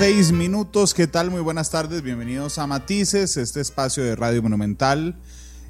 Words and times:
Seis 0.00 0.32
minutos, 0.32 0.94
¿qué 0.94 1.06
tal? 1.06 1.30
Muy 1.30 1.42
buenas 1.42 1.70
tardes, 1.70 2.00
bienvenidos 2.00 2.56
a 2.56 2.66
Matices, 2.66 3.36
este 3.36 3.60
espacio 3.60 4.02
de 4.02 4.16
Radio 4.16 4.42
Monumental 4.42 5.14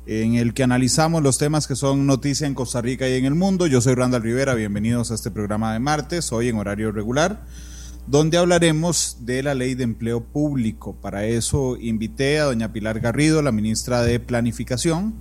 en 0.06 0.36
el 0.36 0.54
que 0.54 0.62
analizamos 0.62 1.20
los 1.20 1.36
temas 1.36 1.66
que 1.66 1.74
son 1.74 2.06
noticia 2.06 2.46
en 2.46 2.54
Costa 2.54 2.80
Rica 2.80 3.08
y 3.08 3.14
en 3.14 3.24
el 3.24 3.34
mundo. 3.34 3.66
Yo 3.66 3.80
soy 3.80 3.96
Randall 3.96 4.22
Rivera, 4.22 4.54
bienvenidos 4.54 5.10
a 5.10 5.16
este 5.16 5.32
programa 5.32 5.72
de 5.72 5.80
martes, 5.80 6.30
hoy 6.30 6.48
en 6.48 6.58
horario 6.58 6.92
regular, 6.92 7.44
donde 8.06 8.38
hablaremos 8.38 9.16
de 9.22 9.42
la 9.42 9.56
ley 9.56 9.74
de 9.74 9.82
empleo 9.82 10.22
público. 10.22 10.94
Para 10.94 11.24
eso 11.24 11.76
invité 11.76 12.38
a 12.38 12.44
doña 12.44 12.72
Pilar 12.72 13.00
Garrido, 13.00 13.42
la 13.42 13.50
ministra 13.50 14.02
de 14.02 14.20
Planificación. 14.20 15.12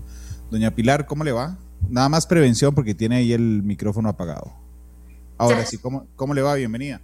Doña 0.52 0.76
Pilar, 0.76 1.08
¿cómo 1.08 1.24
le 1.24 1.32
va? 1.32 1.58
Nada 1.90 2.10
más 2.10 2.28
prevención 2.28 2.76
porque 2.76 2.94
tiene 2.94 3.16
ahí 3.16 3.34
el 3.34 3.64
micrófono 3.64 4.08
apagado. 4.08 4.54
Ahora 5.40 5.66
sí, 5.66 5.80
¿cómo, 5.80 6.06
cómo 6.16 6.36
le 6.36 6.44
va? 6.44 6.54
Bienvenida. 6.54 7.02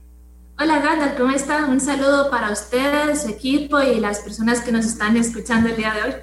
Hola 0.57 0.79
Randall, 0.79 1.17
¿cómo 1.17 1.31
está? 1.31 1.65
Un 1.65 1.81
saludo 1.81 2.29
para 2.31 2.49
ustedes, 2.49 3.23
su 3.23 3.27
equipo 3.27 3.81
y 3.81 3.99
las 3.99 4.19
personas 4.19 4.61
que 4.61 4.71
nos 4.71 4.85
están 4.85 5.17
escuchando 5.17 5.67
el 5.67 5.75
día 5.75 5.93
de 5.93 6.01
hoy. 6.01 6.15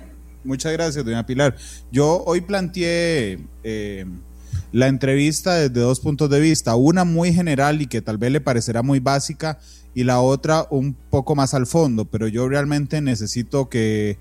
Muchas 0.42 0.72
gracias, 0.72 1.04
doña 1.04 1.26
Pilar. 1.26 1.54
Yo 1.90 2.24
hoy 2.24 2.40
planteé 2.40 3.46
eh, 3.62 4.06
la 4.72 4.88
entrevista 4.88 5.56
desde 5.56 5.78
dos 5.80 6.00
puntos 6.00 6.30
de 6.30 6.40
vista, 6.40 6.74
una 6.76 7.04
muy 7.04 7.34
general 7.34 7.82
y 7.82 7.86
que 7.86 8.00
tal 8.00 8.16
vez 8.16 8.32
le 8.32 8.40
parecerá 8.40 8.82
muy 8.82 9.00
básica 9.00 9.58
y 9.94 10.04
la 10.04 10.22
otra 10.22 10.66
un 10.70 10.94
poco 10.94 11.34
más 11.34 11.52
al 11.52 11.66
fondo, 11.66 12.06
pero 12.06 12.26
yo 12.26 12.48
realmente 12.48 13.02
necesito 13.02 13.68
que 13.68 14.18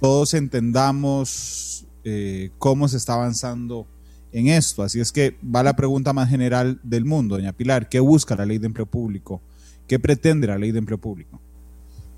todos 0.00 0.34
entendamos 0.34 1.86
eh, 2.02 2.50
cómo 2.58 2.88
se 2.88 2.96
está 2.96 3.14
avanzando 3.14 3.86
en 4.34 4.48
esto. 4.48 4.82
Así 4.82 5.00
es 5.00 5.12
que 5.12 5.38
va 5.42 5.62
la 5.62 5.76
pregunta 5.76 6.12
más 6.12 6.28
general 6.28 6.80
del 6.82 7.04
mundo, 7.04 7.36
doña 7.36 7.52
Pilar. 7.52 7.88
¿Qué 7.88 8.00
busca 8.00 8.34
la 8.34 8.44
ley 8.44 8.58
de 8.58 8.66
empleo 8.66 8.84
público? 8.84 9.40
¿Qué 9.86 9.98
pretende 9.98 10.48
la 10.48 10.58
ley 10.58 10.72
de 10.72 10.80
empleo 10.80 10.98
público? 10.98 11.40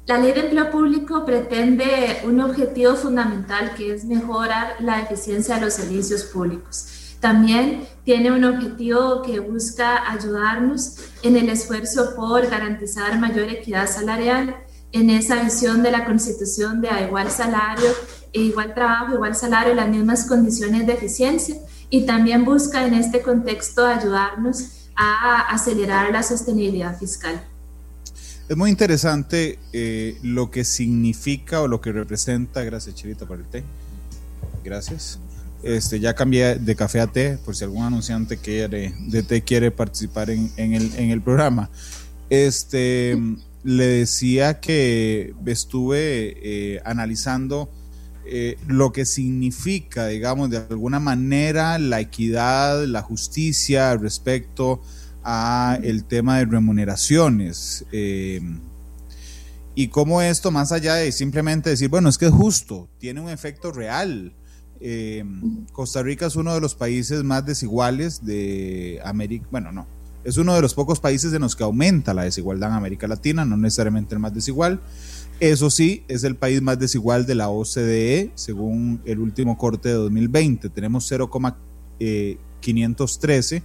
La 0.07 0.19
ley 0.19 0.33
de 0.33 0.41
empleo 0.41 0.71
público 0.71 1.25
pretende 1.27 2.23
un 2.25 2.41
objetivo 2.41 2.95
fundamental 2.95 3.75
que 3.77 3.93
es 3.93 4.05
mejorar 4.05 4.77
la 4.81 5.03
eficiencia 5.03 5.57
de 5.57 5.63
los 5.63 5.75
servicios 5.75 6.25
públicos. 6.25 7.17
También 7.21 7.83
tiene 8.05 8.31
un 8.31 8.45
objetivo 8.45 9.21
que 9.23 9.41
busca 9.41 10.11
ayudarnos 10.11 10.99
en 11.23 11.37
el 11.37 11.49
esfuerzo 11.51 12.15
por 12.15 12.49
garantizar 12.49 13.19
mayor 13.19 13.51
equidad 13.51 13.91
salarial, 13.91 14.57
en 14.93 15.11
esa 15.11 15.43
visión 15.43 15.83
de 15.83 15.91
la 15.91 16.07
constitución 16.07 16.81
de 16.81 16.89
igual 17.07 17.31
salario, 17.31 17.91
e 18.33 18.43
igual 18.43 18.75
trabajo, 18.75 19.15
igual 19.15 19.35
salario, 19.35 19.75
las 19.75 19.89
mismas 19.89 20.27
condiciones 20.27 20.87
de 20.87 20.93
eficiencia 20.93 21.57
y 21.91 22.07
también 22.07 22.45
busca 22.45 22.87
en 22.87 22.95
este 22.95 23.23
contexto 23.23 23.87
ayudarnos 23.87 24.89
a 24.97 25.41
acelerar 25.53 26.11
la 26.13 26.23
sostenibilidad 26.23 26.99
fiscal. 26.99 27.43
Es 28.49 28.57
muy 28.57 28.71
interesante 28.71 29.59
eh, 29.73 30.19
lo 30.23 30.51
que 30.51 30.65
significa 30.65 31.63
o 31.63 31.69
lo 31.69 31.81
que 31.81 31.93
representa, 31.93 32.63
gracias 32.63 32.95
Chirita 32.95 33.27
por 33.27 33.39
el 33.39 33.45
té, 33.45 33.65
gracias. 34.65 35.19
Este, 35.63 35.99
ya 35.99 36.15
cambié 36.15 36.55
de 36.57 36.77
café 36.77 37.01
a 37.01 37.09
té, 37.09 37.39
por 37.45 37.57
si 37.57 37.65
algún 37.65 37.83
anunciante 37.83 38.37
quiere, 38.37 38.95
de 39.09 39.23
té 39.23 39.43
quiere 39.43 39.71
participar 39.73 40.31
en, 40.31 40.53
el, 40.57 40.95
en 40.97 41.11
el 41.11 41.21
programa. 41.23 41.71
Este, 42.31 43.19
le 43.65 43.87
decía 43.87 44.61
que 44.61 45.35
estuve 45.45 46.37
eh, 46.41 46.81
analizando 46.85 47.69
eh, 48.29 48.59
lo 48.67 48.93
que 48.93 49.07
significa, 49.07 50.07
digamos, 50.09 50.51
de 50.51 50.59
alguna 50.59 50.99
manera 50.99 51.79
la 51.79 52.01
equidad, 52.01 52.85
la 52.85 53.03
justicia 53.03 53.97
respecto 53.97 54.83
a 55.23 55.79
el 55.83 56.05
tema 56.05 56.39
de 56.39 56.47
remuneraciones. 56.47 57.85
Eh, 57.93 58.41
y 59.75 59.89
cómo 59.89 60.23
esto, 60.23 60.51
más 60.51 60.73
allá 60.73 60.95
de 60.95 61.13
simplemente 61.13 61.71
decir, 61.71 61.89
bueno, 61.89 62.09
es 62.09 62.19
que 62.19 62.27
es 62.27 62.33
justo, 62.33 62.89
tiene 62.99 63.21
un 63.21 63.29
efecto 63.29 63.71
real. 63.71 64.33
Eh, 64.81 65.25
Costa 65.73 66.03
Rica 66.03 66.27
es 66.27 66.37
uno 66.37 66.55
de 66.55 66.61
los 66.61 66.75
países 66.75 67.23
más 67.23 67.47
desiguales 67.47 68.25
de 68.25 69.01
América, 69.05 69.47
bueno, 69.51 69.73
no, 69.73 69.87
es 70.25 70.37
uno 70.37 70.55
de 70.55 70.63
los 70.63 70.75
pocos 70.75 70.99
países 70.99 71.33
en 71.33 71.43
los 71.43 71.55
que 71.55 71.63
aumenta 71.63 72.13
la 72.13 72.25
desigualdad 72.25 72.71
en 72.71 72.77
América 72.77 73.07
Latina, 73.07 73.45
no 73.45 73.57
necesariamente 73.57 74.15
el 74.17 74.19
más 74.19 74.35
desigual. 74.35 74.81
Eso 75.39 75.69
sí, 75.69 76.03
es 76.09 76.25
el 76.25 76.35
país 76.35 76.63
más 76.63 76.79
desigual 76.79 77.27
de 77.27 77.35
la 77.35 77.51
OCDE, 77.51 78.31
según 78.35 79.03
el 79.05 79.19
último 79.19 79.59
corte 79.59 79.91
de 79.91 79.97
2020. 79.97 80.71
Tenemos 80.71 81.07
0,513 81.07 83.63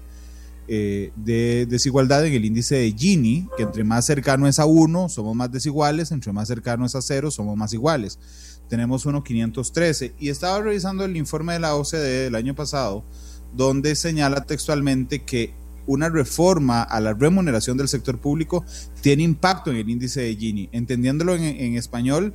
eh, 0.68 1.14
de 1.16 1.66
desigualdad 1.66 2.26
en 2.26 2.34
el 2.34 2.44
índice 2.44 2.76
de 2.76 2.92
Gini, 2.92 3.48
que 3.56 3.64
entre 3.64 3.86
más 3.86 4.06
cercano 4.06 4.48
es 4.48 4.60
a 4.60 4.66
1, 4.66 5.08
somos 5.08 5.34
más 5.34 5.50
desiguales, 5.50 6.12
entre 6.12 6.34
más 6.34 6.50
cercano 6.50 6.86
es 6.86 6.94
a 6.96 7.02
0, 7.02 7.32
somos 7.32 7.56
más 7.56 7.72
iguales. 7.72 8.20
Tenemos 8.68 9.06
1,513. 9.06 10.14
Y 10.20 10.28
estaba 10.28 10.62
revisando 10.62 11.06
el 11.06 11.16
informe 11.16 11.54
de 11.54 11.60
la 11.60 11.76
OCDE 11.76 12.24
del 12.24 12.36
año 12.36 12.54
pasado, 12.54 13.06
donde 13.54 13.96
señala 13.96 14.44
textualmente 14.46 15.24
que 15.24 15.54
una 15.88 16.10
reforma 16.10 16.84
a 16.84 17.00
la 17.00 17.14
remuneración 17.14 17.78
del 17.78 17.88
sector 17.88 18.20
público 18.20 18.64
tiene 19.02 19.24
impacto 19.24 19.72
en 19.72 19.78
el 19.78 19.90
índice 19.90 20.22
de 20.22 20.36
Gini. 20.36 20.70
Entendiéndolo 20.72 21.36
en, 21.36 21.76
español, 21.76 22.34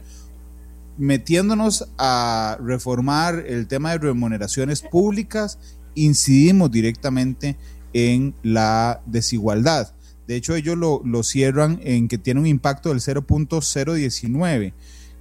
metiéndonos 0.99 1.89
a 1.99 2.59
reformar 2.63 3.45
el 3.47 3.67
tema 3.67 3.93
de 3.93 3.99
remuneraciones 3.99 4.83
públicas, 4.83 5.59
incidimos 5.95 6.71
directamente 6.71 7.57
en 7.93 8.35
la 8.43 9.01
desigualdad. 9.07 9.93
De 10.27 10.37
hecho, 10.37 10.55
ellos 10.55 10.77
lo, 10.77 11.03
lo 11.05 11.23
cierran 11.23 11.81
en 11.83 12.09
que 12.09 12.19
tiene 12.19 12.41
un 12.41 12.47
impacto 12.47 12.89
del 12.89 12.99
0.019, 12.99 14.73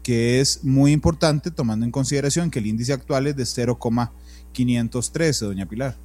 que 0.01 0.41
es 0.41 0.63
muy 0.63 0.91
importante 0.91 1.51
tomando 1.51 1.85
en 1.85 1.91
consideración 1.91 2.49
que 2.49 2.59
el 2.59 2.67
índice 2.67 2.93
actual 2.93 3.27
es 3.27 3.35
de 3.35 3.45
0,513, 3.45 5.45
doña 5.45 5.67
Pilar. 5.67 5.95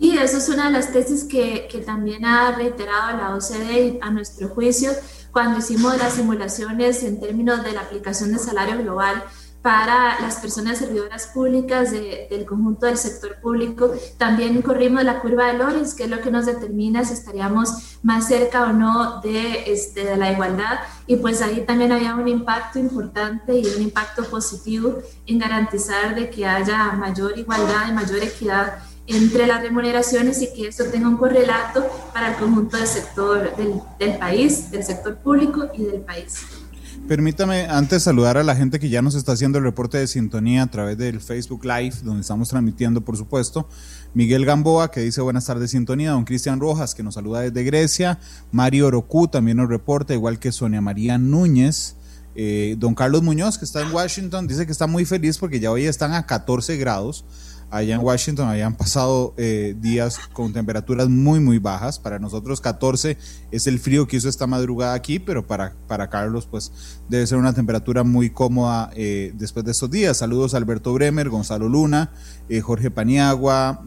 Y 0.00 0.16
eso 0.16 0.38
es 0.38 0.48
una 0.48 0.66
de 0.66 0.72
las 0.72 0.92
tesis 0.92 1.24
que, 1.24 1.68
que 1.70 1.78
también 1.78 2.24
ha 2.24 2.52
reiterado 2.52 3.18
la 3.18 3.34
OCDE 3.36 3.98
a 4.00 4.10
nuestro 4.10 4.48
juicio 4.48 4.90
cuando 5.30 5.58
hicimos 5.58 5.96
las 5.98 6.14
simulaciones 6.14 7.02
en 7.04 7.20
términos 7.20 7.62
de 7.62 7.72
la 7.72 7.82
aplicación 7.82 8.32
de 8.32 8.38
salario 8.38 8.78
global 8.78 9.22
para 9.62 10.18
las 10.20 10.36
personas 10.36 10.78
servidoras 10.78 11.26
públicas 11.26 11.90
del 11.90 12.46
conjunto 12.46 12.86
del 12.86 12.96
sector 12.96 13.36
público. 13.42 13.92
También 14.16 14.62
corrimos 14.62 15.04
la 15.04 15.20
curva 15.20 15.48
de 15.48 15.58
Lorenz, 15.58 15.94
que 15.94 16.04
es 16.04 16.10
lo 16.10 16.20
que 16.20 16.30
nos 16.30 16.46
determina 16.46 17.04
si 17.04 17.12
estaríamos 17.12 17.98
más 18.02 18.26
cerca 18.26 18.64
o 18.64 18.72
no 18.72 19.20
de, 19.20 19.70
este, 19.70 20.04
de 20.04 20.16
la 20.16 20.32
igualdad. 20.32 20.80
Y 21.06 21.16
pues 21.16 21.42
ahí 21.42 21.64
también 21.66 21.92
había 21.92 22.14
un 22.14 22.26
impacto 22.26 22.78
importante 22.78 23.54
y 23.54 23.66
un 23.66 23.82
impacto 23.82 24.24
positivo 24.24 24.98
en 25.26 25.38
garantizar 25.38 26.14
de 26.14 26.30
que 26.30 26.46
haya 26.46 26.92
mayor 26.92 27.38
igualdad 27.38 27.88
y 27.88 27.92
mayor 27.92 28.22
equidad 28.22 28.78
entre 29.10 29.46
las 29.46 29.62
remuneraciones 29.62 30.40
y 30.42 30.52
que 30.52 30.68
eso 30.68 30.84
tenga 30.84 31.08
un 31.08 31.16
correlato 31.16 31.86
para 32.12 32.30
el 32.30 32.36
conjunto 32.36 32.76
del 32.76 32.86
sector 32.86 33.56
del, 33.56 33.74
del 33.98 34.18
país, 34.18 34.70
del 34.70 34.84
sector 34.84 35.16
público 35.16 35.68
y 35.74 35.84
del 35.84 36.00
país. 36.00 36.44
Permítame 37.08 37.66
antes 37.66 38.04
saludar 38.04 38.38
a 38.38 38.44
la 38.44 38.54
gente 38.54 38.78
que 38.78 38.88
ya 38.88 39.02
nos 39.02 39.16
está 39.16 39.32
haciendo 39.32 39.58
el 39.58 39.64
reporte 39.64 39.98
de 39.98 40.06
sintonía 40.06 40.62
a 40.62 40.70
través 40.70 40.96
del 40.96 41.20
Facebook 41.20 41.64
Live, 41.64 41.96
donde 42.04 42.20
estamos 42.20 42.48
transmitiendo, 42.48 43.00
por 43.00 43.16
supuesto. 43.16 43.68
Miguel 44.14 44.44
Gamboa, 44.44 44.92
que 44.92 45.00
dice 45.00 45.20
buenas 45.20 45.46
tardes, 45.46 45.72
sintonía. 45.72 46.12
Don 46.12 46.24
Cristian 46.24 46.60
Rojas, 46.60 46.94
que 46.94 47.02
nos 47.02 47.14
saluda 47.14 47.40
desde 47.40 47.64
Grecia. 47.64 48.20
Mario 48.52 48.86
Orocu 48.86 49.26
también 49.26 49.56
nos 49.56 49.68
reporta, 49.68 50.14
igual 50.14 50.38
que 50.38 50.52
Sonia 50.52 50.80
María 50.80 51.18
Núñez. 51.18 51.96
Eh, 52.36 52.76
don 52.78 52.94
Carlos 52.94 53.22
Muñoz, 53.22 53.58
que 53.58 53.64
está 53.64 53.82
en 53.82 53.92
Washington, 53.92 54.46
dice 54.46 54.64
que 54.64 54.70
está 54.70 54.86
muy 54.86 55.04
feliz 55.04 55.36
porque 55.36 55.58
ya 55.58 55.72
hoy 55.72 55.86
están 55.86 56.12
a 56.12 56.26
14 56.26 56.76
grados 56.76 57.24
allá 57.70 57.94
en 57.94 58.00
Washington 58.00 58.48
habían 58.48 58.74
pasado 58.74 59.32
eh, 59.36 59.76
días 59.80 60.18
con 60.32 60.52
temperaturas 60.52 61.08
muy, 61.08 61.40
muy 61.40 61.58
bajas. 61.58 61.98
Para 61.98 62.18
nosotros 62.18 62.60
14 62.60 63.16
es 63.50 63.66
el 63.66 63.78
frío 63.78 64.06
que 64.06 64.16
hizo 64.16 64.28
esta 64.28 64.46
madrugada 64.46 64.94
aquí, 64.94 65.18
pero 65.18 65.46
para, 65.46 65.74
para 65.86 66.10
Carlos 66.10 66.46
pues 66.50 66.72
debe 67.08 67.26
ser 67.26 67.38
una 67.38 67.52
temperatura 67.52 68.02
muy 68.02 68.30
cómoda 68.30 68.90
eh, 68.94 69.32
después 69.34 69.64
de 69.64 69.70
estos 69.70 69.90
días. 69.90 70.16
Saludos 70.16 70.54
a 70.54 70.56
Alberto 70.56 70.92
Bremer, 70.92 71.28
Gonzalo 71.28 71.68
Luna, 71.68 72.10
eh, 72.48 72.60
Jorge 72.60 72.90
Paniagua. 72.90 73.84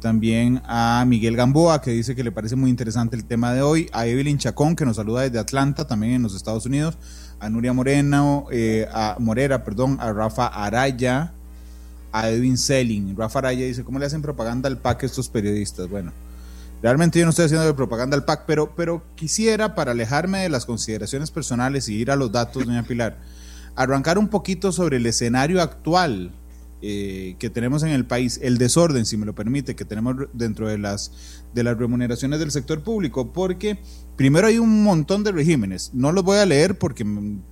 también 0.00 0.60
a 0.66 1.02
Miguel 1.06 1.34
Gamboa, 1.34 1.80
que 1.80 1.90
dice 1.90 2.14
que 2.14 2.22
le 2.22 2.30
parece 2.30 2.56
muy 2.56 2.68
interesante 2.68 3.16
el 3.16 3.24
tema 3.24 3.54
de 3.54 3.62
hoy, 3.62 3.88
a 3.94 4.06
Evelyn 4.06 4.36
Chacón, 4.36 4.76
que 4.76 4.84
nos 4.84 4.96
saluda 4.96 5.22
desde 5.22 5.38
Atlanta, 5.38 5.86
también 5.86 6.12
en 6.12 6.22
los 6.22 6.36
Estados 6.36 6.66
Unidos, 6.66 6.98
a 7.40 7.48
Nuria 7.48 7.72
Moreno, 7.72 8.46
a 8.92 9.16
Morera, 9.18 9.64
perdón, 9.64 9.96
a 10.00 10.12
Rafa 10.12 10.46
Araya, 10.46 11.32
a 12.14 12.30
Edwin 12.30 12.56
Selling. 12.56 13.16
Rafa 13.16 13.40
Araya 13.40 13.66
dice, 13.66 13.82
¿cómo 13.82 13.98
le 13.98 14.06
hacen 14.06 14.22
propaganda 14.22 14.68
al 14.68 14.78
PAC 14.78 15.02
estos 15.02 15.28
periodistas? 15.28 15.88
Bueno, 15.88 16.12
realmente 16.80 17.18
yo 17.18 17.24
no 17.24 17.30
estoy 17.30 17.46
haciendo 17.46 17.66
de 17.66 17.74
propaganda 17.74 18.16
al 18.16 18.24
PAC, 18.24 18.44
pero, 18.46 18.72
pero 18.76 19.02
quisiera, 19.16 19.74
para 19.74 19.90
alejarme 19.90 20.38
de 20.38 20.48
las 20.48 20.64
consideraciones 20.64 21.32
personales 21.32 21.88
y 21.88 21.96
ir 21.96 22.12
a 22.12 22.16
los 22.16 22.30
datos, 22.30 22.64
doña 22.64 22.84
Pilar, 22.84 23.18
arrancar 23.74 24.16
un 24.18 24.28
poquito 24.28 24.70
sobre 24.70 24.98
el 24.98 25.06
escenario 25.06 25.60
actual 25.60 26.30
eh, 26.86 27.36
que 27.38 27.48
tenemos 27.48 27.82
en 27.82 27.88
el 27.88 28.04
país, 28.04 28.38
el 28.42 28.58
desorden, 28.58 29.06
si 29.06 29.16
me 29.16 29.24
lo 29.24 29.34
permite, 29.34 29.74
que 29.74 29.86
tenemos 29.86 30.16
dentro 30.34 30.68
de 30.68 30.76
las, 30.76 31.12
de 31.54 31.64
las 31.64 31.78
remuneraciones 31.78 32.40
del 32.40 32.50
sector 32.50 32.82
público, 32.82 33.32
porque 33.32 33.78
primero 34.16 34.48
hay 34.48 34.58
un 34.58 34.82
montón 34.82 35.24
de 35.24 35.32
regímenes, 35.32 35.92
no 35.94 36.12
los 36.12 36.22
voy 36.24 36.36
a 36.36 36.44
leer 36.44 36.76
porque 36.76 37.06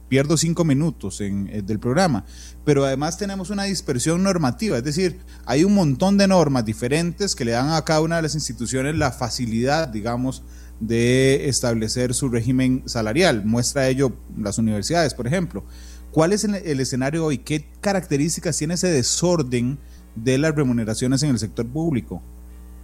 pierdo 0.08 0.37
cinco 0.37 0.67
minutos 0.67 1.23
en, 1.23 1.49
eh, 1.49 1.62
del 1.62 1.79
programa, 1.79 2.26
pero 2.67 2.84
además 2.84 3.17
tenemos 3.17 3.49
una 3.49 3.64
dispersión 3.64 4.23
normativa, 4.23 4.76
es 4.76 4.84
decir, 4.84 5.20
hay 5.46 5.64
un 5.64 5.73
montón 5.73 6.19
de 6.19 6.29
normas 6.29 6.67
diferentes 6.67 7.34
que 7.34 7.46
le 7.46 7.52
dan 7.52 7.70
a 7.70 7.82
cada 7.87 8.02
una 8.02 8.17
de 8.17 8.23
las 8.23 8.34
instituciones 8.34 8.96
la 8.96 9.12
facilidad, 9.12 9.88
digamos, 9.88 10.43
de 10.79 11.49
establecer 11.49 12.12
su 12.12 12.29
régimen 12.29 12.82
salarial. 12.87 13.46
Muestra 13.46 13.88
ello 13.88 14.12
las 14.37 14.58
universidades, 14.58 15.14
por 15.14 15.26
ejemplo. 15.26 15.64
¿Cuál 16.12 16.35
es 16.35 16.44
el, 16.44 16.79
escenario 16.79 17.25
hoy? 17.25 17.38
¿Qué 17.38 17.64
características 17.81 18.59
tiene 18.59 18.75
ese 18.75 18.88
desorden 18.88 19.79
de 20.14 20.37
las 20.37 20.55
remuneraciones 20.55 21.23
en 21.23 21.31
el 21.31 21.38
sector 21.38 21.67
público? 21.67 22.23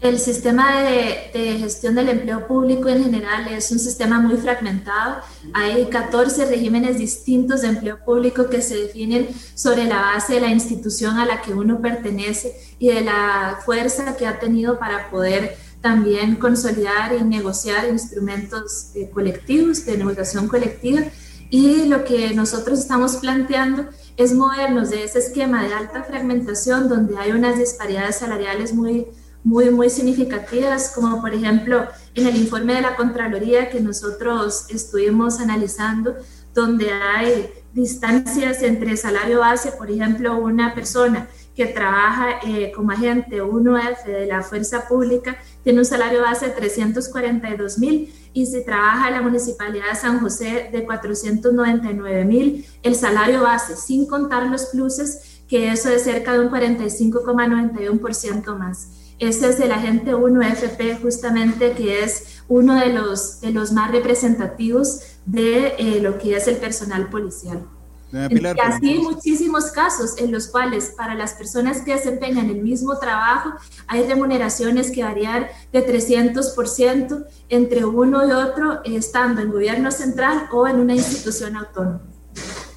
El 0.01 0.19
sistema 0.19 0.81
de, 0.83 1.59
gestión 1.59 1.95
del 1.95 2.09
empleo 2.09 2.47
público 2.47 2.89
en 2.89 3.05
general 3.05 3.47
es 3.49 3.71
un 3.71 3.81
sistema 3.81 4.19
muy 4.19 4.39
fragmentado. 4.39 5.17
Hay 5.53 5.85
14 5.91 6.47
regímenes 6.47 6.97
distintos 6.97 7.61
de 7.61 7.69
empleo 7.69 8.03
público 8.03 8.49
que 8.49 8.63
se 8.63 8.77
definen 8.77 9.29
sobre 9.55 9.85
la 9.85 10.01
base 10.01 10.35
de 10.35 10.41
la 10.41 10.49
institución 10.49 11.19
a 11.19 11.27
la 11.27 11.43
que 11.43 11.53
uno 11.53 11.83
pertenece 11.83 12.55
y 12.79 12.89
de 12.89 13.03
la 13.03 13.59
fuerza 13.63 14.17
que 14.17 14.27
ha 14.27 14.39
tenido 14.39 14.79
para 14.79 15.11
poder 15.11 15.55
también 15.83 16.37
consolidar 16.37 17.13
y 17.15 17.23
negociar 17.25 17.89
instrumentos 17.89 18.93
eh, 18.95 19.11
colectivos, 19.13 19.85
de 19.85 19.99
negociación 19.99 20.49
colectiva 20.49 21.03
y 21.51 21.87
lo 21.87 22.05
que 22.05 22.35
nosotros 22.35 22.79
estamos 22.79 23.17
planteando 23.17 23.87
es 24.17 24.35
movernos 24.35 24.91
de 24.91 25.05
ese 25.05 25.19
esquema 25.21 25.63
de 25.63 25.73
alta 25.73 26.03
fragmentación 26.03 26.89
donde 26.89 27.17
hay 27.17 27.33
unas 27.33 27.59
disparidades 27.59 28.17
salariales 28.17 28.75
muy, 28.75 29.07
muy, 29.45 29.71
muy 29.71 29.89
significativas, 29.89 30.93
como 30.95 31.21
por 31.21 31.33
ejemplo 31.33 31.87
en 32.15 32.27
el 32.27 32.37
informe 32.37 32.75
de 32.75 32.83
la 32.83 32.97
Contraloría 32.97 33.71
que 33.71 33.81
nosotros 33.81 34.67
estuvimos 34.69 35.41
analizando, 35.41 36.17
donde 36.53 36.93
hay 36.93 37.51
distancias 37.73 38.63
entre 38.63 38.97
salario 38.97 39.41
base, 39.41 39.73
por 39.73 39.91
ejemplo, 39.91 40.37
una 40.37 40.75
persona 40.75 41.29
que 41.55 41.67
trabaja 41.67 42.41
eh, 42.47 42.73
como 42.75 42.93
agente 42.93 43.43
1F 43.43 44.05
de 44.05 44.27
la 44.27 44.43
fuerza 44.43 44.87
pública 44.87 45.39
tiene 45.69 45.81
un 45.81 45.85
salario 45.85 46.23
base 46.23 46.47
de 46.47 46.53
342 46.53 47.79
mil 47.79 48.11
y 48.33 48.47
si 48.47 48.65
trabaja 48.65 49.09
en 49.09 49.15
la 49.17 49.21
Municipalidad 49.21 49.91
de 49.91 49.97
San 49.97 50.19
José 50.19 50.71
de 50.73 50.87
499 50.87 52.25
mil, 52.25 52.65
el 52.83 52.95
salario 52.95 53.43
base, 53.43 53.77
sin 53.77 54.07
contar 54.07 54.47
los 54.47 54.65
pluses, 54.65 55.43
que 55.47 55.71
eso 55.71 55.91
es 55.91 56.05
cerca 56.05 56.33
de 56.33 56.41
un 56.41 56.49
45,91% 56.49 58.57
más. 58.57 59.13
Ese 59.19 59.51
es 59.51 59.61
el 59.61 59.71
agente 59.71 60.15
1FP 60.15 61.03
justamente, 61.03 61.73
que 61.73 62.03
es 62.03 62.43
uno 62.49 62.81
de 62.81 62.91
los, 62.91 63.43
de 63.43 63.51
los 63.51 63.71
más 63.71 63.91
representativos 63.91 65.03
de 65.27 65.75
eh, 65.77 66.01
lo 66.01 66.17
que 66.17 66.35
es 66.35 66.49
el 66.49 66.57
personal 66.57 67.11
policial 67.11 67.67
y 68.13 68.47
así 68.61 68.89
hay 68.89 68.99
muchísimos 69.01 69.67
casos 69.67 70.17
en 70.19 70.33
los 70.33 70.49
cuales 70.49 70.95
para 70.97 71.15
las 71.15 71.35
personas 71.35 71.83
que 71.83 71.95
desempeñan 71.95 72.49
el 72.49 72.63
mismo 72.63 72.99
trabajo 72.99 73.53
hay 73.87 74.07
remuneraciones 74.07 74.91
que 74.91 75.03
varían 75.03 75.47
de 75.73 75.87
300% 75.87 77.27
entre 77.51 77.85
uno 77.85 78.27
y 78.27 78.33
otro 78.33 78.81
estando 78.85 79.43
en 79.43 79.51
gobierno 79.51 79.91
central 79.91 80.49
o 80.53 80.67
en 80.67 80.81
una 80.81 80.95
institución 80.95 81.57
autónoma. 81.57 82.01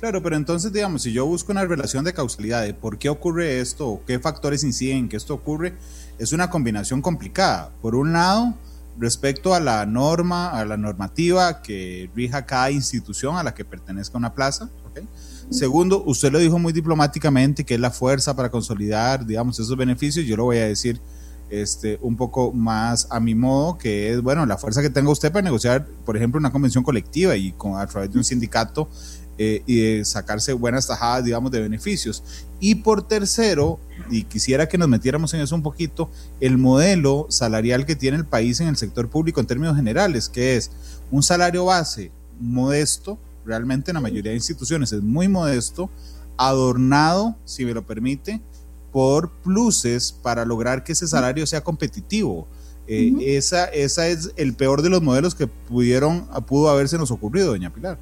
Claro, 0.01 0.22
pero 0.24 0.36
entonces 0.36 0.74
digamos, 0.74 1.04
si 1.04 1.13
yo 1.13 1.25
busco 1.25 1.51
una 1.51 1.63
relación 1.63 2.04
de 2.04 2.13
causalidad 2.13 2.63
de 2.63 2.74
por 2.74 2.98
qué 2.98 3.07
ocurre 3.07 3.60
esto 3.60 3.88
o 3.88 4.06
qué 4.06 4.19
factores 4.19 4.63
inciden 4.63 4.98
en 4.98 5.10
que 5.10 5.18
esto 5.18 5.33
ocurre, 5.36 5.78
es 6.18 6.33
una 6.33 6.50
combinación 6.50 7.01
complicada. 7.01 7.72
Por 7.81 7.95
un 7.95 8.12
lado, 8.12 8.56
respecto 9.00 9.54
a 9.54 9.60
la 9.60 9.86
norma, 9.86 10.50
a 10.50 10.66
la 10.66 10.78
normativa 10.78 11.62
que 11.62 12.10
rija 12.16 12.46
cada 12.46 12.72
institución 12.72 13.38
a 13.38 13.44
la 13.44 13.54
que 13.54 13.66
pertenezca 13.66 14.18
una 14.18 14.34
plaza, 14.34 14.70
Segundo, 15.50 16.04
usted 16.06 16.32
lo 16.32 16.40
dijo 16.40 16.58
muy 16.60 16.72
diplomáticamente 16.72 17.66
que 17.66 17.74
es 17.74 17.80
la 17.80 17.92
fuerza 17.92 18.36
para 18.36 18.50
consolidar, 18.50 19.26
digamos, 19.26 19.60
esos 19.60 19.76
beneficios. 19.76 20.26
Yo 20.26 20.38
lo 20.38 20.46
voy 20.46 20.58
a 20.58 20.66
decir 20.66 21.02
este, 21.50 22.00
un 22.02 22.16
poco 22.16 22.54
más 22.54 23.08
a 23.10 23.20
mi 23.20 23.36
modo, 23.36 23.78
que 23.78 24.14
es, 24.14 24.22
bueno, 24.22 24.46
la 24.46 24.58
fuerza 24.58 24.82
que 24.82 24.90
tenga 24.90 25.12
usted 25.12 25.30
para 25.30 25.44
negociar, 25.44 25.86
por 26.06 26.16
ejemplo, 26.16 26.40
una 26.40 26.54
convención 26.54 26.86
colectiva 26.86 27.36
y 27.36 27.52
con, 27.52 27.78
a 27.78 27.86
través 27.86 28.12
de 28.12 28.18
un 28.18 28.24
sindicato 28.24 28.90
eh, 29.44 29.64
y 29.66 29.82
de 29.82 30.06
sacarse 30.06 30.54
buenas 30.54 30.86
tajadas, 30.86 31.26
digamos, 31.26 31.52
de 31.52 31.62
beneficios. 31.62 32.46
Y 32.60 32.76
por 32.76 33.08
tercero, 33.08 33.80
y 34.12 34.26
quisiera 34.26 34.70
que 34.70 34.78
nos 34.78 34.88
metiéramos 34.88 35.34
en 35.34 35.42
eso 35.42 35.56
un 35.56 35.64
poquito, 35.64 36.12
el 36.40 36.60
modelo 36.60 37.26
salarial 37.32 37.88
que 37.88 37.96
tiene 37.96 38.18
el 38.18 38.26
país 38.26 38.60
en 38.60 38.68
el 38.68 38.78
sector 38.78 39.10
público 39.10 39.40
en 39.40 39.48
términos 39.48 39.76
generales, 39.76 40.30
que 40.30 40.58
es 40.58 40.70
un 41.10 41.24
salario 41.24 41.66
base 41.66 42.12
modesto, 42.40 43.18
realmente 43.44 43.90
en 43.90 43.96
la 43.96 44.02
mayoría 44.02 44.30
de 44.30 44.38
instituciones 44.38 44.92
es 44.92 45.02
muy 45.02 45.28
modesto, 45.28 45.90
adornado, 46.38 47.36
si 47.44 47.66
me 47.66 47.74
lo 47.74 47.82
permite, 47.82 48.42
por 48.92 49.32
pluses 49.42 50.12
para 50.12 50.46
lograr 50.46 50.84
que 50.84 50.92
ese 50.92 51.08
salario 51.08 51.48
sea 51.48 51.64
competitivo. 51.64 52.48
Eh, 52.88 53.38
esa, 53.38 53.66
esa 53.66 54.08
es 54.08 54.34
el 54.36 54.54
peor 54.54 54.84
de 54.84 54.90
los 54.92 55.02
modelos 55.02 55.34
que 55.34 55.48
pudieron, 55.48 56.28
pudo 56.46 56.70
haberse 56.70 57.00
nos 57.00 57.10
ocurrido, 57.10 57.48
doña 57.48 57.74
Pilar. 57.74 57.98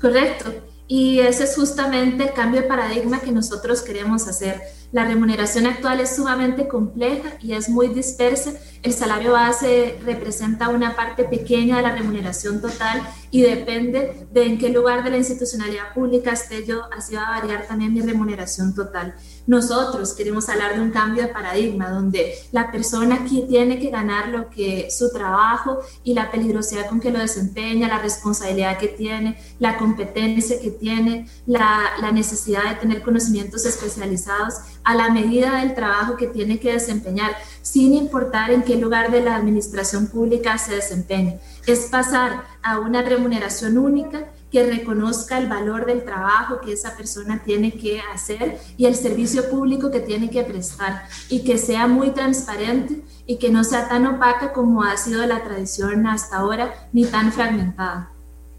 Correcto. 0.00 0.52
Y 0.88 1.18
ese 1.18 1.44
es 1.44 1.56
justamente 1.56 2.24
el 2.24 2.32
cambio 2.32 2.62
de 2.62 2.68
paradigma 2.68 3.18
que 3.18 3.32
nosotros 3.32 3.82
queremos 3.82 4.28
hacer. 4.28 4.62
La 4.92 5.04
remuneración 5.04 5.66
actual 5.66 5.98
es 5.98 6.14
sumamente 6.14 6.68
compleja 6.68 7.30
y 7.40 7.54
es 7.54 7.68
muy 7.68 7.88
dispersa. 7.88 8.52
El 8.84 8.92
salario 8.92 9.32
base 9.32 9.98
representa 10.04 10.68
una 10.68 10.94
parte 10.94 11.24
pequeña 11.24 11.78
de 11.78 11.82
la 11.82 11.92
remuneración 11.92 12.60
total 12.60 13.02
y 13.32 13.42
depende 13.42 14.28
de 14.30 14.44
en 14.44 14.58
qué 14.58 14.68
lugar 14.68 15.02
de 15.02 15.10
la 15.10 15.18
institucionalidad 15.18 15.92
pública 15.92 16.30
esté 16.32 16.64
yo, 16.64 16.82
así 16.96 17.16
va 17.16 17.26
a 17.26 17.40
variar 17.40 17.66
también 17.66 17.92
mi 17.92 18.00
remuneración 18.00 18.72
total. 18.72 19.16
Nosotros 19.46 20.12
queremos 20.14 20.48
hablar 20.48 20.74
de 20.74 20.80
un 20.80 20.90
cambio 20.90 21.22
de 21.22 21.28
paradigma 21.28 21.90
donde 21.90 22.34
la 22.52 22.72
persona 22.72 23.16
aquí 23.16 23.44
tiene 23.48 23.78
que 23.78 23.90
ganar 23.90 24.28
lo 24.28 24.50
que 24.50 24.88
su 24.90 25.10
trabajo 25.12 25.78
y 26.02 26.14
la 26.14 26.30
peligrosidad 26.30 26.88
con 26.88 27.00
que 27.00 27.12
lo 27.12 27.20
desempeña, 27.20 27.88
la 27.88 27.98
responsabilidad 27.98 28.78
que 28.78 28.88
tiene, 28.88 29.38
la 29.58 29.78
competencia 29.78 30.60
que 30.60 30.70
tiene, 30.70 31.28
la, 31.46 31.80
la 32.00 32.10
necesidad 32.10 32.68
de 32.68 32.74
tener 32.76 33.02
conocimientos 33.02 33.64
especializados 33.64 34.54
a 34.82 34.94
la 34.94 35.10
medida 35.10 35.60
del 35.60 35.74
trabajo 35.74 36.16
que 36.16 36.26
tiene 36.26 36.58
que 36.58 36.72
desempeñar, 36.72 37.36
sin 37.62 37.94
importar 37.94 38.50
en 38.50 38.62
qué 38.62 38.76
lugar 38.76 39.10
de 39.10 39.20
la 39.20 39.36
administración 39.36 40.08
pública 40.08 40.58
se 40.58 40.74
desempeñe. 40.74 41.38
Es 41.66 41.86
pasar 41.86 42.44
a 42.62 42.80
una 42.80 43.02
remuneración 43.02 43.78
única 43.78 44.26
que 44.56 44.64
reconozca 44.64 45.36
el 45.36 45.48
valor 45.50 45.84
del 45.84 46.02
trabajo 46.02 46.62
que 46.62 46.72
esa 46.72 46.96
persona 46.96 47.42
tiene 47.44 47.74
que 47.74 48.00
hacer 48.14 48.56
y 48.78 48.86
el 48.86 48.94
servicio 48.94 49.50
público 49.50 49.90
que 49.90 50.00
tiene 50.00 50.30
que 50.30 50.44
prestar 50.44 51.02
y 51.28 51.40
que 51.40 51.58
sea 51.58 51.86
muy 51.86 52.12
transparente 52.12 53.02
y 53.26 53.36
que 53.36 53.50
no 53.50 53.64
sea 53.64 53.86
tan 53.86 54.06
opaca 54.06 54.54
como 54.54 54.82
ha 54.82 54.96
sido 54.96 55.26
la 55.26 55.44
tradición 55.44 56.06
hasta 56.06 56.38
ahora, 56.38 56.88
ni 56.94 57.04
tan 57.04 57.34
fragmentada. 57.34 58.10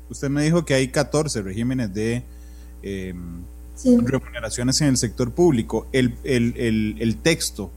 Usted 0.07 0.29
me 0.29 0.43
dijo 0.43 0.63
que 0.65 0.75
hay 0.75 0.89
14 0.89 1.41
regímenes 1.41 1.91
de 1.91 2.23
em, 2.83 3.41
remuneraciones 3.83 4.79
en 4.81 4.89
el 4.89 4.97
sector 4.97 5.31
público. 5.31 5.87
El, 5.93 6.13
el, 6.23 6.95
el 6.99 7.17
texto, 7.17 7.71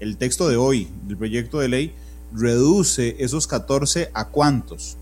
el 0.00 0.16
texto 0.16 0.48
de 0.48 0.56
hoy 0.56 0.88
del 1.06 1.18
proyecto 1.18 1.58
de 1.58 1.68
ley, 1.68 1.94
reduce 2.32 3.16
esos 3.18 3.46
14 3.46 4.08
a 4.14 4.28
cuántos? 4.28 4.96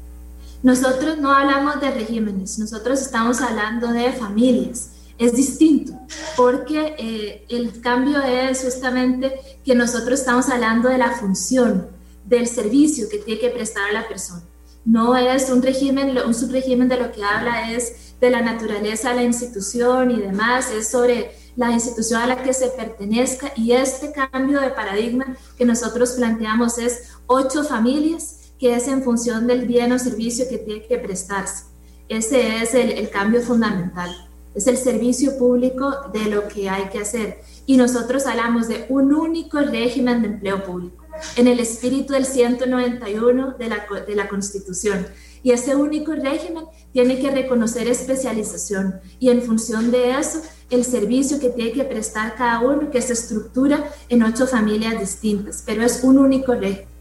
Nosotros 0.65 1.19
no 1.19 1.31
hablamos 1.31 1.79
de 1.83 1.91
regímenes, 1.91 2.59
nosotros 2.59 2.99
estamos 3.03 3.43
hablando 3.43 3.89
de 3.89 4.11
familias. 4.13 4.93
Es 5.19 5.35
distinto, 5.35 5.93
porque 6.39 6.97
eh, 6.99 7.45
el 7.51 7.83
cambio 7.83 8.23
es 8.23 8.65
justamente 8.65 9.39
que 9.63 9.75
nosotros 9.75 10.21
estamos 10.21 10.49
hablando 10.49 10.89
de 10.89 10.97
la 10.97 11.11
función, 11.11 11.87
del 12.25 12.47
servicio 12.47 13.11
que 13.11 13.19
tiene 13.19 13.39
que 13.39 13.51
prestar 13.51 13.91
a 13.91 13.93
la 13.93 14.09
persona. 14.09 14.41
No 14.87 15.15
es 15.15 15.51
un 15.51 15.61
régimen, 15.61 16.17
un 16.27 16.35
subrégimen 16.35 16.89
de 16.89 16.97
lo 16.97 17.13
que 17.13 17.23
habla 17.23 17.71
es 17.71 18.15
de 18.19 18.31
la 18.31 18.41
naturaleza 18.41 19.11
de 19.11 19.17
la 19.17 19.23
institución 19.23 20.13
y 20.13 20.19
demás, 20.19 20.71
es 20.71 20.89
sobre 20.89 21.33
la 21.57 21.73
institución 21.73 22.23
a 22.23 22.27
la 22.27 22.43
que 22.43 22.55
se 22.55 22.69
pertenezca 22.69 23.53
y 23.55 23.73
este 23.73 24.13
cambio 24.13 24.63
de 24.63 24.71
paradigma 24.71 25.37
que 25.59 25.67
nosotros 25.67 26.13
planteamos 26.13 26.79
es 26.79 27.11
ocho 27.27 27.65
familias, 27.65 28.44
que 28.65 28.75
es 28.75 28.89
en 28.89 29.03
función 29.03 29.47
del 29.47 29.67
bien 29.67 29.93
o 29.93 29.99
servicio 29.99 30.49
que 30.49 30.57
tiene 30.57 30.87
que 30.87 30.97
prestarse. 30.97 31.65
Ese 32.09 32.63
es 32.63 32.73
el, 32.73 32.93
el 32.93 33.11
cambio 33.11 33.43
fundamental, 33.43 34.11
es 34.55 34.67
el 34.67 34.79
servicio 34.79 35.37
público 35.37 35.95
de 36.15 36.31
lo 36.31 36.49
que 36.49 36.71
hay 36.71 36.85
que 36.85 37.01
hacer. 37.01 37.41
Y 37.67 37.77
nosotros 37.77 38.27
hablamos 38.27 38.67
de 38.67 38.87
un 38.89 39.13
único 39.13 39.59
régimen 39.59 40.23
de 40.23 40.29
empleo 40.29 40.65
público, 40.65 41.05
en 41.37 41.47
el 41.47 41.61
espíritu 41.61 42.15
del 42.15 42.25
191 42.25 43.57
de 43.59 43.69
la, 43.69 43.85
de 44.07 44.15
la 44.15 44.29
Constitución. 44.29 45.09
Y 45.43 45.51
ese 45.51 45.77
único 45.77 46.13
régimen 46.13 46.65
tiene 46.91 47.19
que 47.19 47.31
reconocer 47.31 47.87
especialización 47.87 48.95
y 49.19 49.29
en 49.29 49.43
función 49.43 49.91
de 49.91 50.19
eso 50.19 50.41
el 50.71 50.87
servicio 50.87 51.39
que 51.39 51.51
tiene 51.51 51.73
que 51.73 51.85
prestar 51.85 52.35
cada 52.35 52.61
uno, 52.61 52.91
que 52.91 53.03
se 53.03 53.13
estructura 53.13 53.91
en 54.09 54.23
ocho 54.23 54.47
familias 54.47 54.99
distintas, 54.99 55.63
pero 55.67 55.83
es 55.83 56.03
un 56.03 56.17
único 56.17 56.55
régimen. 56.55 56.94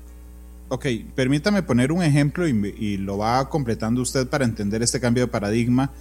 Ok, 0.69 0.87
permítame 1.15 1.61
poner 1.61 1.91
un 1.91 2.01
ejemplo 2.01 2.47
y, 2.47 2.51
y, 2.77 2.97
lo 2.97 3.17
va 3.17 3.49
completando 3.49 4.01
usted 4.01 4.27
para 4.27 4.45
entender 4.45 4.81
este 4.81 4.99
cambio 4.99 5.25
de 5.25 5.27
paradigma, 5.27 5.91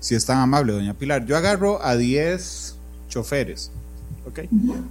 si 0.00 0.14
es 0.14 0.24
tan 0.24 0.38
amable, 0.38 0.72
doña 0.72 0.94
Pilar. 0.94 1.26
Yo 1.26 1.36
agarro 1.36 1.84
a 1.84 1.96
10 1.96 2.76
choferes, 3.08 3.70
ok, 4.26 4.40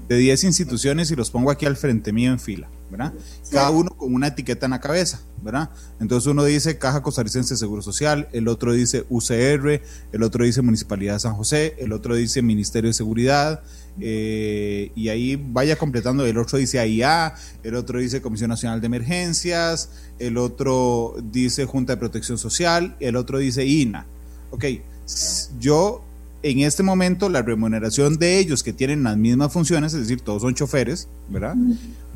de 0.07 0.17
10 0.17 0.43
instituciones 0.45 1.11
y 1.11 1.15
los 1.15 1.31
pongo 1.31 1.51
aquí 1.51 1.65
al 1.65 1.75
frente 1.75 2.13
mío 2.13 2.31
en 2.31 2.39
fila, 2.39 2.69
¿verdad? 2.89 3.13
Cada 3.51 3.69
uno 3.71 3.91
con 3.91 4.13
una 4.13 4.27
etiqueta 4.27 4.65
en 4.67 4.71
la 4.71 4.79
cabeza, 4.79 5.21
¿verdad? 5.43 5.69
Entonces 5.99 6.27
uno 6.27 6.43
dice 6.43 6.77
Caja 6.77 7.01
Costarricense 7.01 7.55
de 7.55 7.57
Seguro 7.57 7.81
Social, 7.81 8.29
el 8.31 8.47
otro 8.47 8.71
dice 8.71 9.05
UCR, 9.09 9.81
el 10.11 10.23
otro 10.23 10.45
dice 10.45 10.61
Municipalidad 10.61 11.15
de 11.15 11.19
San 11.19 11.35
José, 11.35 11.75
el 11.79 11.91
otro 11.91 12.15
dice 12.15 12.41
Ministerio 12.41 12.89
de 12.89 12.93
Seguridad, 12.93 13.61
eh, 13.99 14.91
y 14.95 15.09
ahí 15.09 15.35
vaya 15.35 15.77
completando, 15.77 16.25
el 16.25 16.37
otro 16.37 16.57
dice 16.57 16.79
AIA, 16.79 17.33
el 17.63 17.75
otro 17.75 17.99
dice 17.99 18.21
Comisión 18.21 18.49
Nacional 18.49 18.81
de 18.81 18.87
Emergencias, 18.87 19.89
el 20.19 20.37
otro 20.37 21.15
dice 21.31 21.65
Junta 21.65 21.93
de 21.93 21.97
Protección 21.97 22.37
Social, 22.37 22.95
el 22.99 23.15
otro 23.15 23.37
dice 23.37 23.65
INA. 23.65 24.05
Ok, 24.51 24.65
yo 25.59 26.03
en 26.43 26.59
este 26.59 26.83
momento 26.83 27.29
la 27.29 27.41
remuneración 27.41 28.17
de 28.17 28.37
ellos 28.37 28.61
que 28.61 28.73
tienen 28.73 29.03
las 29.03 29.17
mismas 29.17 29.51
funciones, 29.51 29.93
es 29.93 30.01
decir, 30.01 30.21
todos 30.21 30.43
son 30.43 30.53
choferes, 30.53 31.07
¿verdad? 31.29 31.55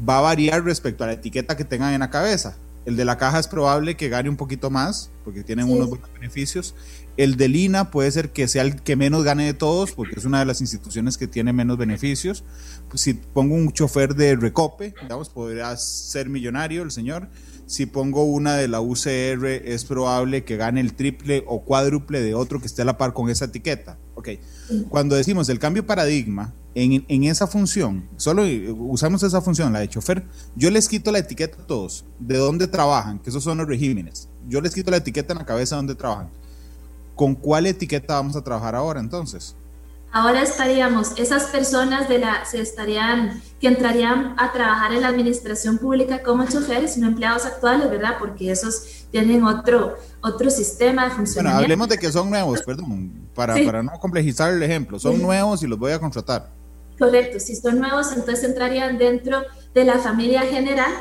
Va 0.08 0.20
a 0.20 0.22
variar 0.22 0.64
respecto 0.64 1.04
a 1.04 1.08
la 1.08 1.14
etiqueta 1.14 1.58
que 1.58 1.66
tengan 1.66 1.94
en 1.94 2.02
la 2.02 2.10
cabeza. 2.10 2.56
El 2.86 2.96
de 2.96 3.06
la 3.06 3.18
caja 3.18 3.40
es 3.40 3.48
probable 3.48 3.98
que 3.98 4.08
gane 4.08 4.30
un 4.30 4.38
poquito 4.38 4.70
más, 4.70 5.10
porque 5.24 5.44
tienen 5.44 5.66
sí. 5.66 5.72
unos 5.74 5.90
buenos 5.90 6.12
beneficios. 6.14 6.76
El 7.20 7.36
de 7.36 7.50
Lina 7.50 7.92
puede 7.92 8.10
ser 8.14 8.30
que 8.32 8.48
sea 8.48 8.62
el 8.62 8.82
que 8.82 8.96
menos 8.96 9.26
gane 9.26 9.46
de 9.46 9.54
todos, 9.54 9.92
porque 9.92 10.18
es 10.18 10.24
una 10.24 10.40
de 10.40 10.46
las 10.46 10.62
instituciones 10.62 11.18
que 11.18 11.28
tiene 11.28 11.52
menos 11.52 11.78
beneficios. 11.78 12.46
Pues 12.88 13.02
si 13.02 13.14
pongo 13.14 13.56
un 13.56 13.74
chofer 13.74 14.16
de 14.16 14.38
Recope, 14.38 14.94
digamos, 15.02 15.28
podría 15.28 15.76
ser 15.76 16.30
millonario 16.30 16.82
el 16.82 16.92
señor. 16.92 17.28
Si 17.66 17.88
pongo 17.88 18.24
una 18.24 18.56
de 18.56 18.70
la 18.70 18.80
UCR, 18.80 19.46
es 19.48 19.84
probable 19.84 20.46
que 20.46 20.56
gane 20.56 20.80
el 20.80 20.94
triple 20.94 21.44
o 21.46 21.66
cuádruple 21.66 22.22
de 22.22 22.36
otro 22.36 22.62
que 22.62 22.68
esté 22.68 22.84
a 22.84 22.86
la 22.86 22.98
par 22.98 23.12
con 23.12 23.30
esa 23.30 23.46
etiqueta. 23.46 23.98
Ok. 24.16 24.30
Cuando 24.88 25.18
decimos 25.18 25.50
el 25.50 25.60
cambio 25.60 25.86
paradigma, 25.86 26.54
en, 26.74 27.04
en, 27.06 27.24
esa 27.26 27.48
función, 27.48 28.08
solo 28.16 28.44
usamos 28.78 29.24
esa 29.24 29.42
función, 29.42 29.74
la 29.74 29.80
de 29.80 29.90
chofer, 29.90 30.24
yo 30.56 30.72
les 30.72 30.88
quito 30.88 31.12
la 31.12 31.20
etiqueta 31.20 31.62
a 31.62 31.68
todos, 31.68 32.06
de 32.18 32.38
dónde 32.38 32.68
trabajan, 32.68 33.20
que 33.20 33.30
esos 33.30 33.44
son 33.44 33.58
los 33.58 33.68
regímenes. 33.68 34.30
Yo 34.48 34.62
les 34.62 34.74
quito 34.74 34.90
la 34.90 34.98
etiqueta 34.98 35.34
en 35.34 35.40
la 35.40 35.46
cabeza 35.46 35.76
de 35.76 35.80
dónde 35.80 35.96
trabajan. 35.96 36.39
¿Con 37.20 37.36
cuál 37.36 37.66
etiqueta 37.66 38.14
vamos 38.14 38.38
a 38.38 38.42
trabajar 38.46 38.76
ahora 38.76 39.02
entonces? 39.02 39.54
Ahora 40.10 40.42
estaríamos, 40.42 41.12
esas 41.18 41.48
personas 41.48 42.08
de 42.08 42.20
la, 42.20 42.46
se 42.46 42.62
estarían, 42.62 43.42
que 43.60 43.68
entrarían 43.68 44.36
a 44.38 44.54
trabajar 44.54 44.94
en 44.94 45.02
la 45.02 45.10
administración 45.10 45.80
pública 45.80 46.24
como 46.24 46.46
choferes, 46.46 46.98
no 46.98 47.08
empleados 47.08 47.46
actuales, 47.46 47.92
¿verdad? 47.92 48.16
Porque 48.20 48.50
esos 48.50 49.06
tienen 49.12 49.44
otro, 49.44 49.98
otro 50.22 50.50
sistema 50.50 51.10
de 51.10 51.10
funcionamiento. 51.10 51.58
Bueno, 51.58 51.58
hablemos 51.58 51.90
de 51.90 51.98
que 51.98 52.10
son 52.10 52.30
nuevos, 52.30 52.62
perdón, 52.62 53.12
para, 53.36 53.56
sí. 53.56 53.66
para 53.66 53.84
no 53.84 53.92
complejizar 54.00 54.54
el 54.54 54.64
ejemplo. 54.64 54.98
Son 54.98 55.18
sí. 55.18 55.22
nuevos 55.22 55.62
y 55.62 55.68
los 55.68 55.78
voy 55.78 55.92
a 55.92 56.00
contratar. 56.00 56.50
Correcto, 56.98 57.38
si 57.42 57.58
son 57.58 57.80
nuevos, 57.80 58.14
entonces 58.14 58.46
entrarían 58.46 58.98
dentro 58.98 59.44
de 59.74 59.84
la 59.84 59.98
familia 59.98 60.44
general, 60.44 60.94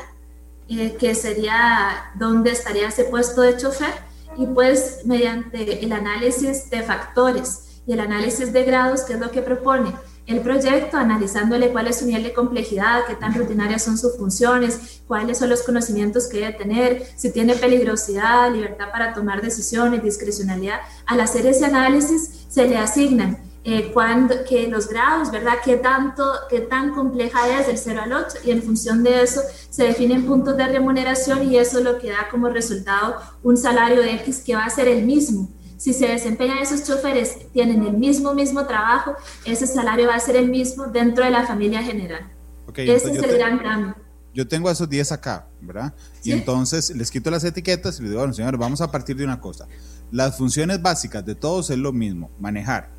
eh, 0.67 0.97
que 0.99 1.15
sería 1.15 2.11
donde 2.15 2.51
estaría 2.51 2.89
ese 2.89 3.05
puesto 3.05 3.39
de 3.41 3.55
chofer, 3.55 4.08
y 4.37 4.45
pues 4.47 5.01
mediante 5.05 5.83
el 5.83 5.91
análisis 5.91 6.69
de 6.69 6.83
factores 6.83 7.81
y 7.85 7.93
el 7.93 7.99
análisis 7.99 8.53
de 8.53 8.63
grados, 8.63 9.01
que 9.01 9.13
es 9.13 9.19
lo 9.19 9.31
que 9.31 9.41
propone 9.41 9.93
el 10.27 10.41
proyecto, 10.41 10.97
analizándole 10.97 11.71
cuál 11.71 11.87
es 11.87 11.99
su 11.99 12.05
nivel 12.05 12.21
de 12.21 12.33
complejidad, 12.33 13.05
qué 13.07 13.15
tan 13.15 13.33
rutinarias 13.33 13.83
son 13.83 13.97
sus 13.97 14.15
funciones, 14.15 15.01
cuáles 15.07 15.39
son 15.39 15.49
los 15.49 15.63
conocimientos 15.63 16.27
que 16.27 16.41
debe 16.41 16.53
tener, 16.53 17.03
si 17.15 17.31
tiene 17.33 17.55
peligrosidad, 17.55 18.53
libertad 18.53 18.91
para 18.91 19.15
tomar 19.15 19.41
decisiones, 19.41 20.03
discrecionalidad. 20.03 20.81
Al 21.07 21.19
hacer 21.21 21.47
ese 21.47 21.65
análisis 21.65 22.45
se 22.47 22.67
le 22.67 22.77
asignan 22.77 23.48
eh, 23.63 23.91
cuando, 23.93 24.35
que 24.47 24.67
los 24.67 24.87
grados, 24.87 25.31
¿verdad? 25.31 25.55
¿Qué, 25.63 25.77
tanto, 25.77 26.23
¿Qué 26.49 26.61
tan 26.61 26.93
compleja 26.93 27.59
es 27.59 27.67
del 27.67 27.77
0 27.77 28.01
al 28.03 28.13
8? 28.13 28.37
Y 28.45 28.51
en 28.51 28.63
función 28.63 29.03
de 29.03 29.21
eso 29.21 29.41
se 29.69 29.83
definen 29.83 30.25
puntos 30.25 30.55
de 30.57 30.67
remuneración 30.67 31.51
y 31.51 31.57
eso 31.57 31.81
lo 31.81 31.99
que 31.99 32.09
da 32.09 32.29
como 32.31 32.49
resultado 32.49 33.17
un 33.43 33.57
salario 33.57 34.01
X 34.01 34.43
que 34.45 34.55
va 34.55 34.65
a 34.65 34.69
ser 34.69 34.87
el 34.87 35.05
mismo 35.05 35.49
si 35.79 35.93
se 35.93 36.07
desempeñan 36.07 36.57
esos 36.57 36.83
choferes, 36.83 37.37
tienen 37.53 37.83
el 37.85 37.93
mismo, 37.93 38.33
mismo 38.33 38.67
trabajo, 38.67 39.15
ese 39.45 39.65
salario 39.65 40.07
va 40.09 40.15
a 40.15 40.19
ser 40.19 40.35
el 40.35 40.49
mismo 40.49 40.87
dentro 40.87 41.23
de 41.23 41.31
la 41.31 41.47
familia 41.47 41.81
general. 41.81 42.29
Okay, 42.67 42.89
ese 42.89 43.11
es 43.11 43.23
el 43.23 43.37
gran 43.37 43.59
cambio. 43.59 43.95
Yo 44.33 44.45
tengo 44.45 44.69
esos 44.69 44.89
10 44.89 45.13
acá, 45.13 45.47
¿verdad? 45.61 45.93
¿Sí? 46.19 46.31
Y 46.31 46.33
entonces 46.33 46.93
les 46.93 47.09
quito 47.09 47.31
las 47.31 47.45
etiquetas 47.45 47.97
y 47.97 48.01
les 48.01 48.11
digo, 48.11 48.19
bueno, 48.21 48.33
señores, 48.33 48.59
vamos 48.59 48.81
a 48.81 48.91
partir 48.91 49.15
de 49.15 49.23
una 49.23 49.39
cosa. 49.39 49.67
Las 50.11 50.37
funciones 50.37 50.81
básicas 50.81 51.25
de 51.25 51.35
todos 51.35 51.69
es 51.69 51.77
lo 51.77 51.93
mismo, 51.93 52.29
manejar. 52.39 52.98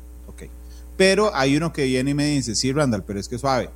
Pero 1.01 1.35
hay 1.35 1.57
uno 1.57 1.73
que 1.73 1.85
viene 1.85 2.11
y 2.11 2.13
me 2.13 2.27
dice, 2.27 2.53
sí, 2.53 2.71
Randall, 2.71 3.03
pero 3.03 3.19
es 3.19 3.27
que 3.27 3.39
suave, 3.39 3.71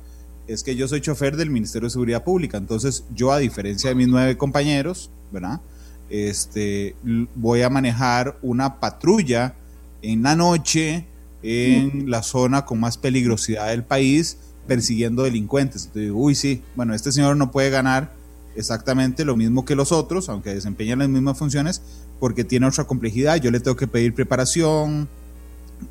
es 0.46 0.62
que 0.62 0.76
yo 0.76 0.86
soy 0.86 1.00
chofer 1.00 1.36
del 1.36 1.50
Ministerio 1.50 1.86
de 1.86 1.90
Seguridad 1.90 2.22
Pública, 2.22 2.56
entonces 2.56 3.02
yo, 3.12 3.32
a 3.32 3.38
diferencia 3.38 3.90
de 3.90 3.96
mis 3.96 4.06
nueve 4.06 4.36
compañeros, 4.36 5.10
¿verdad? 5.32 5.60
este, 6.08 6.94
voy 7.34 7.62
a 7.62 7.70
manejar 7.70 8.36
una 8.42 8.78
patrulla 8.78 9.54
en 10.02 10.22
la 10.22 10.36
noche 10.36 11.04
en 11.42 12.10
la 12.10 12.22
zona 12.22 12.64
con 12.64 12.80
más 12.80 12.96
peligrosidad 12.96 13.70
del 13.70 13.82
país 13.82 14.38
persiguiendo 14.66 15.22
delincuentes. 15.22 15.86
Entonces 15.86 16.02
digo, 16.04 16.18
uy, 16.18 16.34
sí, 16.34 16.62
bueno, 16.74 16.94
este 16.94 17.12
señor 17.12 17.36
no 17.36 17.50
puede 17.50 17.70
ganar 17.70 18.12
exactamente 18.56 19.24
lo 19.24 19.36
mismo 19.36 19.64
que 19.64 19.74
los 19.74 19.92
otros, 19.92 20.28
aunque 20.28 20.54
desempeñan 20.54 21.00
las 21.00 21.08
mismas 21.08 21.38
funciones, 21.38 21.82
porque 22.18 22.42
tiene 22.42 22.66
otra 22.66 22.84
complejidad. 22.84 23.36
Yo 23.36 23.50
le 23.50 23.60
tengo 23.60 23.76
que 23.76 23.86
pedir 23.86 24.14
preparación, 24.14 25.08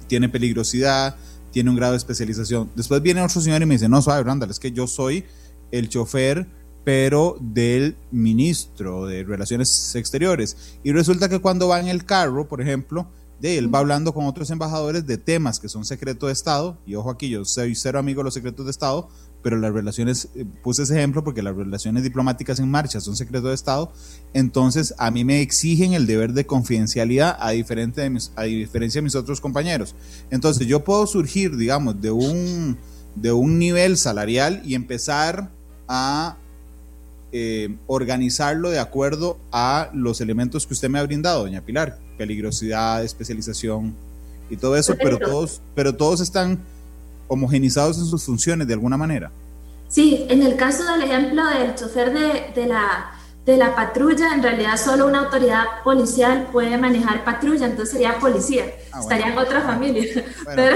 tiene 0.08 0.30
peligrosidad, 0.30 1.16
tiene 1.52 1.70
un 1.70 1.76
grado 1.76 1.94
de 1.94 1.98
especialización. 1.98 2.70
Después 2.76 3.02
viene 3.02 3.22
otro 3.22 3.42
señor 3.42 3.62
y 3.62 3.66
me 3.66 3.76
dice, 3.76 3.90
no, 3.90 4.02
suave, 4.02 4.24
Randall, 4.24 4.52
es 4.52 4.60
que 4.60 4.72
yo 4.72 4.88
soy 4.88 5.26
el 5.72 5.90
chofer 5.90 6.48
pero 6.86 7.36
del 7.42 7.98
ministro 8.12 9.08
de 9.08 9.24
Relaciones 9.24 9.96
Exteriores. 9.96 10.78
Y 10.84 10.92
resulta 10.92 11.28
que 11.28 11.40
cuando 11.40 11.68
va 11.68 11.80
en 11.80 11.88
el 11.88 12.06
carro, 12.06 12.48
por 12.48 12.62
ejemplo, 12.62 13.08
de 13.40 13.58
él 13.58 13.74
va 13.74 13.80
hablando 13.80 14.14
con 14.14 14.28
otros 14.28 14.50
embajadores 14.52 15.06
de 15.06 15.18
temas 15.18 15.60
que 15.60 15.68
son 15.68 15.84
secreto 15.84 16.28
de 16.28 16.34
Estado, 16.34 16.78
y 16.86 16.96
ojo 16.96 17.10
aquí, 17.10 17.30
yo 17.30 17.44
soy 17.44 17.76
cero 17.76 18.00
amigo 18.00 18.20
de 18.20 18.26
los 18.26 18.36
secretos 18.36 18.66
de 18.66 18.72
Estado, 18.72 19.10
pero 19.46 19.60
las 19.60 19.72
relaciones, 19.72 20.30
puse 20.64 20.82
ese 20.82 20.98
ejemplo 20.98 21.24
porque 21.24 21.44
las 21.44 21.56
relaciones 21.56 22.02
diplomáticas 22.02 22.58
en 22.60 22.68
marcha 22.68 23.00
son 23.00 23.16
secreto 23.16 23.50
de 23.50 23.54
Estado, 23.54 23.94
entonces 24.34 24.96
a 24.98 25.12
mí 25.12 25.24
me 25.24 25.42
exigen 25.42 25.94
el 25.94 26.08
deber 26.08 26.34
de 26.34 26.48
confidencialidad 26.48 27.38
a, 27.40 27.52
diferente 27.52 28.02
de 28.02 28.10
mis, 28.10 28.32
a 28.36 28.46
diferencia 28.46 28.98
de 28.98 29.04
mis 29.04 29.14
otros 29.14 29.40
compañeros. 29.40 29.94
Entonces 30.32 30.66
yo 30.66 30.84
puedo 30.84 31.06
surgir, 31.06 31.58
digamos, 31.58 32.02
de 32.02 32.10
un, 32.10 32.76
de 33.14 33.34
un 33.34 33.60
nivel 33.60 33.98
salarial 33.98 34.64
y 34.66 34.74
empezar 34.74 35.52
a 35.88 36.38
eh, 37.32 37.76
organizarlo 37.86 38.72
de 38.72 38.80
acuerdo 38.80 39.38
a 39.52 39.92
los 39.94 40.22
elementos 40.22 40.66
que 40.66 40.74
usted 40.74 40.90
me 40.90 40.98
ha 40.98 41.04
brindado, 41.04 41.44
doña 41.44 41.62
Pilar, 41.62 42.00
peligrosidad, 42.18 43.04
especialización 43.04 43.94
y 44.50 44.58
todo 44.58 44.76
eso, 44.76 44.96
pero 45.00 45.20
todos, 45.20 45.62
pero 45.76 45.96
todos 45.96 46.20
están 46.20 46.62
homogenizados 47.28 47.98
en 47.98 48.06
sus 48.06 48.24
funciones 48.24 48.68
de 48.68 48.74
alguna 48.74 48.98
manera. 48.98 49.32
Sí, 49.88 50.26
en 50.30 50.42
el 50.42 50.56
caso 50.56 50.84
del 50.92 51.04
ejemplo 51.04 51.44
del 51.46 51.76
chofer 51.76 52.14
de, 52.14 52.62
de 52.62 52.68
la 52.68 53.12
de 53.46 53.58
la 53.58 53.76
patrulla, 53.76 54.34
en 54.34 54.42
realidad 54.42 54.76
solo 54.78 55.06
una 55.06 55.20
autoridad 55.20 55.84
policial 55.84 56.48
puede 56.52 56.78
manejar 56.80 57.24
patrulla, 57.24 57.68
entonces 57.68 57.92
sería 57.92 58.18
policía, 58.20 58.66
ah, 58.92 59.02
estaría 59.02 59.28
en 59.28 59.38
otra 59.38 59.62
familia. 59.62 60.04
pero, 60.56 60.76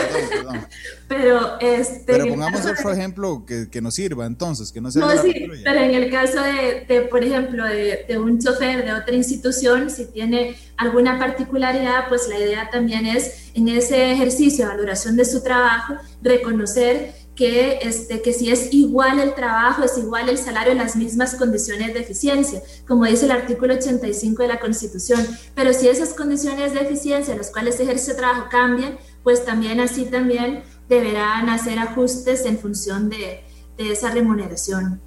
pero, 1.07 1.59
este, 1.59 2.03
pero 2.05 2.27
pongamos 2.27 2.63
otro 2.67 2.91
ejemplo 2.91 3.43
que, 3.43 3.69
que, 3.71 3.81
nos 3.81 3.95
sirva 3.95 4.27
entonces, 4.27 4.71
que 4.71 4.81
no 4.81 4.91
sea 4.91 5.03
no, 5.03 5.19
sí, 5.19 5.33
pero 5.63 5.79
en 5.79 5.95
el 5.95 6.11
caso 6.11 6.43
de, 6.43 6.85
de 6.87 7.01
por 7.01 7.23
ejemplo, 7.23 7.65
de, 7.65 8.05
de, 8.07 8.19
un 8.19 8.39
chofer 8.39 8.85
de 8.85 8.93
otra 8.93 9.15
institución, 9.15 9.89
si 9.89 10.05
tiene 10.05 10.55
alguna 10.77 11.17
particularidad, 11.17 12.07
pues 12.07 12.27
la 12.29 12.37
idea 12.37 12.69
también 12.69 13.07
es 13.07 13.49
en 13.55 13.67
ese 13.67 14.11
ejercicio 14.11 14.65
de 14.65 14.75
valoración 14.75 15.15
de 15.15 15.25
su 15.25 15.41
trabajo, 15.41 15.95
reconocer 16.21 17.15
que, 17.39 17.79
este, 17.83 18.21
que 18.21 18.33
si 18.33 18.51
es 18.51 18.73
igual 18.73 19.17
el 19.17 19.33
trabajo, 19.33 19.81
es 19.85 19.97
igual 19.97 20.27
el 20.27 20.37
salario 20.37 20.73
en 20.73 20.77
las 20.77 20.97
mismas 20.97 21.35
condiciones 21.35 21.93
de 21.93 22.01
eficiencia, 22.01 22.61
como 22.85 23.05
dice 23.05 23.23
el 23.27 23.31
artículo 23.31 23.75
85 23.75 24.41
de 24.41 24.49
la 24.49 24.59
Constitución. 24.59 25.25
Pero 25.55 25.71
si 25.71 25.87
esas 25.87 26.13
condiciones 26.13 26.73
de 26.73 26.81
eficiencia 26.81 27.31
en 27.31 27.37
las 27.37 27.49
cuales 27.49 27.75
se 27.75 27.83
ejerce 27.83 28.11
el 28.11 28.17
trabajo 28.17 28.49
cambian, 28.51 28.97
pues 29.23 29.45
también 29.45 29.79
así 29.79 30.03
también 30.03 30.63
deberán 30.89 31.47
hacer 31.47 31.79
ajustes 31.79 32.43
en 32.43 32.59
función 32.59 33.09
de, 33.09 33.39
de 33.77 33.89
esa 33.89 34.11
remuneración. 34.11 34.99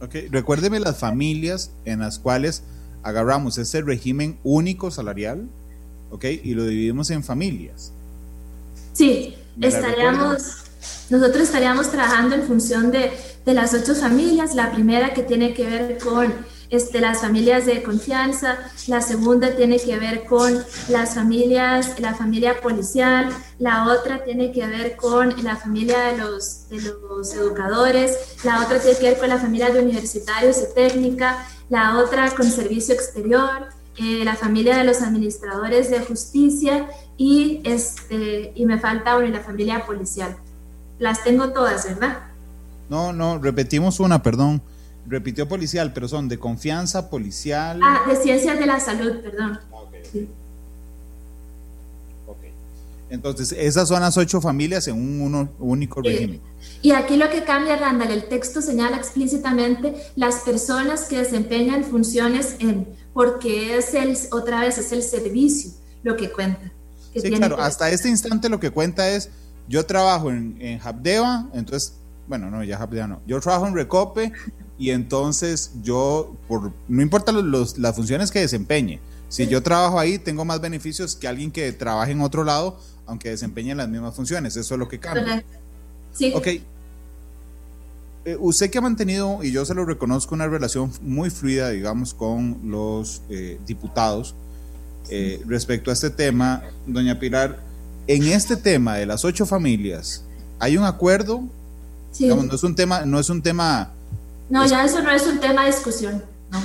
Ok, 0.00 0.14
recuérdeme 0.30 0.80
las 0.80 0.98
familias 0.98 1.72
en 1.84 2.00
las 2.00 2.18
cuales 2.18 2.62
agarramos 3.02 3.58
ese 3.58 3.82
régimen 3.82 4.38
único 4.44 4.90
salarial, 4.90 5.46
ok, 6.10 6.24
y 6.42 6.54
lo 6.54 6.64
dividimos 6.64 7.10
en 7.10 7.22
familias. 7.22 7.92
Sí, 8.94 9.36
estaríamos 9.60 10.65
nosotros 11.10 11.44
estaríamos 11.44 11.90
trabajando 11.90 12.34
en 12.34 12.42
función 12.42 12.90
de, 12.90 13.12
de, 13.44 13.54
las 13.54 13.74
ocho 13.74 13.94
familias. 13.94 14.54
La 14.54 14.72
primera 14.72 15.14
que 15.14 15.22
tiene 15.22 15.54
que 15.54 15.64
ver 15.64 15.98
con 15.98 16.34
este, 16.70 17.00
las 17.00 17.20
familias 17.20 17.64
de 17.66 17.82
confianza, 17.82 18.58
la 18.88 19.00
segunda 19.00 19.54
tiene 19.54 19.78
que 19.78 19.98
ver 19.98 20.24
con 20.24 20.64
las 20.88 21.14
familias, 21.14 21.98
la 22.00 22.14
familia 22.14 22.60
policial, 22.60 23.28
la 23.58 23.86
otra 23.86 24.24
tiene 24.24 24.52
que 24.52 24.66
ver 24.66 24.96
con 24.96 25.44
la 25.44 25.56
familia 25.56 26.06
de 26.06 26.18
los, 26.18 26.68
de 26.68 26.80
los 26.80 27.34
educadores, 27.34 28.36
la 28.44 28.64
otra 28.64 28.80
tiene 28.80 28.98
que 28.98 29.10
ver 29.10 29.18
con 29.18 29.28
la 29.28 29.38
familia 29.38 29.70
de 29.70 29.80
universitarios 29.80 30.58
y 30.58 30.74
técnica, 30.74 31.46
la 31.68 31.98
otra 31.98 32.30
con 32.30 32.50
servicio 32.50 32.94
exterior, 32.94 33.68
eh, 33.98 34.24
la 34.24 34.34
familia 34.34 34.76
de 34.76 34.84
los 34.84 35.02
administradores 35.02 35.88
de 35.90 36.00
justicia 36.00 36.88
y, 37.16 37.60
este, 37.64 38.52
y 38.54 38.66
me 38.66 38.78
falta 38.78 39.16
una, 39.16 39.28
la 39.28 39.40
familia 39.40 39.86
policial. 39.86 40.36
Las 40.98 41.22
tengo 41.22 41.50
todas, 41.50 41.84
¿verdad? 41.84 42.18
No, 42.88 43.12
no, 43.12 43.38
repetimos 43.38 44.00
una, 44.00 44.22
perdón. 44.22 44.62
Repitió 45.06 45.46
policial, 45.46 45.92
pero 45.92 46.08
son 46.08 46.28
de 46.28 46.38
confianza, 46.38 47.10
policial. 47.10 47.80
Ah, 47.82 48.02
de 48.08 48.16
ciencias 48.16 48.58
de 48.58 48.66
la 48.66 48.80
salud, 48.80 49.20
perdón. 49.22 49.60
Ah, 49.72 49.82
Entonces, 53.08 53.52
esas 53.52 53.88
son 53.88 54.00
las 54.00 54.16
ocho 54.16 54.40
familias 54.40 54.88
en 54.88 54.96
un 54.96 55.48
único 55.60 56.02
régimen. 56.02 56.40
Y 56.82 56.90
aquí 56.90 57.16
lo 57.16 57.30
que 57.30 57.44
cambia, 57.44 57.76
Randall, 57.76 58.10
el 58.10 58.24
texto 58.24 58.60
señala 58.60 58.96
explícitamente 58.96 59.94
las 60.16 60.40
personas 60.40 61.04
que 61.04 61.18
desempeñan 61.18 61.84
funciones 61.84 62.56
en, 62.58 62.88
porque 63.12 63.76
es 63.78 63.94
el, 63.94 64.16
otra 64.32 64.60
vez, 64.60 64.78
es 64.78 64.90
el 64.90 65.02
servicio 65.02 65.70
lo 66.02 66.16
que 66.16 66.30
cuenta. 66.30 66.72
sí, 67.14 67.30
claro, 67.30 67.60
hasta 67.60 67.90
este 67.90 68.08
instante 68.08 68.48
lo 68.48 68.60
que 68.60 68.70
cuenta 68.70 69.10
es 69.10 69.30
yo 69.68 69.84
trabajo 69.86 70.30
en, 70.30 70.56
en 70.60 70.80
Habdeba, 70.82 71.48
entonces, 71.54 71.94
bueno, 72.28 72.50
no, 72.50 72.62
ya 72.64 72.76
Habdeba 72.76 73.06
no. 73.06 73.20
Yo 73.26 73.40
trabajo 73.40 73.66
en 73.66 73.74
Recope 73.74 74.32
y 74.78 74.90
entonces 74.90 75.72
yo, 75.82 76.34
por, 76.48 76.72
no 76.88 77.02
importa 77.02 77.32
los, 77.32 77.78
las 77.78 77.96
funciones 77.96 78.30
que 78.30 78.40
desempeñe, 78.40 79.00
si 79.28 79.46
yo 79.48 79.62
trabajo 79.62 79.98
ahí, 79.98 80.18
tengo 80.18 80.44
más 80.44 80.60
beneficios 80.60 81.16
que 81.16 81.26
alguien 81.26 81.50
que 81.50 81.72
trabaje 81.72 82.12
en 82.12 82.20
otro 82.20 82.44
lado, 82.44 82.78
aunque 83.06 83.30
desempeñe 83.30 83.74
las 83.74 83.88
mismas 83.88 84.14
funciones. 84.14 84.56
Eso 84.56 84.74
es 84.74 84.78
lo 84.78 84.88
que 84.88 84.98
cambia. 84.98 85.44
Sí. 86.12 86.32
Ok. 86.34 86.46
Eh, 88.24 88.36
usted 88.40 88.70
que 88.70 88.78
ha 88.78 88.80
mantenido, 88.80 89.42
y 89.42 89.52
yo 89.52 89.64
se 89.64 89.74
lo 89.74 89.84
reconozco, 89.84 90.34
una 90.34 90.46
relación 90.46 90.92
muy 91.02 91.30
fluida, 91.30 91.70
digamos, 91.70 92.14
con 92.14 92.60
los 92.64 93.22
eh, 93.28 93.58
diputados 93.66 94.34
eh, 95.10 95.42
respecto 95.46 95.90
a 95.90 95.92
este 95.92 96.10
tema, 96.10 96.62
doña 96.86 97.18
Pilar, 97.18 97.60
en 98.06 98.24
este 98.28 98.56
tema 98.56 98.96
de 98.96 99.06
las 99.06 99.24
ocho 99.24 99.46
familias, 99.46 100.24
¿hay 100.58 100.76
un 100.76 100.84
acuerdo? 100.84 101.42
Sí. 102.12 102.28
no 102.28 102.54
es 102.54 102.62
un 102.62 102.74
tema, 102.74 103.04
no 103.04 103.18
es 103.18 103.28
un 103.28 103.42
tema. 103.42 103.90
No, 104.48 104.64
ya 104.66 104.84
eso 104.84 105.02
no 105.02 105.10
es 105.10 105.26
un 105.26 105.40
tema 105.40 105.62
de 105.62 105.72
discusión. 105.72 106.22
No. 106.50 106.60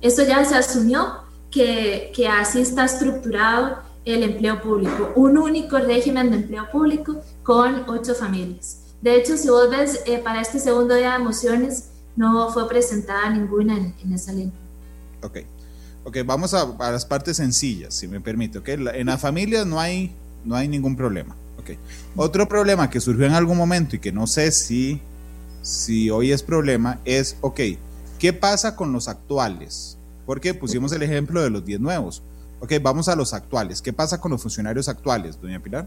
Eso 0.00 0.22
ya 0.22 0.44
se 0.44 0.54
asumió 0.54 1.22
que, 1.50 2.12
que 2.14 2.28
así 2.28 2.60
está 2.60 2.84
estructurado 2.84 3.78
el 4.04 4.22
empleo 4.22 4.60
público, 4.60 5.12
un 5.14 5.38
único 5.38 5.78
régimen 5.78 6.30
de 6.30 6.36
empleo 6.36 6.68
público 6.70 7.22
con 7.42 7.88
ocho 7.88 8.14
familias. 8.14 8.78
De 9.00 9.16
hecho, 9.16 9.36
si 9.36 9.48
vos 9.48 9.70
ves, 9.70 10.00
eh, 10.06 10.18
para 10.18 10.40
este 10.40 10.58
segundo 10.58 10.94
día 10.94 11.12
de 11.12 11.18
mociones 11.20 11.88
no 12.16 12.52
fue 12.52 12.68
presentada 12.68 13.30
ninguna 13.30 13.76
en, 13.76 14.12
esa 14.12 14.32
ley. 14.32 14.52
Ok, 15.22 15.38
ok, 16.04 16.18
vamos 16.24 16.52
a, 16.54 16.62
a, 16.62 16.90
las 16.90 17.06
partes 17.06 17.36
sencillas, 17.36 17.94
si 17.94 18.08
me 18.08 18.20
permite. 18.20 18.58
Okay? 18.58 18.74
en 18.74 19.06
las 19.06 19.20
familias 19.20 19.66
no 19.66 19.80
hay 19.80 20.14
no 20.44 20.56
hay 20.56 20.68
ningún 20.68 20.96
problema. 20.96 21.36
Okay. 21.58 21.78
Otro 22.16 22.48
problema 22.48 22.90
que 22.90 23.00
surgió 23.00 23.26
en 23.26 23.34
algún 23.34 23.56
momento 23.56 23.94
y 23.94 24.00
que 24.00 24.10
no 24.10 24.26
sé 24.26 24.50
si, 24.50 25.00
si 25.62 26.10
hoy 26.10 26.32
es 26.32 26.42
problema 26.42 26.98
es, 27.04 27.36
ok, 27.40 27.60
¿qué 28.18 28.32
pasa 28.32 28.74
con 28.74 28.92
los 28.92 29.08
actuales? 29.08 29.96
Porque 30.26 30.54
pusimos 30.54 30.92
el 30.92 31.02
ejemplo 31.02 31.40
de 31.40 31.50
los 31.50 31.64
10 31.64 31.80
nuevos. 31.80 32.22
Ok, 32.60 32.72
vamos 32.80 33.08
a 33.08 33.16
los 33.16 33.32
actuales. 33.32 33.82
¿Qué 33.82 33.92
pasa 33.92 34.20
con 34.20 34.32
los 34.32 34.42
funcionarios 34.42 34.88
actuales, 34.88 35.40
doña 35.40 35.60
Pilar? 35.60 35.86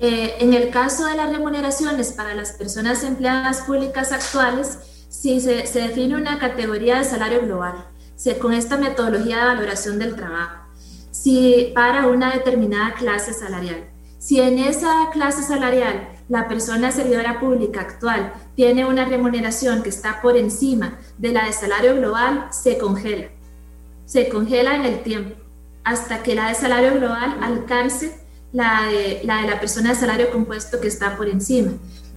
Eh, 0.00 0.34
en 0.40 0.54
el 0.54 0.70
caso 0.70 1.04
de 1.06 1.14
las 1.14 1.30
remuneraciones 1.30 2.12
para 2.12 2.34
las 2.34 2.52
personas 2.52 3.02
empleadas 3.02 3.62
públicas 3.62 4.12
actuales, 4.12 4.78
sí 5.08 5.40
se, 5.40 5.66
se 5.66 5.80
define 5.80 6.16
una 6.16 6.38
categoría 6.38 6.98
de 6.98 7.04
salario 7.04 7.42
global, 7.42 7.86
se, 8.16 8.38
con 8.38 8.52
esta 8.52 8.76
metodología 8.78 9.38
de 9.38 9.44
valoración 9.44 9.98
del 9.98 10.16
trabajo 10.16 10.59
si 11.22 11.72
para 11.74 12.06
una 12.06 12.32
determinada 12.32 12.94
clase 12.94 13.34
salarial. 13.34 13.84
Si 14.18 14.40
en 14.40 14.58
esa 14.58 15.10
clase 15.12 15.42
salarial 15.42 16.08
la 16.30 16.48
persona 16.48 16.92
servidora 16.92 17.38
pública 17.38 17.82
actual 17.82 18.32
tiene 18.54 18.86
una 18.86 19.04
remuneración 19.04 19.82
que 19.82 19.90
está 19.90 20.22
por 20.22 20.38
encima 20.38 20.98
de 21.18 21.32
la 21.32 21.44
de 21.44 21.52
salario 21.52 21.94
global, 21.96 22.48
se 22.50 22.78
congela. 22.78 23.28
Se 24.06 24.30
congela 24.30 24.76
en 24.76 24.86
el 24.86 25.02
tiempo 25.02 25.36
hasta 25.84 26.22
que 26.22 26.34
la 26.34 26.48
de 26.48 26.54
salario 26.54 26.94
global 26.94 27.36
alcance 27.42 28.18
la 28.52 28.86
de 28.90 29.20
la, 29.22 29.42
de 29.42 29.48
la 29.48 29.60
persona 29.60 29.90
de 29.90 29.96
salario 29.96 30.30
compuesto 30.30 30.80
que 30.80 30.88
está 30.88 31.18
por 31.18 31.28
encima. 31.28 31.72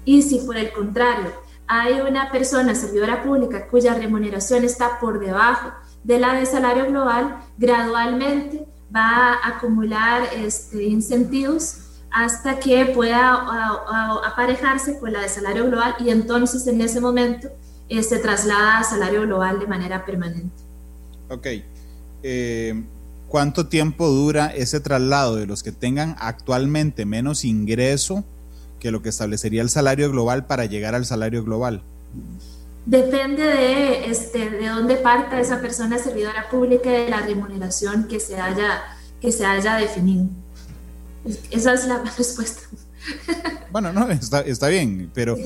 Y 0.05 0.21
si 0.21 0.39
por 0.39 0.55
el 0.55 0.71
contrario 0.71 1.33
hay 1.67 1.99
una 1.99 2.31
persona 2.31 2.73
servidora 2.73 3.21
pública 3.21 3.67
cuya 3.67 3.95
remuneración 3.95 4.63
está 4.63 4.99
por 5.01 5.19
debajo 5.19 5.73
de 6.05 6.19
la 6.19 6.35
de 6.35 6.45
salario 6.45 6.85
global, 6.85 7.37
gradualmente 7.57 8.65
va 8.95 9.33
a 9.33 9.47
acumular 9.47 10.23
este, 10.35 10.83
incentivos 10.83 11.77
hasta 12.11 12.59
que 12.59 12.85
pueda 12.85 13.33
aparejarse 14.23 14.99
con 14.99 15.13
la 15.13 15.21
de 15.21 15.29
salario 15.29 15.65
global 15.65 15.95
y 15.99 16.09
entonces 16.09 16.67
en 16.67 16.81
ese 16.81 17.01
momento 17.01 17.49
eh, 17.89 18.03
se 18.03 18.19
traslada 18.19 18.79
a 18.79 18.83
salario 18.83 19.23
global 19.23 19.59
de 19.59 19.67
manera 19.67 20.05
permanente. 20.05 20.53
Ok. 21.29 21.47
Eh, 22.21 22.83
¿Cuánto 23.27 23.65
tiempo 23.65 24.07
dura 24.09 24.47
ese 24.47 24.79
traslado 24.79 25.35
de 25.35 25.47
los 25.47 25.63
que 25.63 25.71
tengan 25.71 26.15
actualmente 26.19 27.05
menos 27.05 27.43
ingreso 27.43 28.23
que 28.79 28.91
lo 28.91 29.01
que 29.01 29.09
establecería 29.09 29.63
el 29.63 29.69
salario 29.69 30.11
global 30.11 30.45
para 30.45 30.65
llegar 30.65 30.93
al 30.93 31.05
salario 31.05 31.43
global? 31.43 31.81
Depende 32.85 33.43
de, 33.43 34.11
este, 34.11 34.49
de 34.49 34.67
dónde 34.67 34.95
parta 34.95 35.39
esa 35.39 35.61
persona 35.61 35.97
servidora 35.97 36.49
pública 36.49 36.89
y 36.89 37.03
de 37.03 37.09
la 37.09 37.21
remuneración 37.21 38.07
que 38.07 38.19
se 38.19 38.35
haya, 38.35 38.81
que 39.21 39.31
se 39.31 39.45
haya 39.45 39.75
definido. 39.75 40.25
Esa 41.49 41.73
es 41.73 41.87
la 41.87 42.03
respuesta. 42.17 42.61
Bueno, 43.71 43.93
no, 43.93 44.09
está, 44.09 44.41
está 44.41 44.67
bien, 44.67 45.09
pero, 45.13 45.37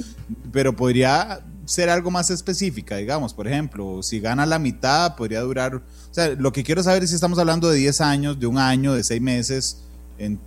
pero 0.52 0.76
podría 0.76 1.44
ser 1.66 1.90
algo 1.90 2.10
más 2.10 2.32
específica, 2.32 2.96
digamos, 2.96 3.34
por 3.34 3.48
ejemplo, 3.48 4.02
si 4.02 4.20
gana 4.20 4.46
la 4.46 4.58
mitad, 4.58 5.16
podría 5.16 5.42
durar, 5.42 5.76
o 5.76 5.82
sea, 6.12 6.30
lo 6.30 6.52
que 6.52 6.64
quiero 6.64 6.82
saber 6.82 7.04
es 7.04 7.10
si 7.10 7.16
estamos 7.16 7.38
hablando 7.38 7.70
de 7.70 7.78
10 7.78 8.02
años, 8.02 8.40
de 8.40 8.48
un 8.48 8.58
año, 8.58 8.94
de 8.94 9.04
6 9.04 9.22
meses, 9.22 9.84
en, 10.18 10.40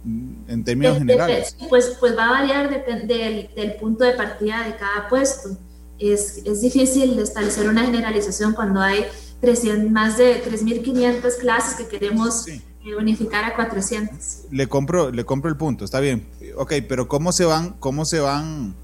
en 0.48 0.64
términos 0.64 0.98
generales. 0.98 1.56
Pues, 1.68 1.96
pues 2.00 2.16
va 2.16 2.28
a 2.28 2.30
variar 2.40 2.86
del, 2.86 3.48
del 3.54 3.74
punto 3.74 4.04
de 4.04 4.12
partida 4.12 4.64
de 4.64 4.74
cada 4.76 5.08
puesto 5.08 5.56
es, 6.00 6.38
es 6.44 6.60
difícil 6.60 7.18
establecer 7.18 7.68
una 7.68 7.84
generalización 7.84 8.54
cuando 8.54 8.80
hay 8.80 9.04
300, 9.40 9.90
más 9.90 10.18
de 10.18 10.42
3.500 10.44 11.36
clases 11.38 11.74
que 11.76 11.86
queremos 11.86 12.48
eh, 12.48 12.62
unificar 12.98 13.44
a 13.44 13.54
400. 13.54 14.16
Le 14.50 14.66
compro, 14.66 15.10
le 15.10 15.24
compro 15.24 15.50
el 15.50 15.56
punto, 15.56 15.84
está 15.84 16.00
bien. 16.00 16.26
Ok, 16.56 16.74
pero 16.88 17.08
¿cómo 17.08 17.32
se 17.32 17.44
van, 17.44 17.74
cómo 17.78 18.04
se 18.04 18.20
van 18.20 18.74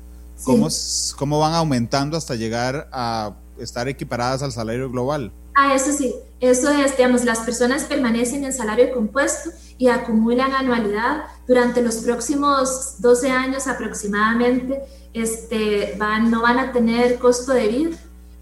¿cómo, 0.44 0.68
¿cómo 1.16 1.38
van 1.38 1.54
aumentando 1.54 2.16
hasta 2.16 2.34
llegar 2.34 2.88
a 2.92 3.32
estar 3.58 3.88
equiparadas 3.88 4.42
al 4.42 4.52
salario 4.52 4.90
global? 4.90 5.32
Ah, 5.54 5.74
eso 5.74 5.92
sí, 5.92 6.14
eso 6.40 6.70
es, 6.70 6.96
digamos, 6.96 7.24
las 7.24 7.38
personas 7.40 7.84
permanecen 7.84 8.44
en 8.44 8.52
salario 8.52 8.92
compuesto 8.92 9.50
y 9.78 9.88
acumulan 9.88 10.52
anualidad 10.52 11.22
durante 11.48 11.80
los 11.80 11.96
próximos 11.96 12.96
12 13.00 13.30
años 13.30 13.66
aproximadamente, 13.66 14.82
este, 15.22 15.94
van, 15.98 16.30
no 16.30 16.42
van 16.42 16.58
a 16.58 16.72
tener 16.72 17.18
costo 17.18 17.52
de 17.52 17.68
vida, 17.68 17.96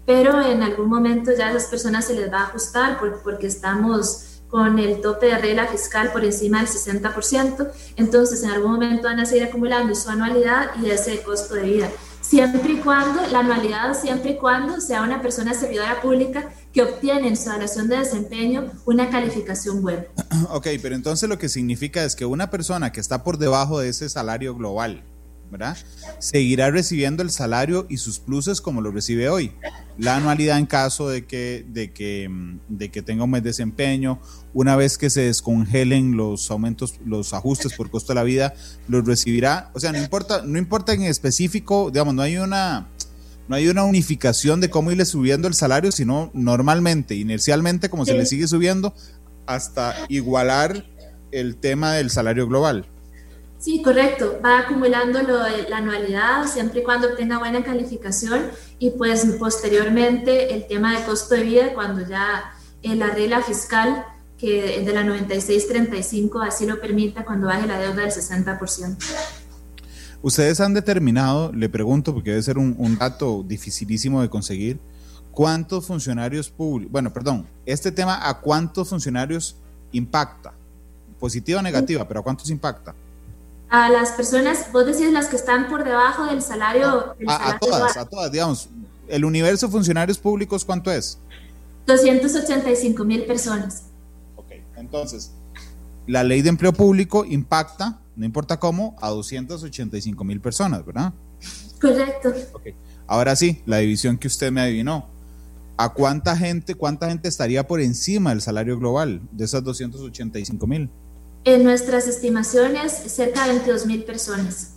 pero 0.05 0.41
en 0.41 0.61
algún 0.61 0.89
momento 0.89 1.31
ya 1.35 1.47
a 1.47 1.49
esas 1.51 1.65
personas 1.65 2.05
se 2.05 2.13
les 2.13 2.31
va 2.31 2.41
a 2.41 2.47
ajustar 2.47 2.99
porque 3.23 3.47
estamos 3.47 4.41
con 4.49 4.77
el 4.77 5.01
tope 5.01 5.27
de 5.27 5.37
regla 5.37 5.67
fiscal 5.67 6.11
por 6.11 6.23
encima 6.23 6.59
del 6.59 6.67
60%, 6.67 7.67
entonces 7.95 8.43
en 8.43 8.51
algún 8.51 8.73
momento 8.73 9.03
van 9.03 9.19
a 9.19 9.25
seguir 9.25 9.45
acumulando 9.45 9.95
su 9.95 10.09
anualidad 10.09 10.71
y 10.81 10.89
ese 10.89 11.21
costo 11.23 11.55
de 11.55 11.63
vida 11.63 11.89
siempre 12.27 12.73
y 12.73 12.77
cuando, 12.77 13.25
la 13.27 13.39
anualidad, 13.39 13.99
siempre 13.99 14.31
y 14.31 14.37
cuando 14.37 14.81
sea 14.81 15.03
una 15.03 15.21
persona 15.21 15.53
servidora 15.53 16.01
pública 16.01 16.49
que 16.73 16.81
obtiene 16.81 17.27
en 17.27 17.37
su 17.37 17.49
evaluación 17.49 17.87
de 17.87 17.97
desempeño 17.97 18.71
una 18.85 19.09
calificación 19.09 19.81
buena. 19.81 20.05
Ok, 20.49 20.67
pero 20.81 20.95
entonces 20.95 21.27
lo 21.27 21.37
que 21.39 21.49
significa 21.49 22.03
es 22.03 22.15
que 22.15 22.25
una 22.25 22.49
persona 22.49 22.91
que 22.91 22.99
está 22.99 23.23
por 23.23 23.37
debajo 23.37 23.79
de 23.79 23.89
ese 23.89 24.09
salario 24.09 24.55
global, 24.55 25.03
¿verdad? 25.51 25.77
Seguirá 26.19 26.71
recibiendo 26.71 27.23
el 27.23 27.29
salario 27.29 27.85
y 27.89 27.97
sus 27.97 28.19
pluses 28.19 28.61
como 28.61 28.81
lo 28.81 28.91
recibe 28.91 29.29
hoy. 29.29 29.51
La 29.97 30.17
anualidad 30.17 30.57
en 30.57 30.65
caso 30.65 31.07
de 31.07 31.25
que, 31.25 31.65
de 31.69 31.91
que, 31.91 32.27
mm, 32.29 32.59
de 32.67 32.89
que 32.89 33.01
tenga 33.01 33.23
un 33.23 33.31
buen 33.31 33.43
desempeño, 33.43 34.19
una 34.53 34.75
vez 34.75 34.97
que 34.97 35.09
se 35.09 35.21
descongelen 35.21 36.17
los 36.17 36.51
aumentos, 36.51 36.95
los 37.05 37.33
ajustes 37.33 37.73
por 37.73 37.89
costo 37.89 38.13
de 38.13 38.15
la 38.15 38.23
vida, 38.23 38.53
los 38.87 39.05
recibirá. 39.05 39.71
O 39.73 39.79
sea, 39.79 39.91
no 39.91 39.99
importa, 39.99 40.41
no 40.43 40.57
importa 40.57 40.93
en 40.93 41.03
específico, 41.03 41.91
digamos, 41.91 42.13
no 42.13 42.21
hay 42.21 42.37
una, 42.37 42.87
no 43.47 43.55
hay 43.55 43.67
una 43.67 43.83
unificación 43.83 44.59
de 44.61 44.69
cómo 44.69 44.91
irle 44.91 45.05
subiendo 45.05 45.47
el 45.47 45.53
salario, 45.53 45.91
sino 45.91 46.31
normalmente, 46.33 47.15
inercialmente, 47.15 47.89
como 47.89 48.05
se 48.05 48.13
le 48.13 48.25
sigue 48.25 48.47
subiendo, 48.47 48.93
hasta 49.45 49.95
igualar 50.09 50.85
el 51.31 51.57
tema 51.57 51.93
del 51.93 52.09
salario 52.09 52.47
global. 52.47 52.85
Sí, 53.65 53.81
correcto. 53.81 54.39
Va 54.45 54.59
acumulando 54.59 55.23
la 55.23 55.77
anualidad 55.77 56.45
siempre 56.45 56.81
y 56.81 56.83
cuando 56.83 57.07
obtenga 57.07 57.39
buena 57.39 57.63
calificación 57.63 58.41
y 58.77 58.91
pues 58.91 59.25
posteriormente 59.39 60.53
el 60.53 60.67
tema 60.67 60.95
de 60.95 61.03
costo 61.03 61.33
de 61.33 61.41
vida 61.41 61.73
cuando 61.73 62.07
ya 62.07 62.53
en 62.83 62.99
la 62.99 63.07
regla 63.07 63.41
fiscal 63.41 64.05
que 64.37 64.83
de 64.85 64.93
la 64.93 65.03
9635 65.03 66.43
así 66.43 66.67
lo 66.67 66.79
permita 66.79 67.25
cuando 67.25 67.47
baje 67.47 67.65
la 67.65 67.79
deuda 67.79 68.03
del 68.03 68.11
60%. 68.11 68.97
Ustedes 70.21 70.59
han 70.59 70.75
determinado, 70.75 71.51
le 71.51 71.67
pregunto 71.67 72.13
porque 72.13 72.29
debe 72.29 72.43
ser 72.43 72.59
un, 72.59 72.75
un 72.77 72.99
dato 72.99 73.43
dificilísimo 73.47 74.21
de 74.21 74.29
conseguir, 74.29 74.79
¿cuántos 75.31 75.87
funcionarios 75.87 76.51
públicos, 76.51 76.91
bueno, 76.91 77.11
perdón, 77.11 77.47
este 77.65 77.91
tema 77.91 78.29
a 78.29 78.41
cuántos 78.41 78.89
funcionarios 78.89 79.55
impacta? 79.91 80.53
Positiva 81.19 81.61
o 81.61 81.63
negativa, 81.63 82.07
pero 82.07 82.19
¿a 82.19 82.23
cuántos 82.23 82.51
impacta? 82.51 82.93
A 83.69 83.89
las 83.89 84.11
personas, 84.11 84.71
vos 84.71 84.85
decís 84.85 85.11
las 85.11 85.27
que 85.27 85.35
están 85.35 85.67
por 85.69 85.83
debajo 85.83 86.25
del 86.25 86.41
salario. 86.41 87.15
a, 87.27 87.59
todas, 87.59 87.97
a 87.97 88.05
todas, 88.05 88.31
digamos. 88.31 88.69
¿El 89.07 89.25
universo 89.25 89.67
de 89.67 89.71
funcionarios 89.71 90.17
públicos 90.17 90.65
cuánto 90.65 90.91
es? 90.91 91.19
285 91.85 93.03
mil 93.03 93.25
personas. 93.25 93.83
Ok, 94.35 94.51
entonces, 94.77 95.31
la 96.07 96.23
ley 96.23 96.41
de 96.41 96.49
empleo 96.49 96.73
público 96.73 97.25
impacta, 97.25 97.99
no 98.15 98.25
importa 98.25 98.59
cómo, 98.59 98.95
a 99.01 99.09
285 99.09 100.23
mil 100.23 100.41
personas, 100.41 100.85
¿verdad? 100.85 101.13
Correcto. 101.79 102.33
Okay. 102.53 102.73
Ahora 103.07 103.35
sí, 103.35 103.61
la 103.65 103.77
división 103.77 104.17
que 104.17 104.27
usted 104.27 104.51
me 104.51 104.61
adivinó. 104.61 105.07
¿A 105.77 105.89
cuánta 105.89 106.37
gente, 106.37 106.73
cuánta 106.75 107.09
gente 107.09 107.27
estaría 107.27 107.67
por 107.67 107.81
encima 107.81 108.29
del 108.29 108.41
salario 108.41 108.79
global 108.79 109.21
de 109.31 109.43
esas 109.43 109.63
285 109.63 110.67
mil? 110.67 110.89
En 111.45 111.63
nuestras 111.63 112.07
estimaciones, 112.07 112.91
cerca 112.91 113.43
de 113.43 113.53
22 113.53 113.85
mil 113.85 114.03
personas. 114.03 114.73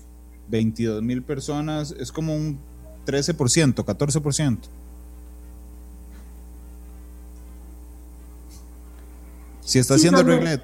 22 0.48 1.02
mil 1.02 1.22
personas 1.22 1.94
es 1.98 2.12
como 2.12 2.36
un 2.36 2.58
13%, 3.06 3.74
14%. 3.74 4.58
Si 9.64 9.78
está 9.78 9.94
haciendo 9.94 10.20
el 10.20 10.26
reglet. 10.26 10.62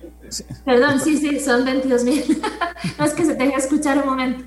Perdón, 0.64 1.00
sí, 1.00 1.16
sí, 1.16 1.40
son 1.40 1.64
22 1.64 2.04
mil. 2.04 2.42
no 2.98 3.04
es 3.06 3.12
que 3.14 3.24
se 3.24 3.34
tenga 3.34 3.52
que 3.52 3.60
escuchar 3.60 3.98
un 3.98 4.06
momento. 4.06 4.44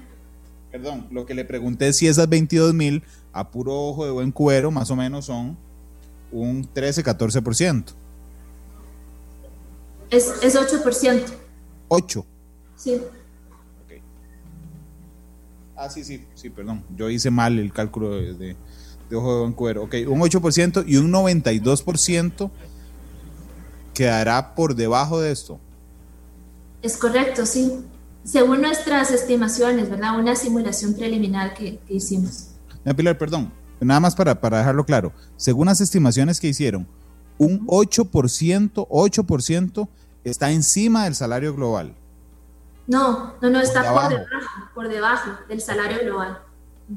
Perdón, 0.71 1.07
lo 1.09 1.25
que 1.25 1.33
le 1.33 1.43
pregunté 1.43 1.87
es 1.87 1.97
si 1.97 2.07
esas 2.07 2.29
22 2.29 2.75
mil, 2.75 3.01
a 3.33 3.49
puro 3.49 3.73
ojo 3.73 4.05
de 4.05 4.11
buen 4.11 4.31
cuero, 4.31 4.69
más 4.69 4.91
o 4.91 4.95
menos 4.95 5.25
son 5.25 5.57
un 6.31 6.67
13, 6.71 7.03
14%. 7.03 7.83
Es, 10.11 10.33
es 10.43 10.55
8%. 10.55 11.46
8. 11.87 12.25
Sí. 12.75 13.01
Okay. 13.85 14.01
Ah, 15.75 15.89
sí, 15.89 16.03
sí, 16.03 16.25
sí, 16.35 16.49
perdón. 16.49 16.83
Yo 16.95 17.09
hice 17.09 17.31
mal 17.31 17.57
el 17.59 17.71
cálculo 17.73 18.11
de, 18.11 18.33
de, 18.33 18.55
de 19.09 19.15
ojo 19.15 19.33
de 19.33 19.39
buen 19.41 19.53
cuero. 19.53 19.83
Ok, 19.83 19.95
un 20.07 20.19
8% 20.19 20.83
y 20.87 20.97
un 20.97 21.11
92% 21.11 22.51
quedará 23.93 24.53
por 24.55 24.75
debajo 24.75 25.19
de 25.19 25.31
esto. 25.31 25.59
Es 26.81 26.97
correcto, 26.97 27.45
sí. 27.45 27.83
Según 28.23 28.61
nuestras 28.61 29.09
estimaciones, 29.11 29.89
¿verdad? 29.89 30.19
Una 30.19 30.35
simulación 30.35 30.93
preliminar 30.93 31.53
que, 31.53 31.79
que 31.87 31.95
hicimos. 31.95 32.49
Pilar, 32.95 33.17
perdón, 33.17 33.51
nada 33.79 33.99
más 33.99 34.15
para, 34.15 34.39
para 34.39 34.59
dejarlo 34.59 34.85
claro. 34.85 35.13
Según 35.35 35.67
las 35.67 35.81
estimaciones 35.81 36.39
que 36.39 36.47
hicieron, 36.47 36.87
un 37.37 37.65
8%, 37.67 38.87
8% 38.87 39.87
está 40.29 40.51
encima 40.51 41.05
del 41.05 41.15
salario 41.15 41.53
global. 41.55 41.95
No, 42.87 43.33
no, 43.41 43.49
no, 43.49 43.59
está 43.59 43.81
por 43.93 44.09
debajo, 44.09 44.25
por 44.73 44.87
debajo 44.89 45.31
del 45.49 45.61
salario 45.61 45.99
global. 46.03 46.39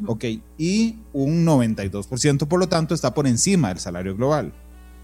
Ok, 0.06 0.24
y 0.56 0.98
un 1.12 1.44
92% 1.44 2.46
por 2.46 2.60
lo 2.60 2.68
tanto 2.68 2.94
está 2.94 3.12
por 3.12 3.26
encima 3.26 3.68
del 3.68 3.80
salario 3.80 4.16
global. 4.16 4.52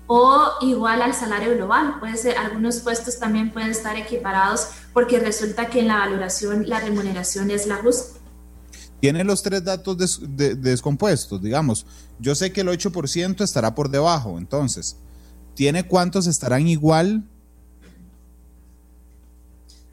O 0.06 0.52
igual 0.60 1.02
al 1.02 1.12
salario 1.14 1.56
global, 1.56 1.98
puede 1.98 2.16
ser, 2.16 2.38
algunos 2.38 2.78
puestos 2.78 3.18
también 3.18 3.52
pueden 3.52 3.70
estar 3.70 3.96
equiparados 3.96 4.68
porque 4.92 5.18
resulta 5.18 5.66
que 5.66 5.80
en 5.80 5.88
la 5.88 5.98
valoración 5.98 6.68
la 6.68 6.78
remuneración 6.78 7.50
es 7.50 7.66
la 7.66 7.76
justa. 7.76 8.20
Tiene 9.00 9.24
los 9.24 9.42
tres 9.42 9.64
datos 9.64 9.98
des, 9.98 10.20
de, 10.22 10.54
de 10.54 10.70
descompuestos, 10.70 11.42
digamos. 11.42 11.84
Yo 12.20 12.36
sé 12.36 12.52
que 12.52 12.60
el 12.60 12.68
8% 12.68 13.42
estará 13.42 13.74
por 13.74 13.90
debajo, 13.90 14.38
entonces, 14.38 14.96
¿tiene 15.54 15.86
cuántos 15.88 16.28
estarán 16.28 16.68
igual 16.68 17.24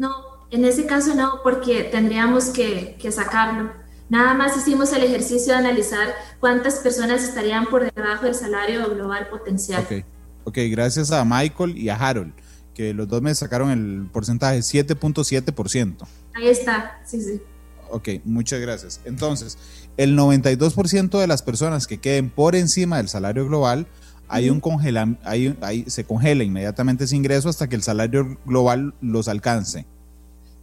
no, 0.04 0.16
en 0.52 0.66
ese 0.66 0.86
caso 0.86 1.16
no, 1.16 1.40
porque 1.44 1.84
tendríamos 1.86 2.50
que, 2.50 2.98
que 3.00 3.12
sacarlo. 3.12 3.72
Nada 4.10 4.34
más 4.34 4.56
hicimos 4.58 4.92
el 4.94 5.04
ejercicio 5.04 5.54
de 5.54 5.60
analizar 5.60 6.10
cuántas 6.40 6.76
personas 6.76 7.24
estarían 7.24 7.66
por 7.66 7.92
debajo 7.92 8.26
del 8.26 8.36
salario 8.36 8.88
global 8.94 9.28
potencial. 9.30 9.82
Ok, 9.82 10.06
okay 10.44 10.70
gracias 10.70 11.12
a 11.12 11.24
Michael 11.24 11.78
y 11.78 11.90
a 11.90 11.96
Harold, 11.96 12.34
que 12.76 12.94
los 12.94 13.08
dos 13.08 13.22
me 13.22 13.34
sacaron 13.34 13.72
el 13.72 14.08
porcentaje 14.12 14.60
7.7%. 14.60 16.06
Ahí 16.36 16.48
está, 16.48 17.02
sí, 17.06 17.22
sí. 17.22 17.42
Ok, 17.90 18.10
muchas 18.26 18.60
gracias. 18.60 19.00
Entonces, 19.06 19.58
el 19.98 20.18
92% 20.18 21.20
de 21.20 21.28
las 21.28 21.42
personas 21.42 21.88
que 21.88 22.00
queden 22.00 22.30
por 22.30 22.56
encima 22.56 22.98
del 22.98 23.08
salario 23.08 23.48
global, 23.48 23.88
hay 24.28 24.50
un 24.50 24.60
congela, 24.60 25.16
hay, 25.24 25.58
hay, 25.62 25.86
se 25.88 26.04
congela 26.04 26.44
inmediatamente 26.44 27.06
ese 27.06 27.16
ingreso 27.16 27.50
hasta 27.50 27.70
que 27.70 27.76
el 27.76 27.84
salario 27.84 28.38
global 28.46 28.94
los 29.02 29.28
alcance. 29.28 29.86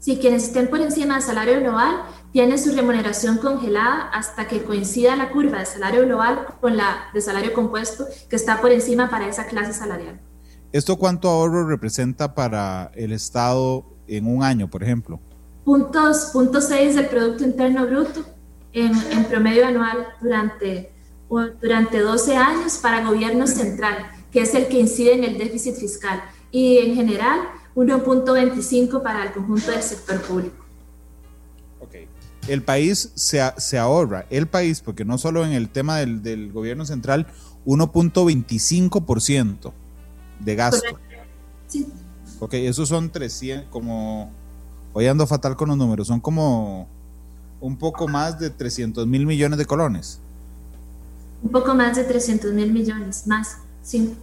Si 0.00 0.16
quienes 0.16 0.44
estén 0.44 0.68
por 0.68 0.80
encima 0.80 1.14
del 1.14 1.22
salario 1.22 1.60
global 1.60 2.04
tienen 2.32 2.58
su 2.58 2.74
remuneración 2.74 3.36
congelada 3.36 4.08
hasta 4.14 4.48
que 4.48 4.62
coincida 4.62 5.14
la 5.14 5.28
curva 5.28 5.58
de 5.58 5.66
salario 5.66 6.06
global 6.06 6.46
con 6.58 6.78
la 6.78 7.10
de 7.12 7.20
salario 7.20 7.52
compuesto 7.52 8.06
que 8.30 8.36
está 8.36 8.62
por 8.62 8.72
encima 8.72 9.10
para 9.10 9.28
esa 9.28 9.44
clase 9.44 9.74
salarial. 9.74 10.18
¿Esto 10.72 10.96
cuánto 10.96 11.28
ahorro 11.28 11.68
representa 11.68 12.34
para 12.34 12.90
el 12.94 13.12
Estado 13.12 13.84
en 14.06 14.26
un 14.26 14.42
año, 14.42 14.70
por 14.70 14.82
ejemplo? 14.82 15.20
Puntos, 15.66 16.30
punto 16.32 16.62
6 16.62 16.94
del 16.94 17.06
Producto 17.06 17.44
Interno 17.44 17.86
Bruto 17.86 18.24
en, 18.72 18.92
en 19.10 19.24
promedio 19.26 19.66
anual 19.66 20.06
durante, 20.22 20.94
durante 21.60 22.00
12 22.00 22.36
años 22.36 22.78
para 22.78 23.04
gobierno 23.04 23.46
central, 23.46 23.96
que 24.32 24.40
es 24.40 24.54
el 24.54 24.66
que 24.68 24.80
incide 24.80 25.12
en 25.12 25.24
el 25.24 25.36
déficit 25.36 25.74
fiscal. 25.74 26.22
Y 26.50 26.78
en 26.78 26.94
general, 26.94 27.40
1.25 27.80 29.02
para 29.02 29.24
el 29.24 29.32
conjunto 29.32 29.70
del 29.70 29.82
sector 29.82 30.20
público. 30.20 30.64
Ok. 31.80 31.94
El 32.48 32.62
país 32.62 33.12
se, 33.14 33.40
se, 33.56 33.78
ahorra, 33.78 34.26
el 34.30 34.46
país, 34.46 34.80
porque 34.80 35.04
no 35.04 35.18
solo 35.18 35.44
en 35.44 35.52
el 35.52 35.70
tema 35.70 35.98
del, 35.98 36.22
del 36.22 36.52
gobierno 36.52 36.84
central, 36.84 37.26
1.25% 37.64 39.72
de 40.40 40.54
gasto. 40.54 40.80
Correcto. 40.80 41.00
Sí. 41.68 41.86
Ok, 42.38 42.54
esos 42.54 42.88
son 42.88 43.10
300, 43.10 43.68
como, 43.70 44.30
hoy 44.92 45.06
ando 45.06 45.26
fatal 45.26 45.56
con 45.56 45.68
los 45.68 45.78
números, 45.78 46.06
son 46.06 46.20
como 46.20 46.88
un 47.60 47.76
poco 47.76 48.08
más 48.08 48.38
de 48.38 48.50
300 48.50 49.06
mil 49.06 49.26
millones 49.26 49.58
de 49.58 49.66
colones. 49.66 50.20
Un 51.42 51.50
poco 51.50 51.74
más 51.74 51.96
de 51.96 52.04
300 52.04 52.52
mil 52.52 52.72
millones, 52.72 53.26
más, 53.26 53.58
sí. 53.82 54.14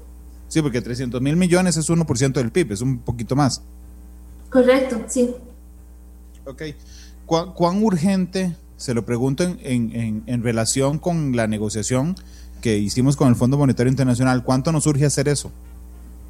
Sí, 0.48 0.62
porque 0.62 0.82
300 0.82 1.22
mil 1.22 1.36
millones 1.36 1.78
es 1.78 1.90
1% 1.90 2.34
del 2.34 2.52
PIB, 2.52 2.72
es 2.72 2.82
un 2.82 3.00
poquito 3.00 3.36
más. 3.36 3.62
Correcto, 4.50 5.04
sí. 5.08 5.36
Ok. 6.46 6.64
¿Cuán, 7.26 7.84
urgente, 7.84 8.56
se 8.78 8.94
lo 8.94 9.06
pregunto 9.06 9.44
en, 9.44 10.24
en, 10.26 10.44
relación 10.44 10.98
con 10.98 11.36
la 11.36 11.46
negociación 11.48 12.16
que 12.62 12.78
hicimos 12.78 13.18
con 13.18 13.28
el 13.28 13.36
Fondo 13.36 13.58
Monetario 13.58 13.92
Internacional, 13.92 14.44
¿cuánto 14.44 14.72
nos 14.72 14.88
urge 14.88 15.06
hacer 15.06 15.28
eso? 15.28 15.52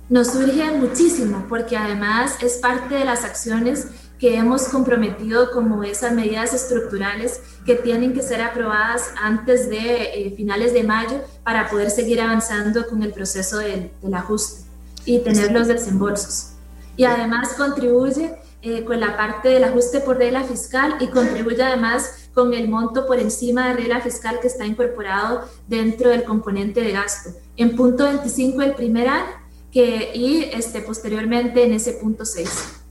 Nos 0.10 0.34
urge 0.34 0.71
muchísimo, 0.71 1.45
porque 1.47 1.77
además 1.77 2.34
es 2.41 2.53
parte 2.58 2.95
de 2.95 3.06
las 3.06 3.23
acciones 3.23 3.88
que 4.19 4.36
hemos 4.36 4.67
comprometido 4.69 5.51
como 5.51 5.84
esas 5.84 6.13
medidas 6.13 6.53
estructurales 6.53 7.41
que 7.65 7.75
tienen 7.75 8.13
que 8.13 8.23
ser 8.23 8.41
aprobadas 8.41 9.12
antes 9.21 9.69
de 9.69 10.27
eh, 10.27 10.34
finales 10.36 10.73
de 10.73 10.84
mayo 10.84 11.21
para 11.43 11.69
poder 11.69 11.91
seguir 11.91 12.21
avanzando 12.21 12.88
con 12.88 13.03
el 13.03 13.13
proceso 13.13 13.60
del, 13.60 13.91
ajuste 14.13 14.65
y 15.06 15.19
tener 15.19 15.51
los 15.51 15.67
desembolsos. 15.67 16.53
Y 16.95 17.06
además 17.06 17.53
contribuye 17.53 18.36
eh, 18.63 18.84
con 18.86 18.99
la 18.99 19.15
parte 19.15 19.49
del 19.49 19.63
ajuste 19.63 19.99
por 19.99 20.17
regla 20.17 20.43
fiscal 20.43 20.95
y 20.99 21.08
contribuye 21.08 21.62
además 21.62 22.30
con 22.34 22.53
el 22.53 22.67
monto 22.67 23.06
por 23.06 23.19
encima 23.19 23.67
de 23.67 23.73
regla 23.73 24.01
fiscal 24.01 24.39
que 24.39 24.47
está 24.47 24.65
incorporado 24.65 25.47
dentro 25.67 26.10
del 26.10 26.23
componente 26.23 26.82
de 26.82 26.91
gasto. 26.91 27.30
En 27.56 27.75
punto 27.75 28.06
25 28.06 28.62
el 28.63 28.73
primer 28.73 29.08
año 29.08 29.47
que, 29.71 30.12
y 30.15 30.49
este, 30.53 30.82
posteriormente 30.82 31.63
en 31.63 31.73
ese 31.73 31.93
punto 31.93 32.25
6. 32.25 32.87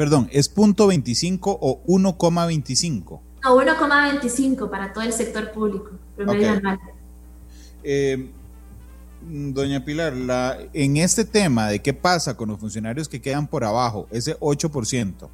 Perdón, 0.00 0.30
¿es 0.32 0.48
punto 0.48 0.86
25 0.86 1.58
o 1.60 1.84
1,25? 1.84 3.20
No, 3.44 3.54
1,25 3.54 4.70
para 4.70 4.94
todo 4.94 5.04
el 5.04 5.12
sector 5.12 5.52
público, 5.52 5.90
promedio 6.16 6.52
anual. 6.52 6.80
Eh, 7.82 8.30
doña 9.20 9.84
Pilar, 9.84 10.16
la, 10.16 10.56
en 10.72 10.96
este 10.96 11.26
tema 11.26 11.68
de 11.68 11.82
qué 11.82 11.92
pasa 11.92 12.34
con 12.34 12.48
los 12.48 12.58
funcionarios 12.58 13.10
que 13.10 13.20
quedan 13.20 13.46
por 13.46 13.62
abajo, 13.62 14.08
ese 14.10 14.38
8%, 14.38 15.28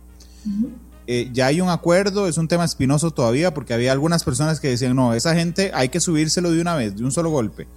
eh, 1.07 1.31
ya 1.33 1.47
hay 1.47 1.61
un 1.61 1.69
acuerdo, 1.69 2.27
es 2.27 2.37
un 2.37 2.49
tema 2.49 2.65
espinoso 2.65 3.13
todavía 3.13 3.55
porque 3.55 3.73
había 3.73 3.93
algunas 3.93 4.25
personas 4.25 4.59
que 4.59 4.67
decían, 4.67 4.97
no, 4.97 5.15
esa 5.15 5.33
gente 5.37 5.71
hay 5.75 5.91
que 5.91 6.01
subírselo 6.01 6.51
de 6.51 6.61
una 6.61 6.75
vez, 6.75 6.97
de 6.97 7.05
un 7.05 7.13
solo 7.13 7.31
golpe. 7.31 7.69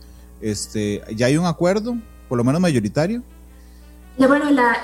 Este, 0.41 1.03
¿Ya 1.15 1.27
hay 1.27 1.37
un 1.37 1.45
acuerdo, 1.45 1.99
por 2.27 2.39
lo 2.39 2.43
menos 2.43 2.59
mayoritario? 2.59 3.21
Bueno, 4.27 4.51
la, 4.51 4.81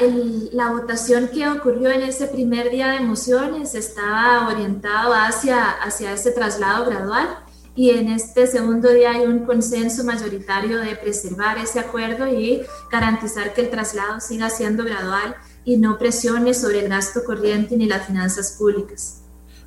la, 0.53 0.71
votación 0.71 1.27
que 1.27 1.47
ocurrió 1.47 1.91
en 1.91 2.03
ese 2.03 2.27
primer 2.27 2.71
día 2.71 2.91
de 2.91 3.01
mociones 3.01 3.75
estaba 3.75 4.47
orientado 4.47 5.13
hacia, 5.13 5.71
hacia 5.71 6.13
ese 6.13 6.31
traslado 6.31 6.85
gradual 6.85 7.27
y 7.75 7.89
en 7.89 8.07
este 8.07 8.47
segundo 8.47 8.89
día 8.89 9.11
hay 9.11 9.25
un 9.25 9.45
consenso 9.45 10.05
mayoritario 10.05 10.79
de 10.79 10.95
preservar 10.95 11.57
ese 11.57 11.79
acuerdo 11.79 12.27
y 12.27 12.61
garantizar 12.89 13.53
que 13.53 13.61
el 13.61 13.69
traslado 13.69 14.21
siga 14.21 14.49
siendo 14.49 14.85
gradual 14.85 15.35
y 15.65 15.77
no 15.77 15.97
presione 15.97 16.53
sobre 16.53 16.79
el 16.79 16.89
gasto 16.89 17.23
corriente 17.25 17.75
ni 17.75 17.87
las 17.87 18.07
finanzas 18.07 18.55
públicas. 18.57 19.21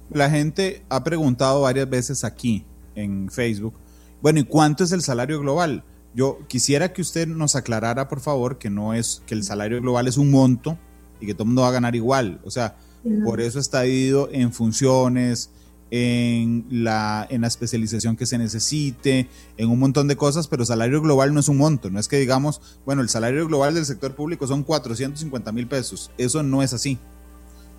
La 0.09 0.31
gente 0.31 0.83
ha 0.89 1.05
preguntado 1.05 1.61
varias 1.61 1.89
veces 1.89 2.25
aquí 2.25 2.65
en 2.95 3.31
Facebook, 3.31 3.75
bueno, 4.23 4.41
¿y 4.41 4.45
cuánto 4.45 4.83
es 4.85 4.93
el 4.93 5.03
salario 5.03 5.39
global? 5.41 5.85
Yo 6.15 6.39
quisiera 6.49 6.93
que 6.93 7.03
usted 7.03 7.29
nos 7.29 7.55
aclarara, 7.55 8.09
por 8.09 8.21
favor, 8.21 8.59
que 8.59 8.71
no 8.71 8.95
es 8.95 9.23
que 9.27 9.35
el 9.35 9.45
salario 9.45 9.81
global 9.81 10.09
es 10.09 10.17
un 10.17 10.31
monto 10.31 10.79
y 11.21 11.27
que 11.27 11.35
todo 11.35 11.45
el 11.45 11.49
mundo 11.49 11.63
va 11.63 11.69
a 11.69 11.73
ganar 11.73 11.95
igual. 11.95 12.41
O 12.45 12.51
sea, 12.51 12.77
por 13.25 13.41
eso 13.41 13.59
está 13.59 13.83
dividido 13.83 14.29
en 14.33 14.53
funciones, 14.53 15.51
en 15.91 16.67
la, 16.71 17.27
en 17.31 17.43
la 17.43 17.47
especialización 17.47 18.17
que 18.17 18.27
se 18.27 18.39
necesite, 18.39 19.29
en 19.57 19.71
un 19.71 19.79
montón 19.79 20.09
de 20.09 20.17
cosas, 20.17 20.49
pero 20.49 20.65
salario 20.65 21.01
global 21.01 21.33
no 21.33 21.41
es 21.41 21.49
un 21.49 21.59
monto. 21.59 21.91
No 21.91 21.99
es 21.99 22.09
que 22.09 22.19
digamos, 22.19 22.61
bueno, 22.85 23.03
el 23.03 23.09
salario 23.09 23.47
global 23.47 23.75
del 23.75 23.87
sector 23.87 24.15
público 24.15 24.47
son 24.47 24.63
450 24.63 25.53
mil 25.53 25.67
pesos. 25.67 26.11
Eso 26.19 26.43
no 26.43 26.63
es 26.63 26.73
así. 26.73 26.99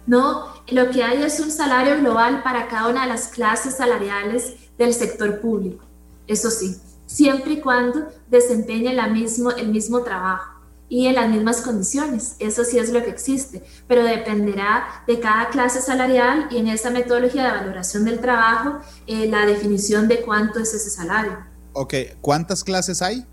No, 0.08 0.48
lo 0.70 0.89
que 0.89 1.04
hay 1.04 1.22
es 1.22 1.39
un 1.39 1.52
salario 1.52 2.00
global 2.00 2.42
para 2.42 2.68
cada 2.68 2.88
una 2.88 3.04
de 3.04 3.10
las 3.10 3.28
clases 3.28 3.76
salariales 3.78 4.54
del 4.78 4.94
sector 4.94 5.39
público. 5.39 5.84
Eso 6.26 6.50
sí 6.50 6.78
siempre 7.10 7.54
y 7.54 7.60
cuando 7.60 8.08
desempeñe 8.28 8.93
la 8.93 9.08
mismo, 9.08 9.50
el 9.52 9.69
mismo 9.69 10.04
trabajo 10.04 10.62
y 10.88 11.08
en 11.08 11.15
las 11.15 11.30
mismas 11.30 11.62
condiciones. 11.62 12.36
Eso 12.39 12.63
sí 12.63 12.78
es 12.78 12.91
lo 12.91 13.04
que 13.04 13.10
existe, 13.10 13.63
pero 13.88 14.04
dependerá 14.04 15.04
de 15.08 15.19
cada 15.19 15.50
clase 15.50 15.82
salarial 15.82 16.48
y 16.52 16.58
en 16.58 16.67
esa 16.67 16.91
metodología 16.91 17.45
de 17.45 17.60
valoración 17.60 18.06
del 18.06 18.19
trabajo 18.19 18.80
eh, 19.08 19.28
la 19.28 19.45
definición 19.48 20.08
de 20.08 20.22
cuánto 20.22 20.60
es 20.60 20.74
ese 20.74 20.91
salario. 20.91 21.38
Ok, 21.74 21.93
¿cuántas 22.22 22.63
clases 22.63 23.02
hay? 23.02 23.26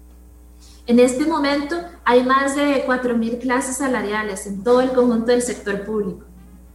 En 0.86 0.98
este 0.98 1.26
momento 1.26 1.76
hay 2.04 2.24
más 2.24 2.56
de 2.56 2.86
4.000 2.86 3.40
clases 3.40 3.76
salariales 3.76 4.46
en 4.46 4.62
todo 4.62 4.80
el 4.80 4.92
conjunto 4.92 5.26
del 5.26 5.42
sector 5.42 5.84
público. 5.84 6.24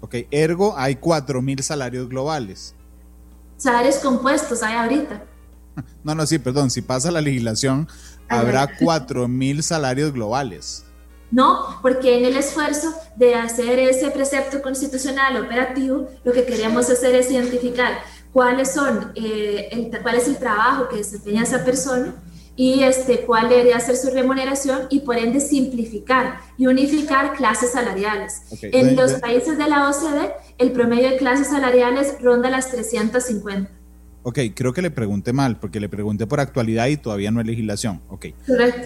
Ok, 0.01 0.15
ergo 0.29 0.75
hay 0.77 0.95
4.000 0.95 1.61
salarios 1.61 2.09
globales. 2.09 2.75
Salarios 3.57 3.95
compuestos 3.95 4.61
hay 4.61 4.75
ahorita. 4.75 5.30
No, 6.03 6.15
no, 6.15 6.25
sí, 6.25 6.39
perdón, 6.39 6.69
si 6.71 6.81
pasa 6.81 7.11
la 7.11 7.21
legislación, 7.21 7.87
habrá 8.27 8.69
cuatro 8.79 9.27
mil 9.27 9.63
salarios 9.63 10.11
globales. 10.13 10.85
No, 11.31 11.79
porque 11.81 12.17
en 12.17 12.25
el 12.25 12.35
esfuerzo 12.35 12.93
de 13.15 13.35
hacer 13.35 13.79
ese 13.79 14.11
precepto 14.11 14.61
constitucional 14.61 15.37
operativo, 15.43 16.09
lo 16.25 16.33
que 16.33 16.45
queríamos 16.45 16.89
hacer 16.89 17.15
es 17.15 17.31
identificar 17.31 17.99
cuáles 18.33 18.73
son, 18.73 19.13
eh, 19.15 19.69
el, 19.71 20.01
cuál 20.01 20.15
es 20.15 20.27
el 20.27 20.37
trabajo 20.37 20.89
que 20.89 20.97
desempeña 20.97 21.43
esa 21.43 21.63
persona 21.63 22.15
y 22.57 22.83
este, 22.83 23.21
cuál 23.25 23.47
debería 23.47 23.79
ser 23.79 23.95
su 23.95 24.09
remuneración 24.09 24.87
y 24.89 24.99
por 24.99 25.17
ende 25.17 25.39
simplificar 25.39 26.41
y 26.57 26.67
unificar 26.67 27.33
clases 27.33 27.71
salariales. 27.71 28.41
En 28.61 28.97
los 28.97 29.13
países 29.13 29.57
de 29.57 29.67
la 29.67 29.89
OCDE, 29.89 30.33
el 30.57 30.73
promedio 30.73 31.11
de 31.11 31.17
clases 31.17 31.47
salariales 31.47 32.17
ronda 32.21 32.49
las 32.49 32.69
350. 32.69 33.80
Ok, 34.23 34.39
creo 34.53 34.73
que 34.73 34.81
le 34.81 34.91
pregunté 34.91 35.33
mal, 35.33 35.59
porque 35.59 35.79
le 35.79 35.89
pregunté 35.89 36.27
por 36.27 36.39
actualidad 36.39 36.87
y 36.87 36.97
todavía 36.97 37.31
no 37.31 37.39
hay 37.39 37.45
legislación. 37.45 38.01
Ok. 38.09 38.27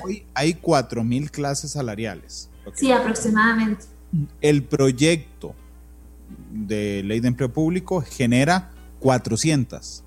Hoy 0.03 0.23
hay 0.33 0.53
4.000 0.53 1.29
clases 1.29 1.71
salariales. 1.71 2.49
Sí, 2.73 2.91
aproximadamente. 2.91 3.85
El 4.41 4.63
proyecto 4.63 5.53
de 6.51 7.03
ley 7.03 7.19
de 7.19 7.27
empleo 7.27 7.51
público 7.51 8.01
genera 8.01 8.71
400. 8.99 10.03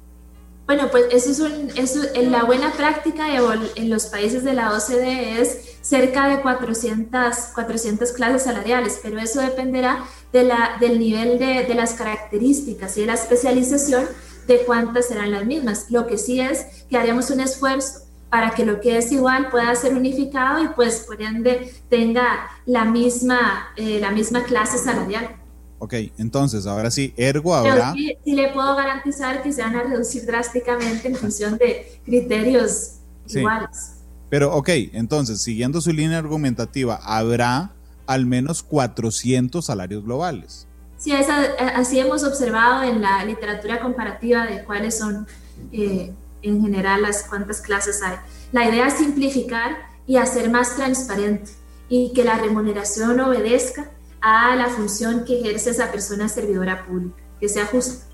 Bueno, 0.66 0.90
pues 0.90 1.04
eso 1.12 1.30
es, 1.30 1.40
un, 1.40 1.70
eso, 1.76 2.00
en 2.14 2.30
la 2.30 2.44
buena 2.44 2.72
práctica 2.72 3.26
en 3.34 3.90
los 3.90 4.06
países 4.06 4.44
de 4.44 4.52
la 4.52 4.72
OCDE 4.72 5.40
es 5.40 5.78
cerca 5.80 6.28
de 6.28 6.42
400, 6.42 7.36
400 7.54 8.12
clases 8.12 8.42
salariales, 8.42 9.00
pero 9.02 9.18
eso 9.18 9.40
dependerá 9.40 10.04
de 10.30 10.44
la, 10.44 10.76
del 10.78 10.98
nivel 10.98 11.38
de, 11.38 11.64
de 11.64 11.74
las 11.74 11.94
características 11.94 12.98
y 12.98 13.00
de 13.02 13.06
la 13.06 13.14
especialización 13.14 14.04
de 14.48 14.64
cuántas 14.64 15.06
serán 15.06 15.30
las 15.30 15.46
mismas. 15.46 15.90
Lo 15.90 16.06
que 16.06 16.18
sí 16.18 16.40
es 16.40 16.84
que 16.88 16.96
haremos 16.96 17.30
un 17.30 17.40
esfuerzo 17.40 18.00
para 18.30 18.50
que 18.50 18.64
lo 18.64 18.80
que 18.80 18.98
es 18.98 19.12
igual 19.12 19.50
pueda 19.50 19.74
ser 19.74 19.94
unificado 19.94 20.62
y 20.62 20.68
pues 20.68 21.04
por 21.06 21.22
ende 21.22 21.72
tenga 21.88 22.48
la 22.66 22.84
misma, 22.84 23.68
eh, 23.76 23.98
la 24.00 24.10
misma 24.10 24.42
clase 24.44 24.78
salarial. 24.78 25.36
Ok, 25.78 25.94
entonces 26.18 26.66
ahora 26.66 26.90
sí, 26.90 27.14
ergo 27.16 27.54
habrá... 27.54 27.92
sí, 27.92 28.16
le 28.24 28.48
puedo 28.48 28.74
garantizar 28.74 29.42
que 29.42 29.52
se 29.52 29.62
van 29.62 29.76
a 29.76 29.84
reducir 29.84 30.26
drásticamente 30.26 31.08
en 31.08 31.14
función 31.14 31.56
de 31.56 32.00
criterios 32.04 32.94
iguales. 33.28 33.94
Pero 34.28 34.54
ok, 34.54 34.68
entonces, 34.92 35.40
siguiendo 35.40 35.80
su 35.80 35.92
línea 35.92 36.18
argumentativa, 36.18 37.00
habrá 37.02 37.72
al 38.06 38.26
menos 38.26 38.62
400 38.62 39.64
salarios 39.64 40.04
globales. 40.04 40.67
Sí, 40.98 41.12
así 41.12 41.98
hemos 42.00 42.24
observado 42.24 42.82
en 42.82 43.00
la 43.00 43.24
literatura 43.24 43.80
comparativa 43.80 44.44
de 44.46 44.64
cuáles 44.64 44.98
son 44.98 45.28
eh, 45.72 46.12
en 46.42 46.60
general 46.60 47.02
las 47.02 47.22
cuántas 47.22 47.60
clases 47.60 48.02
hay. 48.02 48.16
La 48.50 48.68
idea 48.68 48.88
es 48.88 48.94
simplificar 48.94 49.76
y 50.08 50.16
hacer 50.16 50.50
más 50.50 50.74
transparente 50.74 51.52
y 51.88 52.12
que 52.12 52.24
la 52.24 52.36
remuneración 52.36 53.20
obedezca 53.20 53.90
a 54.20 54.56
la 54.56 54.68
función 54.68 55.24
que 55.24 55.40
ejerce 55.40 55.70
esa 55.70 55.92
persona 55.92 56.28
servidora 56.28 56.84
pública, 56.84 57.16
que 57.38 57.48
sea 57.48 57.66
justa. 57.66 58.04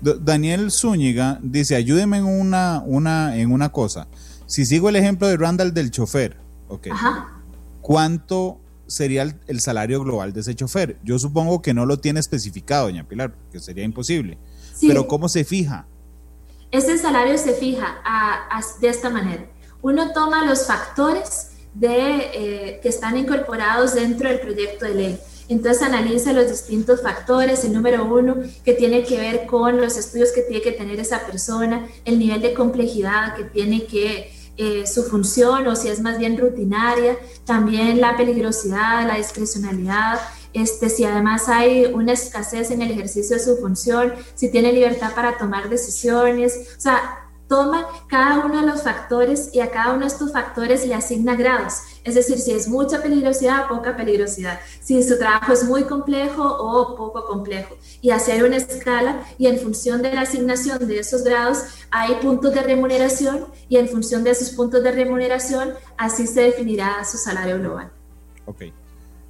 Daniel 0.00 0.70
Zúñiga 0.70 1.38
dice, 1.42 1.76
ayúdeme 1.76 2.18
en 2.18 2.24
una, 2.24 2.82
una, 2.86 3.36
en 3.36 3.52
una 3.52 3.70
cosa. 3.70 4.08
Si 4.46 4.64
sigo 4.64 4.88
el 4.88 4.96
ejemplo 4.96 5.28
de 5.28 5.36
Randall 5.36 5.74
del 5.74 5.90
chofer, 5.90 6.36
okay, 6.68 6.92
¿cuánto 7.82 8.58
sería 8.90 9.22
el, 9.46 9.60
salario 9.60 10.02
global 10.02 10.32
de 10.32 10.40
ese 10.40 10.54
chofer. 10.54 10.96
Yo 11.04 11.18
supongo 11.18 11.62
que 11.62 11.72
no 11.72 11.86
lo 11.86 11.98
tiene 11.98 12.20
especificado, 12.20 12.86
doña 12.86 13.06
Pilar, 13.06 13.32
que 13.52 13.60
sería 13.60 13.84
imposible. 13.84 14.36
Pero 14.80 15.06
¿cómo 15.06 15.28
se 15.28 15.44
fija? 15.44 15.86
Ese 16.70 16.98
salario 16.98 17.38
se 17.38 17.54
fija 17.54 18.02
de 18.80 18.88
esta 18.88 19.10
manera. 19.10 19.46
Uno 19.82 20.12
toma 20.12 20.44
los 20.44 20.66
factores 20.66 21.52
de, 21.74 22.30
eh, 22.34 22.80
que 22.82 22.88
están 22.88 23.16
incorporados 23.16 23.94
dentro 23.94 24.28
del 24.28 24.40
proyecto 24.40 24.84
de 24.84 24.94
ley. 24.94 25.20
Entonces 25.48 25.82
analiza 25.82 26.32
los 26.32 26.48
distintos 26.48 27.02
factores. 27.02 27.64
El 27.64 27.72
número 27.72 28.04
uno, 28.04 28.36
que 28.64 28.72
tiene 28.72 29.04
que 29.04 29.18
ver 29.18 29.46
con 29.46 29.80
los 29.80 29.96
estudios 29.96 30.30
que 30.32 30.42
tiene 30.42 30.62
que 30.62 30.72
tener 30.72 31.00
esa 31.00 31.26
persona, 31.26 31.88
el 32.04 32.18
nivel 32.18 32.40
de 32.40 32.54
complejidad 32.54 33.34
que 33.34 33.44
tiene 33.44 33.86
que 33.86 34.32
eh, 34.56 34.86
su 34.86 35.04
función 35.04 35.66
o 35.66 35.76
si 35.76 35.88
es 35.88 36.00
más 36.00 36.18
bien 36.18 36.38
rutinaria, 36.38 37.16
también 37.44 38.00
la 38.00 38.16
peligrosidad, 38.16 39.06
la 39.06 39.16
discrecionalidad, 39.16 40.20
este, 40.52 40.88
si 40.90 41.04
además 41.04 41.48
hay 41.48 41.86
una 41.86 42.12
escasez 42.12 42.70
en 42.70 42.82
el 42.82 42.90
ejercicio 42.90 43.36
de 43.36 43.42
su 43.42 43.56
función, 43.58 44.12
si 44.34 44.50
tiene 44.50 44.72
libertad 44.72 45.14
para 45.14 45.38
tomar 45.38 45.68
decisiones, 45.68 46.74
o 46.76 46.80
sea, 46.80 47.28
toma 47.48 47.84
cada 48.08 48.44
uno 48.44 48.60
de 48.60 48.66
los 48.66 48.82
factores 48.82 49.50
y 49.52 49.60
a 49.60 49.70
cada 49.70 49.92
uno 49.92 50.02
de 50.02 50.06
estos 50.06 50.32
factores 50.32 50.86
le 50.86 50.94
asigna 50.94 51.34
grados. 51.34 51.82
Es 52.10 52.16
decir, 52.16 52.40
si 52.40 52.50
es 52.50 52.66
mucha 52.66 53.00
peligrosidad, 53.00 53.68
poca 53.68 53.96
peligrosidad. 53.96 54.58
Si 54.80 55.00
su 55.04 55.16
trabajo 55.16 55.52
es 55.52 55.62
muy 55.62 55.84
complejo 55.84 56.42
o 56.42 56.96
poco 56.96 57.24
complejo. 57.24 57.76
Y 58.02 58.10
hacer 58.10 58.42
una 58.42 58.56
escala 58.56 59.22
y 59.38 59.46
en 59.46 59.60
función 59.60 60.02
de 60.02 60.12
la 60.12 60.22
asignación 60.22 60.88
de 60.88 60.98
esos 60.98 61.22
grados 61.22 61.58
hay 61.92 62.16
puntos 62.16 62.52
de 62.52 62.62
remuneración 62.62 63.46
y 63.68 63.76
en 63.76 63.88
función 63.88 64.24
de 64.24 64.30
esos 64.32 64.50
puntos 64.50 64.82
de 64.82 64.90
remuneración 64.90 65.74
así 65.96 66.26
se 66.26 66.40
definirá 66.40 67.04
su 67.04 67.16
salario 67.16 67.60
global. 67.60 67.92
Ok. 68.46 68.62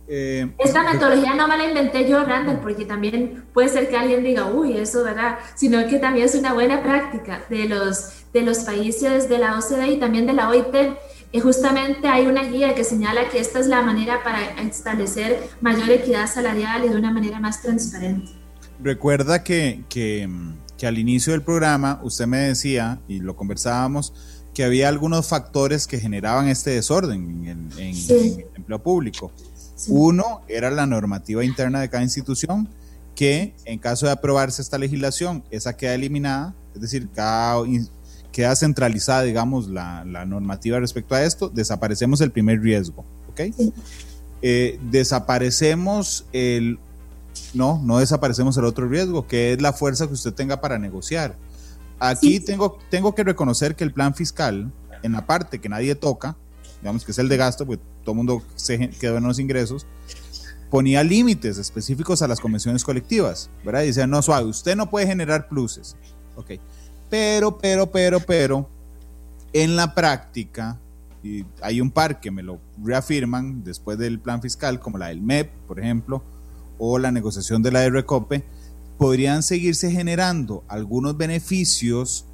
Eh, 0.08 0.50
Esta 0.56 0.82
metodología 0.82 1.34
no 1.34 1.46
me 1.48 1.58
la 1.58 1.68
inventé 1.68 2.08
yo, 2.08 2.24
Randall, 2.24 2.60
porque 2.60 2.86
también 2.86 3.44
puede 3.52 3.68
ser 3.68 3.90
que 3.90 3.96
alguien 3.98 4.24
diga, 4.24 4.46
uy, 4.46 4.78
eso, 4.78 5.04
¿verdad? 5.04 5.38
Sino 5.54 5.86
que 5.86 5.98
también 5.98 6.24
es 6.24 6.34
una 6.34 6.54
buena 6.54 6.82
práctica 6.82 7.44
de 7.50 7.66
los, 7.66 8.24
de 8.32 8.40
los 8.40 8.60
países 8.60 9.28
de 9.28 9.36
la 9.36 9.58
OCDE 9.58 9.88
y 9.88 10.00
también 10.00 10.26
de 10.26 10.32
la 10.32 10.48
OIT. 10.48 10.74
Y 11.32 11.40
justamente 11.40 12.08
hay 12.08 12.26
una 12.26 12.42
guía 12.42 12.74
que 12.74 12.82
señala 12.82 13.28
que 13.28 13.38
esta 13.38 13.60
es 13.60 13.66
la 13.68 13.82
manera 13.82 14.22
para 14.24 14.60
establecer 14.62 15.48
mayor 15.60 15.88
equidad 15.90 16.28
salarial 16.28 16.84
y 16.84 16.88
de 16.88 16.96
una 16.96 17.12
manera 17.12 17.38
más 17.38 17.62
transparente. 17.62 18.32
Recuerda 18.82 19.44
que, 19.44 19.84
que, 19.88 20.28
que 20.76 20.86
al 20.86 20.98
inicio 20.98 21.32
del 21.32 21.42
programa 21.42 22.00
usted 22.02 22.26
me 22.26 22.38
decía, 22.38 23.00
y 23.06 23.20
lo 23.20 23.36
conversábamos, 23.36 24.12
que 24.54 24.64
había 24.64 24.88
algunos 24.88 25.28
factores 25.28 25.86
que 25.86 26.00
generaban 26.00 26.48
este 26.48 26.70
desorden 26.70 27.46
en, 27.46 27.70
en 27.78 27.94
el 28.08 28.46
empleo 28.56 28.82
público. 28.82 29.30
Uno 29.88 30.42
era 30.48 30.70
la 30.70 30.86
normativa 30.86 31.44
interna 31.44 31.80
de 31.80 31.88
cada 31.88 32.02
institución, 32.02 32.68
que 33.14 33.54
en 33.66 33.78
caso 33.78 34.06
de 34.06 34.12
aprobarse 34.12 34.62
esta 34.62 34.78
legislación, 34.78 35.44
esa 35.50 35.76
queda 35.76 35.94
eliminada, 35.94 36.54
es 36.74 36.80
decir, 36.80 37.08
queda 38.32 38.54
centralizada, 38.56 39.22
digamos, 39.22 39.68
la, 39.68 40.04
normativa 40.26 40.78
respecto 40.78 41.14
a 41.14 41.24
esto, 41.24 41.48
desaparecemos 41.48 42.20
el 42.20 42.30
primer 42.30 42.60
riesgo, 42.60 43.04
¿ok? 43.30 43.40
Eh, 44.42 44.78
desaparecemos 44.90 46.26
el, 46.32 46.78
no, 47.54 47.80
no 47.84 47.98
desaparecemos 47.98 48.56
el 48.56 48.64
otro 48.64 48.88
riesgo, 48.88 49.26
que 49.26 49.52
es 49.52 49.60
la 49.60 49.72
fuerza 49.72 50.06
que 50.06 50.14
usted 50.14 50.32
tenga 50.32 50.60
para 50.60 50.78
negociar. 50.78 51.36
Aquí 51.98 52.40
tengo, 52.40 52.78
tengo 52.90 53.14
que 53.14 53.24
reconocer 53.24 53.76
que 53.76 53.84
el 53.84 53.92
plan 53.92 54.14
fiscal, 54.14 54.72
en 55.02 55.12
la 55.12 55.26
parte 55.26 55.58
que 55.58 55.68
nadie 55.68 55.94
toca, 55.94 56.36
digamos 56.80 57.04
que 57.04 57.12
es 57.12 57.18
el 57.18 57.28
de 57.28 57.36
gasto, 57.36 57.66
pues 57.66 57.78
todo 58.02 58.12
el 58.12 58.16
mundo 58.16 58.42
se 58.56 58.90
quedó 58.90 59.18
en 59.18 59.24
los 59.24 59.38
ingresos, 59.38 59.86
ponía 60.70 61.02
límites 61.02 61.58
específicos 61.58 62.22
a 62.22 62.28
las 62.28 62.40
convenciones 62.40 62.84
colectivas, 62.84 63.50
¿verdad? 63.64 63.82
Y 63.82 63.88
decía, 63.88 64.06
no, 64.06 64.22
suave, 64.22 64.48
usted 64.48 64.76
no 64.76 64.88
puede 64.88 65.06
generar 65.06 65.48
pluses. 65.48 65.96
Ok. 66.36 66.52
Pero, 67.10 67.58
pero, 67.58 67.90
pero, 67.90 68.20
pero, 68.20 68.68
en 69.52 69.76
la 69.76 69.94
práctica, 69.94 70.78
y 71.22 71.44
hay 71.60 71.80
un 71.80 71.90
par 71.90 72.20
que 72.20 72.30
me 72.30 72.42
lo 72.42 72.58
reafirman 72.82 73.64
después 73.64 73.98
del 73.98 74.20
plan 74.20 74.40
fiscal, 74.40 74.80
como 74.80 74.96
la 74.96 75.08
del 75.08 75.20
MEP, 75.20 75.50
por 75.66 75.80
ejemplo, 75.80 76.22
o 76.78 76.98
la 76.98 77.10
negociación 77.10 77.62
de 77.62 77.72
la 77.72 77.80
de 77.80 77.90
Recope, 77.90 78.44
podrían 78.96 79.42
seguirse 79.42 79.90
generando 79.90 80.62
algunos 80.68 81.16
beneficios 81.16 82.24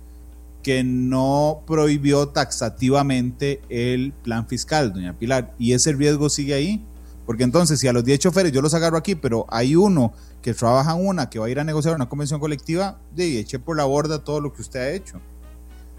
que 0.62 0.82
no 0.82 1.62
prohibió 1.66 2.28
taxativamente 2.28 3.60
el 3.68 4.12
plan 4.12 4.46
fiscal, 4.48 4.92
doña 4.92 5.12
Pilar, 5.12 5.54
y 5.58 5.72
ese 5.72 5.92
riesgo 5.92 6.28
sigue 6.28 6.54
ahí, 6.54 6.84
porque 7.24 7.44
entonces 7.44 7.78
si 7.78 7.86
a 7.88 7.92
los 7.92 8.04
10 8.04 8.18
choferes 8.18 8.52
yo 8.52 8.60
los 8.62 8.74
agarro 8.74 8.98
aquí, 8.98 9.14
pero 9.14 9.46
hay 9.48 9.76
uno 9.76 10.12
que 10.46 10.54
trabaja 10.54 10.92
en 10.92 11.04
una, 11.04 11.28
que 11.28 11.40
va 11.40 11.46
a 11.46 11.50
ir 11.50 11.58
a 11.58 11.64
negociar 11.64 11.96
una 11.96 12.08
convención 12.08 12.38
colectiva, 12.38 13.00
de 13.10 13.40
eche 13.40 13.58
por 13.58 13.76
la 13.76 13.84
borda 13.84 14.22
todo 14.22 14.40
lo 14.40 14.52
que 14.52 14.62
usted 14.62 14.78
ha 14.78 14.90
hecho. 14.90 15.20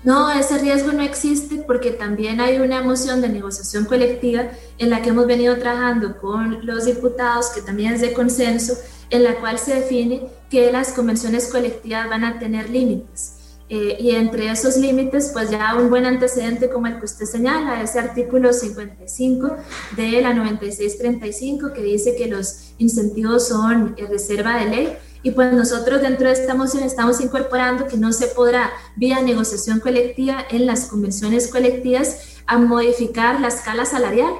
No, 0.05 0.31
ese 0.31 0.57
riesgo 0.59 0.93
no 0.93 1.01
existe 1.01 1.57
porque 1.67 1.91
también 1.91 2.39
hay 2.39 2.57
una 2.57 2.81
moción 2.81 3.19
de 3.19 3.27
negociación 3.27 3.83
colectiva 3.83 4.43
en 4.77 4.89
la 4.89 5.01
que 5.01 5.09
hemos 5.09 5.27
venido 5.27 5.57
trabajando 5.57 6.17
con 6.17 6.65
los 6.65 6.85
diputados, 6.85 7.49
que 7.49 7.61
también 7.61 7.95
es 7.95 7.99
de 7.99 8.13
consenso, 8.13 8.77
en 9.09 9.25
la 9.25 9.35
cual 9.35 9.59
se 9.59 9.75
define 9.75 10.29
que 10.49 10.71
las 10.71 10.93
convenciones 10.93 11.47
colectivas 11.51 12.09
van 12.09 12.23
a 12.23 12.39
tener 12.39 12.69
límites. 12.69 13.36
Eh, 13.69 13.97
y 13.99 14.11
entre 14.11 14.49
esos 14.49 14.77
límites, 14.77 15.31
pues 15.33 15.49
ya 15.49 15.75
un 15.75 15.89
buen 15.89 16.05
antecedente 16.05 16.69
como 16.69 16.87
el 16.87 16.99
que 16.99 17.05
usted 17.05 17.25
señala, 17.25 17.81
ese 17.81 17.99
artículo 17.99 18.53
55 18.53 19.57
de 19.97 20.21
la 20.21 20.33
9635 20.33 21.73
que 21.73 21.81
dice 21.81 22.15
que 22.15 22.27
los 22.27 22.71
incentivos 22.77 23.49
son 23.49 23.93
eh, 23.97 24.05
reserva 24.07 24.57
de 24.57 24.69
ley. 24.69 24.97
Y 25.21 25.31
pues 25.31 25.51
nosotros 25.51 26.01
dentro 26.01 26.27
de 26.27 26.33
esta 26.33 26.53
moción 26.53 26.83
estamos 26.83 27.19
incorporando 27.19 27.87
que 27.87 27.97
no 27.97 28.13
se 28.13 28.27
podrá, 28.27 28.71
vía 28.95 29.21
negociación 29.21 29.81
colectiva 29.81 30.45
en 30.49 30.65
las 30.65 30.85
convenciones 30.85 31.49
colectivas, 31.49 32.37
a 32.45 32.57
modificar 32.57 33.41
la 33.41 33.49
escala 33.49 33.83
salarial, 33.83 34.31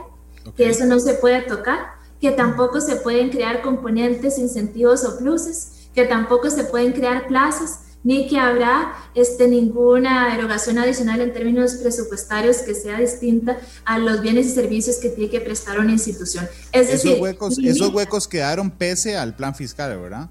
que 0.56 0.70
eso 0.70 0.86
no 0.86 1.00
se 1.00 1.16
puede 1.16 1.42
tocar, 1.42 1.80
que 2.22 2.32
tampoco 2.32 2.80
se 2.80 2.96
pueden 2.96 3.30
crear 3.30 3.62
componentes, 3.62 4.40
incentivos 4.40 5.04
o 5.04 5.18
pluses, 5.18 5.90
que 5.94 6.06
tampoco 6.06 6.50
se 6.50 6.64
pueden 6.64 6.94
crear 6.94 7.28
plazas, 7.28 7.82
ni 8.08 8.26
que 8.26 8.40
habrá 8.40 8.94
este, 9.16 9.50
ninguna 9.50 10.34
erogación 10.34 10.78
adicional 10.78 11.20
en 11.20 11.34
términos 11.34 11.74
presupuestarios 11.74 12.60
que 12.60 12.74
sea 12.74 12.98
distinta 12.98 13.58
a 13.84 14.00
los 14.00 14.22
bienes 14.22 14.46
y 14.46 14.52
servicios 14.52 14.96
que 14.96 15.10
tiene 15.10 15.30
que 15.30 15.42
prestar 15.42 15.78
una 15.78 15.92
institución. 15.92 16.48
Es 16.72 16.90
esos, 16.90 17.20
huecos, 17.20 17.60
esos 17.60 17.94
huecos 17.94 18.26
quedaron 18.26 18.72
pese 18.72 19.18
al 19.18 19.36
plan 19.36 19.54
fiscal, 19.54 20.00
¿verdad? 20.00 20.30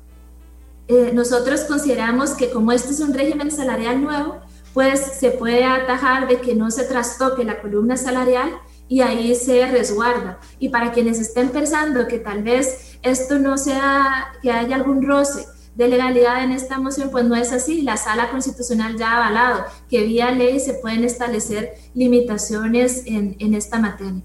Eh, 0.88 1.10
nosotros 1.12 1.64
consideramos 1.64 2.30
que 2.30 2.48
como 2.48 2.72
este 2.72 2.92
es 2.92 3.00
un 3.00 3.12
régimen 3.12 3.50
salarial 3.50 4.00
nuevo, 4.00 4.40
pues 4.72 4.98
se 5.20 5.32
puede 5.32 5.66
atajar 5.66 6.28
de 6.28 6.40
que 6.40 6.54
no 6.54 6.70
se 6.70 6.84
trastoque 6.84 7.44
la 7.44 7.60
columna 7.60 7.98
salarial 7.98 8.52
y 8.88 9.02
ahí 9.02 9.34
se 9.34 9.66
resguarda. 9.66 10.40
Y 10.58 10.70
para 10.70 10.92
quienes 10.92 11.20
estén 11.20 11.50
pensando 11.50 12.08
que 12.08 12.20
tal 12.20 12.42
vez 12.42 12.96
esto 13.02 13.38
no 13.38 13.58
sea, 13.58 14.28
que 14.40 14.50
haya 14.50 14.76
algún 14.76 15.06
roce 15.06 15.44
de 15.76 15.88
legalidad 15.88 16.42
en 16.42 16.52
esta 16.52 16.78
moción, 16.78 17.10
pues 17.10 17.24
no 17.26 17.36
es 17.36 17.52
así. 17.52 17.82
La 17.82 17.96
sala 17.96 18.30
constitucional 18.30 18.96
ya 18.98 19.12
ha 19.12 19.16
avalado 19.16 19.66
que 19.90 20.04
vía 20.04 20.30
ley 20.32 20.58
se 20.58 20.74
pueden 20.74 21.04
establecer 21.04 21.74
limitaciones 21.94 23.02
en, 23.04 23.36
en 23.38 23.54
esta 23.54 23.78
materia. 23.78 24.22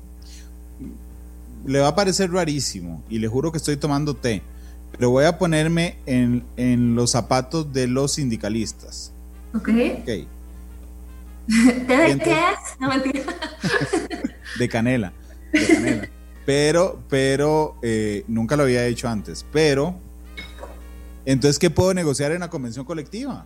Le 1.65 1.79
va 1.79 1.89
a 1.89 1.95
parecer 1.95 2.31
rarísimo 2.31 3.03
y 3.09 3.19
le 3.19 3.27
juro 3.27 3.51
que 3.51 3.57
estoy 3.57 3.77
tomando 3.77 4.15
té, 4.15 4.41
pero 4.91 5.11
voy 5.11 5.25
a 5.25 5.37
ponerme 5.37 5.97
en, 6.05 6.43
en 6.55 6.95
los 6.95 7.11
zapatos 7.11 7.71
de 7.71 7.87
los 7.87 8.13
sindicalistas. 8.13 9.11
Ok. 9.53 9.69
okay. 10.01 10.27
¿Té 11.87 11.97
de 11.97 12.17
qué 12.17 12.31
es? 12.31 12.79
No 12.79 12.87
mentira. 12.87 13.23
de 14.59 14.69
canela. 14.69 15.11
De 15.51 15.67
canela. 15.67 16.09
Pero, 16.45 17.03
pero, 17.09 17.75
eh, 17.81 18.23
nunca 18.27 18.55
lo 18.55 18.63
había 18.63 18.85
hecho 18.85 19.07
antes. 19.07 19.45
Pero 19.51 19.99
entonces, 21.25 21.59
¿qué 21.59 21.69
puedo 21.69 21.93
negociar 21.93 22.31
en 22.31 22.39
la 22.39 22.49
convención 22.49 22.85
colectiva? 22.85 23.45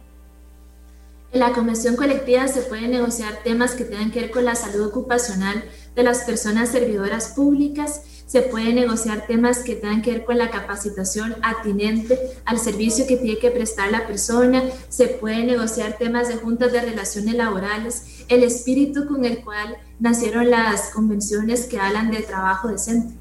En 1.31 1.39
la 1.39 1.51
convención 1.51 1.95
colectiva 1.95 2.47
se 2.47 2.61
pueden 2.61 2.91
negociar 2.91 3.43
temas 3.43 3.71
que 3.71 3.83
tengan 3.83 4.11
que 4.11 4.21
ver 4.21 4.31
con 4.31 4.45
la 4.45 4.55
salud 4.55 4.87
ocupacional 4.87 5.65
de 5.93 6.03
las 6.03 6.19
personas 6.19 6.69
servidoras 6.69 7.29
públicas, 7.29 8.03
se 8.25 8.41
pueden 8.41 8.75
negociar 8.75 9.27
temas 9.27 9.59
que 9.59 9.75
tengan 9.75 10.01
que 10.01 10.11
ver 10.11 10.25
con 10.25 10.37
la 10.37 10.49
capacitación 10.49 11.35
atinente 11.41 12.19
al 12.45 12.57
servicio 12.57 13.05
que 13.05 13.17
tiene 13.17 13.37
que 13.37 13.51
prestar 13.51 13.91
la 13.91 14.07
persona, 14.07 14.63
se 14.89 15.07
pueden 15.07 15.47
negociar 15.47 15.97
temas 15.97 16.29
de 16.29 16.35
juntas 16.35 16.71
de 16.71 16.81
relaciones 16.81 17.35
laborales, 17.35 18.23
el 18.29 18.43
espíritu 18.43 19.05
con 19.07 19.25
el 19.25 19.43
cual 19.43 19.77
nacieron 19.99 20.49
las 20.49 20.89
convenciones 20.91 21.65
que 21.65 21.79
hablan 21.79 22.11
de 22.11 22.23
trabajo 22.23 22.69
decente. 22.69 23.13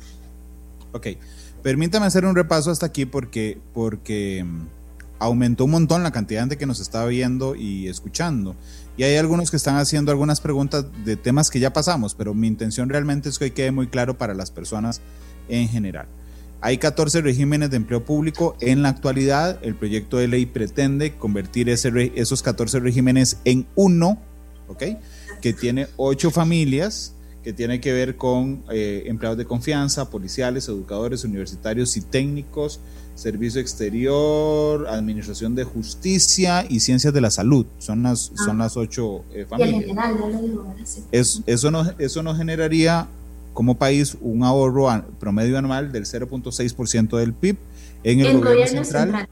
Ok, 0.93 1.09
Permítame 1.64 2.05
hacer 2.05 2.27
un 2.27 2.37
repaso 2.37 2.70
hasta 2.70 2.85
aquí 2.85 3.07
porque, 3.07 3.59
porque 3.72 4.44
mm, 4.44 4.66
aumentó 5.18 5.64
un 5.64 5.70
montón 5.70 6.03
la 6.03 6.11
cantidad 6.11 6.40
de 6.40 6.42
gente 6.42 6.59
que 6.59 6.66
nos 6.66 6.79
está 6.79 7.07
viendo 7.07 7.57
y 7.57 7.88
escuchando. 7.88 8.55
Y 8.98 9.05
hay 9.05 9.16
algunos 9.16 9.50
que 9.50 9.57
están 9.57 9.77
haciendo 9.77 10.12
algunas 10.12 10.42
preguntas 10.42 10.85
de 11.07 11.16
temas 11.16 11.48
que 11.48 11.61
ya 11.61 11.72
pasamos, 11.72 12.14
pero 12.14 12.35
mi 12.35 12.48
intención 12.48 12.90
realmente 12.90 13.31
es 13.31 13.38
que 13.38 13.46
hoy 13.46 13.50
quede 13.53 13.70
muy 13.70 13.87
claro 13.87 14.18
para 14.18 14.35
las 14.35 14.50
personas 14.50 15.00
en 15.48 15.66
general. 15.70 16.07
Hay 16.61 16.77
14 16.77 17.22
regímenes 17.22 17.70
de 17.70 17.79
empleo 17.79 18.05
público 18.05 18.59
en 18.61 18.83
la 18.83 18.90
actualidad. 18.90 19.59
El 19.62 19.74
proyecto 19.74 20.18
de 20.18 20.29
ley 20.29 20.44
pretende 20.44 21.16
convertir 21.16 21.70
ese, 21.70 22.12
esos 22.14 22.42
14 22.42 22.81
regímenes 22.81 23.38
en 23.46 23.67
uno, 23.75 24.19
¿ok? 24.69 24.83
Que 25.40 25.54
tiene 25.54 25.88
8 25.96 26.31
familias 26.31 27.13
que 27.45 27.53
tiene 27.53 27.79
que 27.79 27.92
ver 27.92 28.17
con 28.17 28.65
eh, 28.71 29.03
empleados 29.05 29.37
de 29.37 29.45
confianza, 29.45 30.09
policiales, 30.09 30.67
educadores, 30.67 31.25
universitarios 31.25 31.95
y 31.99 32.01
técnicos, 32.01 32.81
servicio 33.15 33.61
exterior, 33.61 34.88
administración 34.88 35.55
de 35.55 35.65
justicia 35.65 36.65
y 36.67 36.81
ciencias 36.81 37.13
de 37.13 37.21
la 37.21 37.31
salud. 37.31 37.67
Son 37.79 38.03
las, 38.03 38.33
son 38.47 38.57
las 38.57 38.79
ocho 38.79 39.27
eh, 39.35 39.45
familias. 39.47 39.85
General, 39.85 40.17
ya 40.19 40.27
lo 40.27 40.40
digo, 40.40 40.75
eso, 41.47 41.71
nos, 41.71 41.92
eso 41.99 42.23
nos 42.23 42.38
generaría 42.38 43.09
como 43.53 43.77
país 43.77 44.17
un 44.23 44.42
ahorro 44.42 45.05
promedio 45.21 45.59
anual 45.59 45.92
del 45.92 46.07
0.6% 46.07 47.19
del 47.19 47.35
PIB 47.35 47.59
en 48.05 48.21
el, 48.21 48.40
gobierno, 48.40 48.85
central. 48.85 49.29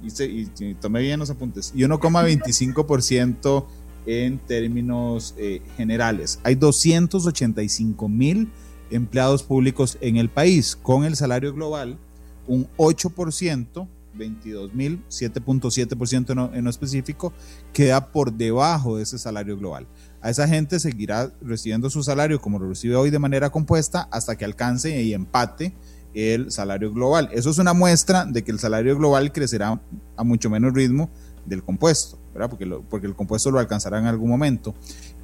y, 0.00 0.48
y, 0.64 0.74
tomé 0.74 1.00
bien 1.00 1.18
los 1.18 1.28
apuntes. 1.28 1.72
Y 1.74 1.80
1,25% 1.82 3.64
en 4.06 4.38
términos 4.38 5.34
eh, 5.38 5.62
generales. 5.76 6.40
Hay 6.42 6.54
285 6.54 8.08
mil 8.08 8.50
empleados 8.90 9.42
públicos 9.42 9.98
en 10.00 10.16
el 10.16 10.28
país. 10.28 10.76
Con 10.76 11.04
el 11.04 11.16
salario 11.16 11.52
global, 11.52 11.98
un 12.46 12.68
8%, 12.76 13.88
22 14.14 14.74
mil, 14.74 15.02
7.7% 15.08 16.54
en, 16.54 16.64
lo 16.64 16.70
específico, 16.70 17.32
queda 17.72 18.12
por 18.12 18.32
debajo 18.32 18.96
de 18.96 19.02
ese 19.02 19.18
salario 19.18 19.56
global. 19.56 19.86
A 20.20 20.30
esa 20.30 20.46
gente 20.46 20.78
seguirá 20.78 21.32
recibiendo 21.42 21.90
su 21.90 22.02
salario 22.02 22.40
como 22.40 22.58
lo 22.58 22.68
recibe 22.68 22.96
hoy 22.96 23.10
de 23.10 23.18
manera 23.18 23.50
compuesta 23.50 24.08
hasta 24.10 24.36
que 24.36 24.44
alcance 24.44 25.02
y 25.02 25.12
empate 25.12 25.74
el 26.14 26.52
salario 26.52 26.92
global. 26.92 27.28
Eso 27.32 27.50
es 27.50 27.58
una 27.58 27.74
muestra 27.74 28.24
de 28.24 28.44
que 28.44 28.52
el 28.52 28.60
salario 28.60 28.96
global 28.96 29.32
crecerá 29.32 29.80
a 30.16 30.24
mucho 30.24 30.48
menos 30.48 30.72
ritmo 30.72 31.10
del 31.46 31.62
compuesto, 31.62 32.18
¿verdad? 32.32 32.50
Porque, 32.50 32.66
porque 32.88 33.06
el 33.06 33.14
compuesto 33.14 33.50
lo 33.50 33.58
alcanzará 33.58 33.98
en 33.98 34.06
algún 34.06 34.30
momento. 34.30 34.74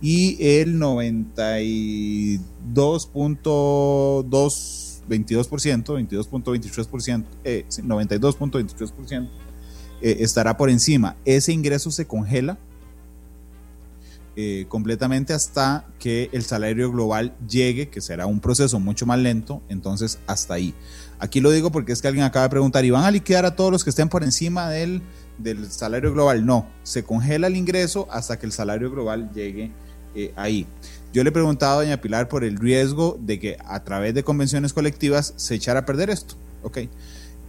Y 0.01 0.37
el 0.41 0.79
92.2, 0.79 2.41
22%, 5.09 5.85
22.23%, 5.85 7.25
eh, 7.45 7.65
92.23% 7.69 9.29
eh, 10.03 10.17
estará 10.21 10.57
por 10.57 10.71
encima. 10.71 11.17
Ese 11.25 11.53
ingreso 11.53 11.91
se 11.91 12.07
congela 12.07 12.59
eh, 14.37 14.65
completamente 14.69 15.35
hasta 15.35 15.85
que 15.99 16.31
el 16.33 16.45
salario 16.45 16.91
global 16.91 17.37
llegue, 17.47 17.91
que 17.91 18.01
será 18.01 18.27
un 18.27 18.41
proceso 18.41 18.81
mucho 18.81 19.05
más 19.05 19.19
lento, 19.19 19.61
entonces 19.69 20.19
hasta 20.27 20.55
ahí. 20.55 20.73
Aquí 21.19 21.41
lo 21.41 21.51
digo 21.51 21.71
porque 21.71 21.93
es 21.93 22.01
que 22.01 22.09
alguien 22.09 22.25
acaba 22.25 22.45
de 22.45 22.51
preguntar, 22.51 22.85
¿y 22.85 22.91
van 22.91 23.05
a 23.05 23.11
liquidar 23.11 23.45
a 23.45 23.57
todos 23.57 23.71
los 23.71 23.85
que 23.85 23.91
estén 23.91 24.09
por 24.09 24.23
encima 24.23 24.71
del 24.71 25.03
del 25.43 25.71
salario 25.71 26.13
global, 26.13 26.45
no, 26.45 26.67
se 26.83 27.03
congela 27.05 27.47
el 27.47 27.57
ingreso 27.57 28.09
hasta 28.11 28.39
que 28.39 28.47
el 28.47 28.53
salario 28.53 28.91
global 28.91 29.31
llegue 29.33 29.71
eh, 30.15 30.33
ahí. 30.37 30.67
Yo 31.13 31.25
le 31.25 31.31
he 31.31 31.33
preguntado 31.33 31.81
a 31.81 31.83
doña 31.83 32.01
Pilar 32.01 32.29
por 32.29 32.45
el 32.45 32.57
riesgo 32.57 33.19
de 33.21 33.39
que 33.41 33.57
a 33.65 33.83
través 33.83 34.15
de 34.15 34.23
convenciones 34.23 34.73
colectivas 34.73 35.35
se 35.37 35.55
echara 35.57 35.81
a 35.81 35.87
perder 35.87 36.11
esto. 36.11 36.35
Ok. 36.63 36.79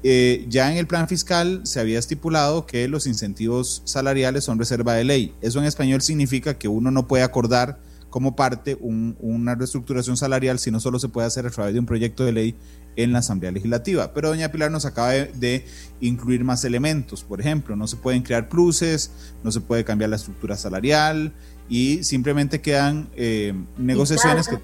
Eh, 0.04 0.46
ya 0.50 0.72
en 0.72 0.78
el 0.78 0.88
plan 0.88 1.08
fiscal 1.08 1.62
se 1.64 1.80
había 1.80 2.00
estipulado 2.00 2.66
que 2.66 2.88
los 2.88 3.06
incentivos 3.06 3.84
salariales 3.86 4.44
son 4.44 4.58
reserva 4.58 4.96
de 4.96 5.04
ley. 5.04 5.36
Eso 5.42 5.60
en 5.60 5.66
español 5.66 6.02
significa 6.02 6.58
que 6.58 6.68
uno 6.68 6.90
no 6.90 7.08
puede 7.08 7.24
acordar 7.24 7.80
como 8.10 8.36
parte 8.36 8.78
una 8.82 9.56
reestructuración 9.56 10.18
salarial 10.18 10.60
si 10.60 10.70
no 10.70 10.80
solo 10.80 11.00
se 11.00 11.08
puede 11.08 11.28
hacer 11.28 11.48
a 11.48 11.50
través 11.50 11.74
de 11.74 11.80
un 11.80 11.86
proyecto 11.86 12.26
de 12.26 12.34
ley 12.34 12.56
en 12.96 13.14
la 13.14 13.20
Asamblea 13.20 13.52
Legislativa. 13.52 14.14
Pero 14.14 14.30
doña 14.30 14.52
Pilar 14.52 14.72
nos 14.72 14.86
acaba 14.86 15.12
de, 15.12 15.66
incluir 16.00 16.44
más 16.44 16.66
elementos. 16.66 17.24
Por 17.24 17.40
ejemplo, 17.40 17.76
no 17.76 17.88
se 17.88 17.96
pueden 17.96 18.24
crear 18.24 18.50
pluses, 18.50 19.12
no 19.44 19.52
se 19.52 19.62
puede 19.62 19.84
cambiar 19.84 20.10
la 20.10 20.16
estructura 20.16 20.58
salarial 20.58 21.32
y 21.70 22.04
simplemente 22.04 22.62
quedan 22.62 23.10
eh, 23.16 23.54
negociaciones 23.78 24.48
que... 24.48 24.58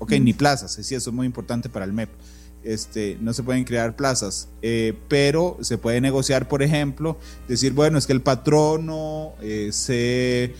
Ok, 0.00 0.12
ni 0.20 0.32
plazas, 0.32 0.72
sí, 0.72 0.94
eso 0.94 1.10
es 1.10 1.16
muy 1.16 1.24
importante 1.24 1.68
para 1.68 1.84
el 1.84 1.92
MEP. 1.92 2.10
Este, 2.64 3.16
no 3.20 3.32
se 3.32 3.42
pueden 3.42 3.64
crear 3.64 3.94
plazas, 3.94 4.48
eh, 4.60 4.94
pero 5.08 5.58
se 5.60 5.78
puede 5.78 6.00
negociar, 6.00 6.48
por 6.48 6.62
ejemplo, 6.62 7.18
decir, 7.46 7.72
bueno, 7.72 7.96
es 7.96 8.06
que 8.06 8.12
el 8.12 8.20
patrono 8.20 9.34
eh, 9.40 9.70
se 9.72 10.54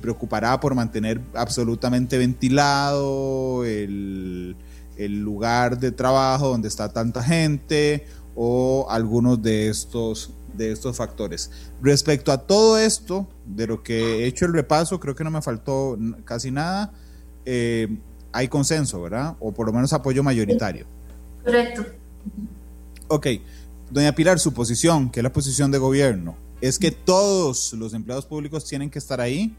preocupará 0.00 0.60
por 0.60 0.74
mantener 0.74 1.20
absolutamente 1.34 2.18
ventilado 2.18 3.64
el, 3.64 4.54
el 4.96 5.20
lugar 5.20 5.78
de 5.78 5.92
trabajo 5.92 6.48
donde 6.48 6.68
está 6.68 6.92
tanta 6.92 7.22
gente 7.22 8.06
o 8.34 8.86
algunos 8.88 9.42
de 9.42 9.68
estos, 9.68 10.30
de 10.54 10.72
estos 10.72 10.96
factores. 10.96 11.50
Respecto 11.82 12.32
a 12.32 12.38
todo 12.38 12.78
esto, 12.78 13.28
de 13.46 13.66
lo 13.66 13.82
que 13.82 14.24
he 14.24 14.26
hecho 14.26 14.46
el 14.46 14.52
repaso, 14.52 15.00
creo 15.00 15.14
que 15.14 15.24
no 15.24 15.30
me 15.30 15.42
faltó 15.42 15.98
casi 16.24 16.50
nada. 16.50 16.92
Eh, 17.44 17.88
hay 18.32 18.48
consenso, 18.48 19.02
¿verdad? 19.02 19.36
O 19.40 19.52
por 19.52 19.66
lo 19.66 19.72
menos 19.72 19.92
apoyo 19.92 20.22
mayoritario. 20.22 20.86
Correcto. 21.44 21.84
Ok. 23.08 23.26
Doña 23.90 24.14
Pilar, 24.14 24.38
su 24.38 24.54
posición, 24.54 25.10
que 25.10 25.20
es 25.20 25.24
la 25.24 25.32
posición 25.32 25.70
de 25.70 25.76
gobierno, 25.76 26.34
es 26.62 26.78
que 26.78 26.90
todos 26.90 27.74
los 27.74 27.92
empleados 27.92 28.24
públicos 28.24 28.64
tienen 28.64 28.88
que 28.88 28.98
estar 28.98 29.20
ahí. 29.20 29.54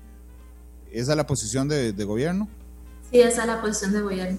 ¿Esa 0.91 1.11
es 1.11 1.17
la 1.17 1.27
posición 1.27 1.67
de, 1.67 1.93
de 1.93 2.03
gobierno? 2.03 2.47
Sí, 3.11 3.19
esa 3.19 3.41
es 3.41 3.47
la 3.47 3.61
posición 3.61 3.93
de 3.93 4.01
gobierno. 4.01 4.37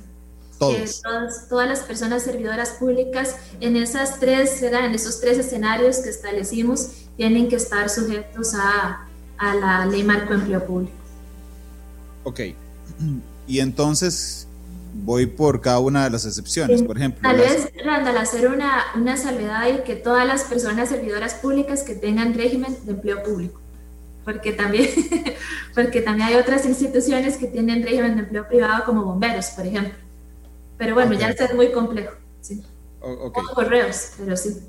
Todos. 0.59 1.03
todas, 1.49 1.69
las 1.69 1.81
personas 1.81 2.23
servidoras 2.23 2.71
públicas 2.71 3.37
en 3.61 3.77
esas 3.77 4.21
tres, 4.21 4.63
en 4.63 4.95
esos 4.95 5.21
tres 5.21 5.39
escenarios 5.39 5.99
que 5.99 6.11
establecimos, 6.11 6.91
tienen 7.17 7.49
que 7.49 7.57
estar 7.57 7.91
sujetos 7.91 8.55
a, 8.55 9.09
a 9.37 9.55
la 9.55 9.87
ley 9.87 10.05
marco 10.05 10.33
de 10.33 10.41
empleo 10.41 10.65
público. 10.67 10.97
Ok. 12.25 12.41
Y 13.47 13.61
entonces 13.61 14.49
voy 14.95 15.27
por 15.27 15.61
cada 15.61 15.81
una 15.81 16.05
de 16.05 16.11
las 16.11 16.25
excepciones, 16.25 16.83
por 16.83 16.97
ejemplo. 16.97 17.21
Tal 17.23 17.37
vez, 17.37 17.69
Randall, 17.85 18.17
hacer 18.17 18.49
una, 18.49 18.85
una 18.95 19.17
salvedad 19.17 19.67
y 19.69 19.83
que 19.83 19.97
todas 19.97 20.27
las 20.27 20.45
personas 20.45 20.89
servidoras 20.89 21.35
públicas 21.35 21.83
que 21.83 21.95
tengan 21.95 22.35
régimen 22.35 22.77
de 22.85 22.93
empleo 22.93 23.23
público, 23.23 23.61
porque 24.25 24.53
también, 24.53 24.89
porque 25.75 26.01
también 26.01 26.29
hay 26.29 26.35
otras 26.37 26.65
instituciones 26.65 27.37
que 27.37 27.49
tienen 27.49 27.83
régimen 27.83 28.17
de 28.17 28.23
empleo 28.23 28.49
privado 28.49 28.85
como 28.85 29.05
bomberos, 29.05 29.47
por 29.49 29.67
ejemplo. 29.67 30.04
Pero 30.77 30.95
bueno, 30.95 31.13
ya 31.15 31.29
es 31.29 31.55
muy 31.55 31.73
complejo. 31.73 32.15
Sí. 32.41 32.63
correos, 33.55 34.13
pero 34.19 34.37
sí. 34.37 34.61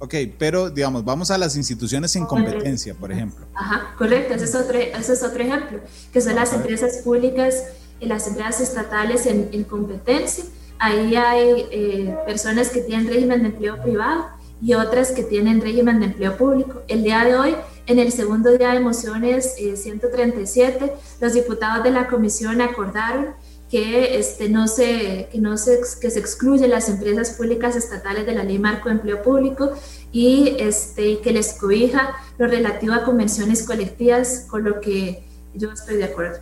Ok, 0.00 0.14
pero 0.38 0.70
digamos, 0.70 1.04
vamos 1.04 1.30
a 1.30 1.38
las 1.38 1.56
instituciones 1.56 2.12
sin 2.12 2.24
competencia, 2.24 2.94
por 2.94 3.10
ejemplo. 3.10 3.46
Ajá, 3.54 3.94
correcto, 3.98 4.34
ese 4.34 4.44
es 4.44 4.54
otro, 4.54 4.78
ese 4.78 5.12
es 5.12 5.22
otro 5.24 5.42
ejemplo, 5.42 5.80
que 6.12 6.20
son 6.20 6.36
las 6.36 6.52
empresas 6.52 6.98
públicas 6.98 7.64
y 7.98 8.06
las 8.06 8.28
empresas 8.28 8.60
estatales 8.60 9.26
en, 9.26 9.48
en 9.50 9.64
competencia. 9.64 10.44
Ahí 10.78 11.16
hay 11.16 11.66
eh, 11.72 12.16
personas 12.24 12.68
que 12.68 12.82
tienen 12.82 13.08
régimen 13.08 13.42
de 13.42 13.48
empleo 13.48 13.82
privado 13.82 14.26
y 14.60 14.74
otras 14.74 15.10
que 15.10 15.24
tienen 15.24 15.60
régimen 15.60 15.98
de 15.98 16.06
empleo 16.06 16.36
público. 16.36 16.82
El 16.86 17.02
día 17.02 17.24
de 17.24 17.36
hoy, 17.36 17.56
en 17.86 17.98
el 17.98 18.12
segundo 18.12 18.56
día 18.56 18.72
de 18.74 18.80
mociones 18.80 19.56
eh, 19.58 19.76
137, 19.76 20.92
los 21.20 21.32
diputados 21.32 21.82
de 21.82 21.90
la 21.90 22.06
comisión 22.06 22.60
acordaron 22.60 23.34
que, 23.70 24.18
este, 24.18 24.48
no 24.48 24.66
se, 24.66 25.28
que, 25.30 25.38
no 25.38 25.58
se, 25.58 25.80
que 26.00 26.10
se 26.10 26.18
excluyen 26.18 26.70
las 26.70 26.88
empresas 26.88 27.30
públicas 27.30 27.76
estatales 27.76 28.26
de 28.26 28.34
la 28.34 28.44
Ley 28.44 28.58
Marco 28.58 28.88
de 28.88 28.96
Empleo 28.96 29.22
Público 29.22 29.72
y 30.10 30.56
este, 30.58 31.20
que 31.20 31.32
les 31.32 31.52
cobija 31.54 32.14
lo 32.38 32.46
relativo 32.46 32.94
a 32.94 33.04
convenciones 33.04 33.62
colectivas, 33.62 34.46
con 34.48 34.64
lo 34.64 34.80
que 34.80 35.22
yo 35.54 35.70
estoy 35.72 35.96
de 35.96 36.04
acuerdo. 36.04 36.38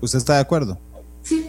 ¿Usted 0.00 0.18
está 0.18 0.34
de 0.34 0.40
acuerdo? 0.40 0.78
Sí. 1.22 1.48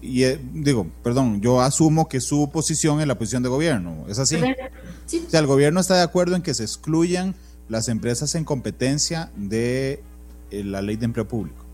Y 0.00 0.22
eh, 0.24 0.40
digo, 0.54 0.86
perdón, 1.02 1.40
yo 1.40 1.60
asumo 1.60 2.08
que 2.08 2.20
su 2.20 2.48
posición 2.50 3.00
es 3.00 3.06
la 3.06 3.18
posición 3.18 3.42
de 3.42 3.48
gobierno, 3.48 4.06
¿es 4.08 4.18
así? 4.18 4.38
Sí. 5.06 5.24
O 5.26 5.30
sea, 5.30 5.40
el 5.40 5.46
gobierno 5.46 5.80
está 5.80 5.96
de 5.96 6.02
acuerdo 6.02 6.36
en 6.36 6.42
que 6.42 6.54
se 6.54 6.62
excluyan 6.62 7.34
las 7.68 7.88
empresas 7.88 8.34
en 8.34 8.44
competencia 8.44 9.30
de 9.36 10.00
eh, 10.50 10.64
la 10.64 10.80
ley 10.80 10.96
de 10.96 11.04
empleo 11.04 11.26
público. 11.26 11.67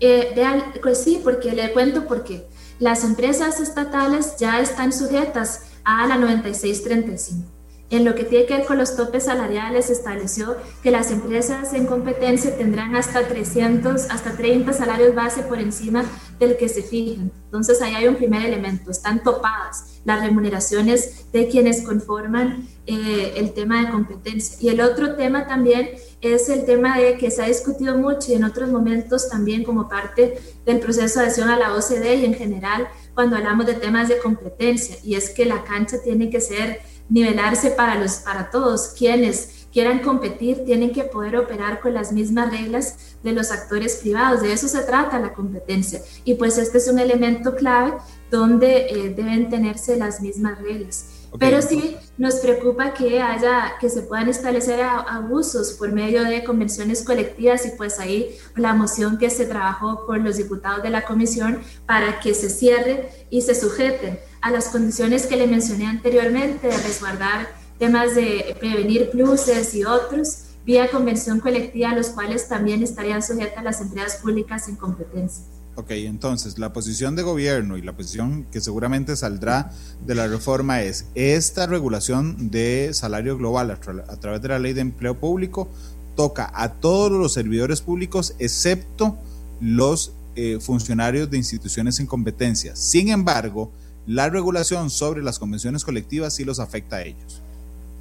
Eh, 0.00 0.34
pues 0.82 1.02
sí, 1.02 1.20
porque 1.22 1.52
le 1.52 1.72
cuento 1.72 2.06
porque 2.06 2.46
las 2.78 3.04
empresas 3.04 3.60
estatales 3.60 4.36
ya 4.38 4.60
están 4.60 4.92
sujetas 4.92 5.62
a 5.84 6.06
la 6.06 6.16
9635. 6.16 7.58
En 7.90 8.04
lo 8.04 8.14
que 8.14 8.24
tiene 8.24 8.44
que 8.44 8.58
ver 8.58 8.66
con 8.66 8.76
los 8.76 8.96
topes 8.96 9.24
salariales, 9.24 9.88
estableció 9.88 10.56
que 10.82 10.90
las 10.90 11.10
empresas 11.10 11.72
en 11.72 11.86
competencia 11.86 12.54
tendrán 12.54 12.94
hasta 12.94 13.26
300, 13.26 14.10
hasta 14.10 14.32
30 14.32 14.74
salarios 14.74 15.14
base 15.14 15.42
por 15.42 15.58
encima 15.58 16.04
del 16.38 16.58
que 16.58 16.68
se 16.68 16.82
fijan. 16.82 17.32
Entonces, 17.46 17.80
ahí 17.80 17.94
hay 17.94 18.06
un 18.06 18.16
primer 18.16 18.44
elemento, 18.44 18.90
están 18.90 19.22
topadas 19.22 20.00
las 20.04 20.20
remuneraciones 20.20 21.32
de 21.32 21.48
quienes 21.48 21.80
conforman 21.80 22.68
eh, 22.90 23.34
el 23.36 23.52
tema 23.52 23.84
de 23.84 23.90
competencia. 23.90 24.56
Y 24.62 24.70
el 24.70 24.80
otro 24.80 25.14
tema 25.14 25.46
también 25.46 25.90
es 26.22 26.48
el 26.48 26.64
tema 26.64 26.96
de 26.96 27.18
que 27.18 27.30
se 27.30 27.42
ha 27.42 27.46
discutido 27.46 27.98
mucho 27.98 28.32
y 28.32 28.34
en 28.34 28.44
otros 28.44 28.70
momentos 28.70 29.28
también 29.28 29.62
como 29.62 29.90
parte 29.90 30.38
del 30.64 30.80
proceso 30.80 31.20
de 31.20 31.26
adhesión 31.26 31.50
a 31.50 31.58
la 31.58 31.74
OCDE 31.74 32.14
y 32.14 32.24
en 32.24 32.32
general 32.32 32.88
cuando 33.12 33.36
hablamos 33.36 33.66
de 33.66 33.74
temas 33.74 34.08
de 34.08 34.16
competencia, 34.16 34.96
y 35.04 35.16
es 35.16 35.28
que 35.28 35.44
la 35.44 35.64
cancha 35.64 35.98
tiene 36.02 36.30
que 36.30 36.40
ser 36.40 36.80
nivelarse 37.10 37.72
para, 37.72 38.00
los, 38.00 38.20
para 38.20 38.50
todos 38.50 38.94
quienes 38.96 39.66
quieran 39.70 39.98
competir, 39.98 40.64
tienen 40.64 40.92
que 40.92 41.04
poder 41.04 41.36
operar 41.36 41.80
con 41.80 41.92
las 41.92 42.10
mismas 42.10 42.50
reglas 42.50 43.18
de 43.22 43.32
los 43.32 43.50
actores 43.50 43.96
privados. 43.96 44.40
De 44.40 44.54
eso 44.54 44.66
se 44.66 44.80
trata 44.80 45.18
la 45.18 45.34
competencia. 45.34 46.00
Y 46.24 46.36
pues 46.36 46.56
este 46.56 46.78
es 46.78 46.88
un 46.88 46.98
elemento 46.98 47.54
clave 47.54 47.98
donde 48.30 48.86
eh, 48.86 49.12
deben 49.14 49.50
tenerse 49.50 49.96
las 49.96 50.22
mismas 50.22 50.58
reglas. 50.62 51.26
Pero 51.38 51.60
sí 51.60 51.96
nos 52.18 52.36
preocupa 52.36 52.92
que 52.92 53.22
haya, 53.22 53.74
que 53.80 53.88
se 53.88 54.02
puedan 54.02 54.28
establecer 54.28 54.82
abusos 54.82 55.72
por 55.72 55.92
medio 55.92 56.24
de 56.24 56.44
convenciones 56.44 57.04
colectivas 57.04 57.64
y 57.64 57.70
pues 57.70 58.00
ahí 58.00 58.36
la 58.56 58.74
moción 58.74 59.18
que 59.18 59.30
se 59.30 59.46
trabajó 59.46 60.04
con 60.04 60.24
los 60.24 60.36
diputados 60.36 60.82
de 60.82 60.90
la 60.90 61.04
comisión 61.04 61.60
para 61.86 62.18
que 62.20 62.34
se 62.34 62.50
cierre 62.50 63.08
y 63.30 63.42
se 63.42 63.54
sujeten 63.54 64.18
a 64.40 64.50
las 64.50 64.68
condiciones 64.68 65.26
que 65.26 65.36
le 65.36 65.46
mencioné 65.46 65.86
anteriormente 65.86 66.66
de 66.66 66.76
resguardar 66.76 67.48
temas 67.78 68.16
de 68.16 68.56
prevenir 68.58 69.10
pluses 69.10 69.74
y 69.74 69.84
otros 69.84 70.44
vía 70.64 70.90
convención 70.90 71.40
colectiva, 71.40 71.94
los 71.94 72.08
cuales 72.10 72.46
también 72.46 72.82
estarían 72.82 73.22
sujetas 73.22 73.58
a 73.58 73.62
las 73.62 73.80
entregas 73.80 74.16
públicas 74.16 74.68
en 74.68 74.76
competencia. 74.76 75.57
Ok, 75.78 75.92
entonces 75.92 76.58
la 76.58 76.72
posición 76.72 77.14
de 77.14 77.22
gobierno 77.22 77.76
y 77.76 77.82
la 77.82 77.92
posición 77.92 78.44
que 78.50 78.60
seguramente 78.60 79.14
saldrá 79.14 79.70
de 80.04 80.16
la 80.16 80.26
reforma 80.26 80.82
es 80.82 81.06
esta 81.14 81.68
regulación 81.68 82.50
de 82.50 82.90
salario 82.94 83.38
global 83.38 83.70
a, 83.70 83.76
través 83.76 84.42
de 84.42 84.48
la 84.48 84.58
ley 84.58 84.72
de 84.72 84.80
empleo 84.80 85.14
público 85.14 85.68
toca 86.16 86.50
a 86.52 86.72
todos 86.72 87.12
los 87.12 87.32
servidores 87.32 87.80
públicos 87.80 88.34
excepto 88.40 89.16
los 89.60 90.10
eh, 90.34 90.58
funcionarios 90.60 91.30
de 91.30 91.36
instituciones 91.36 92.00
en 92.00 92.06
competencia. 92.06 92.74
Sin 92.74 93.08
embargo, 93.08 93.70
la 94.04 94.28
regulación 94.28 94.90
sobre 94.90 95.22
las 95.22 95.38
convenciones 95.38 95.84
colectivas 95.84 96.34
sí 96.34 96.44
los 96.44 96.58
afecta 96.58 96.96
a 96.96 97.02
ellos. 97.02 97.40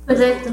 Correcto. 0.07 0.49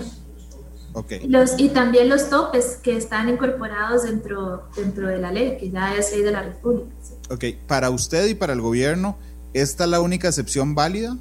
Los, 1.27 1.59
y 1.59 1.71
también 1.71 2.09
los 2.09 2.31
topes 2.31 2.79
que 2.83 2.97
están 2.97 3.29
incorporados 3.29 4.05
dentro, 4.05 4.69
dentro 4.77 5.09
de 5.09 5.19
la 5.19 5.33
ley, 5.33 5.57
que 5.59 5.71
ya 5.71 5.97
es 5.97 6.13
ley 6.13 6.23
de 6.23 6.31
la 6.31 6.43
República. 6.43 6.89
Ok, 7.31 7.45
para 7.67 7.91
usted 7.91 8.27
y 8.27 8.35
para 8.35 8.53
el 8.53 8.61
gobierno, 8.61 9.17
¿esta 9.53 9.85
es 9.85 9.91
la 9.91 10.01
única 10.01 10.29
excepción 10.29 10.75
válida? 10.75 11.17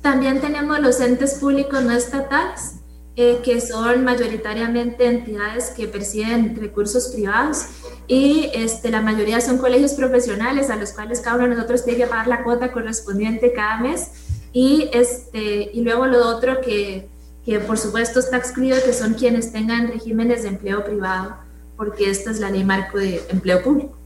También 0.00 0.40
tenemos 0.40 0.78
los 0.80 1.00
entes 1.00 1.34
públicos 1.34 1.82
no 1.82 1.92
estatales, 1.92 2.76
eh, 3.16 3.40
que 3.42 3.60
son 3.60 4.04
mayoritariamente 4.04 5.04
entidades 5.06 5.70
que 5.70 5.88
perciben 5.88 6.56
recursos 6.56 7.08
privados 7.08 7.66
y 8.06 8.48
este, 8.54 8.90
la 8.90 9.02
mayoría 9.02 9.40
son 9.40 9.58
colegios 9.58 9.94
profesionales 9.94 10.70
a 10.70 10.76
los 10.76 10.92
cuales 10.92 11.20
cada 11.20 11.36
uno 11.36 11.48
de 11.48 11.56
nosotros 11.56 11.84
tiene 11.84 11.98
que 11.98 12.06
pagar 12.06 12.28
la 12.28 12.44
cuota 12.44 12.70
correspondiente 12.70 13.52
cada 13.52 13.80
mes 13.80 14.12
y, 14.52 14.88
este, 14.92 15.70
y 15.74 15.80
luego 15.82 16.06
lo 16.06 16.28
otro 16.28 16.60
que 16.60 17.08
que 17.48 17.60
por 17.60 17.78
supuesto 17.78 18.20
está 18.20 18.36
excluido 18.36 18.76
que 18.84 18.92
son 18.92 19.14
quienes 19.14 19.52
tengan 19.52 19.88
regímenes 19.88 20.42
de 20.42 20.50
empleo 20.50 20.84
privado, 20.84 21.34
porque 21.78 22.10
esta 22.10 22.30
es 22.30 22.40
la 22.40 22.50
ley 22.50 22.62
marco 22.62 22.98
de 22.98 23.22
empleo 23.30 23.62
público. 23.62 23.96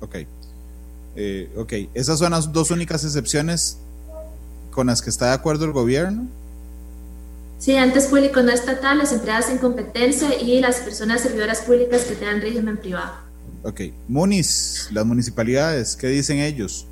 Ok. 0.00 0.16
Eh, 1.14 1.52
ok, 1.58 1.74
esas 1.92 2.18
son 2.18 2.30
las 2.30 2.50
dos 2.50 2.70
únicas 2.70 3.04
excepciones 3.04 3.76
con 4.70 4.86
las 4.86 5.02
que 5.02 5.10
está 5.10 5.26
de 5.26 5.32
acuerdo 5.34 5.66
el 5.66 5.72
gobierno. 5.72 6.26
Sí, 7.58 7.76
antes 7.76 8.06
público 8.06 8.42
no 8.42 8.50
estatal, 8.50 8.96
las 8.96 9.12
empleadas 9.12 9.50
en 9.50 9.58
competencia 9.58 10.40
y 10.40 10.58
las 10.62 10.76
personas 10.76 11.20
servidoras 11.20 11.60
públicas 11.60 12.04
que 12.04 12.14
tengan 12.14 12.40
régimen 12.40 12.78
privado. 12.78 13.12
Ok, 13.62 13.82
Munis, 14.08 14.88
las 14.90 15.04
municipalidades, 15.04 15.96
¿qué 15.96 16.06
dicen 16.06 16.38
ellos? 16.38 16.86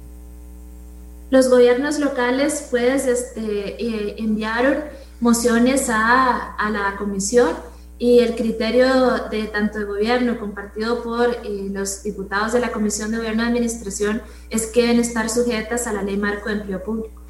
Los 1.31 1.49
gobiernos 1.49 1.99
locales 1.99 2.67
pues 2.71 3.07
este, 3.07 3.83
eh, 3.83 4.17
enviaron 4.19 4.98
mociones 5.21 5.89
a, 5.89 6.55
a 6.55 6.71
la 6.71 6.97
comisión 6.97 7.51
y 7.99 8.21
el 8.21 8.37
criterio 8.37 9.29
de 9.29 9.45
tanto 9.49 9.79
el 9.79 9.87
gobierno 9.87 10.39
compartido 10.39 11.03
por 11.03 11.31
eh, 11.45 11.69
los 11.71 12.05
diputados 12.05 12.53
de 12.53 12.61
la 12.61 12.71
Comisión 12.71 13.11
de 13.11 13.17
Gobierno 13.17 13.43
de 13.43 13.49
Administración 13.49 14.23
es 14.51 14.67
que 14.67 14.83
deben 14.83 15.01
estar 15.01 15.29
sujetas 15.29 15.87
a 15.89 15.93
la 15.93 16.03
ley 16.03 16.17
marco 16.17 16.49
de 16.49 16.57
empleo 16.57 16.83
público. 16.83 17.21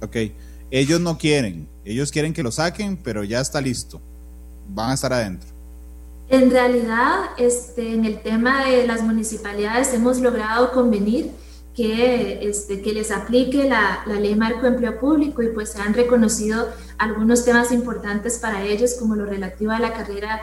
Ok, 0.00 0.16
ellos 0.70 1.00
no 1.00 1.16
quieren, 1.16 1.68
ellos 1.84 2.10
quieren 2.10 2.32
que 2.32 2.42
lo 2.42 2.50
saquen, 2.50 2.96
pero 2.96 3.22
ya 3.22 3.40
está 3.40 3.60
listo, 3.60 4.00
van 4.68 4.90
a 4.90 4.94
estar 4.94 5.12
adentro. 5.12 5.48
En 6.28 6.50
realidad, 6.50 7.26
este, 7.36 7.92
en 7.92 8.04
el 8.04 8.20
tema 8.20 8.66
de 8.66 8.86
las 8.86 9.02
municipalidades 9.02 9.94
hemos 9.94 10.18
logrado 10.18 10.72
convenir 10.72 11.30
que, 11.74 12.48
este, 12.48 12.82
que 12.82 12.92
les 12.92 13.10
aplique 13.10 13.64
la, 13.68 14.02
la, 14.06 14.20
ley 14.20 14.34
marco 14.34 14.66
empleo 14.66 14.98
público 14.98 15.42
y 15.42 15.48
pues 15.48 15.70
se 15.70 15.80
han 15.80 15.94
reconocido 15.94 16.68
algunos 16.98 17.44
temas 17.44 17.72
importantes 17.72 18.38
para 18.38 18.62
ellos 18.64 18.94
como 18.98 19.16
lo 19.16 19.24
relativo 19.24 19.72
a 19.72 19.78
la 19.78 19.92
carrera 19.94 20.42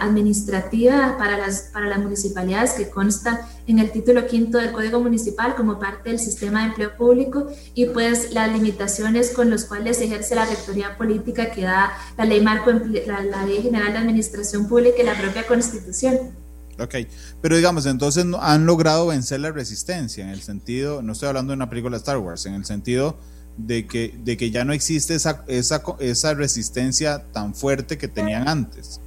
administrativa 0.00 1.16
para 1.18 1.36
las, 1.36 1.70
para 1.72 1.86
las 1.86 1.98
municipalidades 1.98 2.72
que 2.72 2.88
consta 2.88 3.46
en 3.66 3.78
el 3.78 3.90
título 3.90 4.26
quinto 4.26 4.56
del 4.56 4.72
Código 4.72 4.98
Municipal 5.00 5.54
como 5.56 5.78
parte 5.78 6.08
del 6.08 6.18
sistema 6.18 6.60
de 6.60 6.68
empleo 6.68 6.96
público 6.96 7.48
y 7.74 7.84
pues 7.86 8.32
las 8.32 8.50
limitaciones 8.50 9.30
con 9.30 9.50
las 9.50 9.66
cuales 9.66 10.00
ejerce 10.00 10.34
la 10.34 10.46
rectoría 10.46 10.96
política 10.96 11.50
que 11.50 11.62
da 11.62 11.92
la 12.16 12.24
ley 12.24 12.40
marco, 12.40 12.70
la, 12.70 13.22
la 13.22 13.44
ley 13.44 13.62
general 13.62 13.92
de 13.92 13.98
administración 13.98 14.66
pública 14.68 15.02
y 15.02 15.04
la 15.04 15.20
propia 15.20 15.46
constitución. 15.46 16.47
Ok, 16.78 16.94
pero 17.40 17.56
digamos, 17.56 17.86
entonces 17.86 18.24
han 18.40 18.66
logrado 18.66 19.06
vencer 19.08 19.40
la 19.40 19.50
resistencia, 19.50 20.24
en 20.24 20.30
el 20.30 20.42
sentido, 20.42 21.02
no 21.02 21.12
estoy 21.12 21.28
hablando 21.28 21.52
de 21.52 21.56
una 21.56 21.68
película 21.68 21.96
de 21.96 21.98
Star 21.98 22.18
Wars, 22.18 22.46
en 22.46 22.54
el 22.54 22.64
sentido 22.64 23.16
de 23.56 23.86
que, 23.86 24.14
de 24.22 24.36
que 24.36 24.50
ya 24.50 24.64
no 24.64 24.72
existe 24.72 25.14
esa, 25.14 26.34
resistencia 26.34 27.24
tan 27.32 27.54
fuerte 27.54 27.98
que 27.98 28.08
tenían 28.08 28.48
antes. 28.48 29.00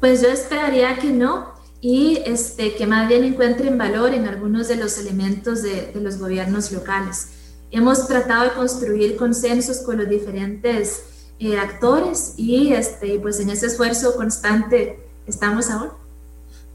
Pues 0.00 0.22
yo 0.22 0.28
esperaría 0.28 0.96
que 0.98 1.10
no, 1.10 1.52
y 1.80 2.20
este, 2.24 2.74
que 2.76 2.86
más 2.86 3.08
bien 3.08 3.24
encuentren 3.24 3.76
valor 3.76 4.14
en 4.14 4.26
algunos 4.26 4.68
de 4.68 4.76
los 4.76 4.96
elementos 4.98 5.62
de, 5.62 5.92
de 5.92 6.00
los 6.00 6.18
gobiernos 6.18 6.70
locales. 6.70 7.28
Hemos 7.70 8.06
tratado 8.06 8.44
de 8.44 8.52
construir 8.52 9.16
consensos 9.16 9.78
con 9.78 9.98
los 9.98 10.08
diferentes 10.08 11.02
eh, 11.40 11.58
actores 11.58 12.34
y 12.36 12.72
este, 12.72 13.18
pues 13.18 13.40
en 13.40 13.50
ese 13.50 13.66
esfuerzo 13.66 14.14
constante 14.14 15.00
estamos 15.26 15.68
ahora. 15.68 15.92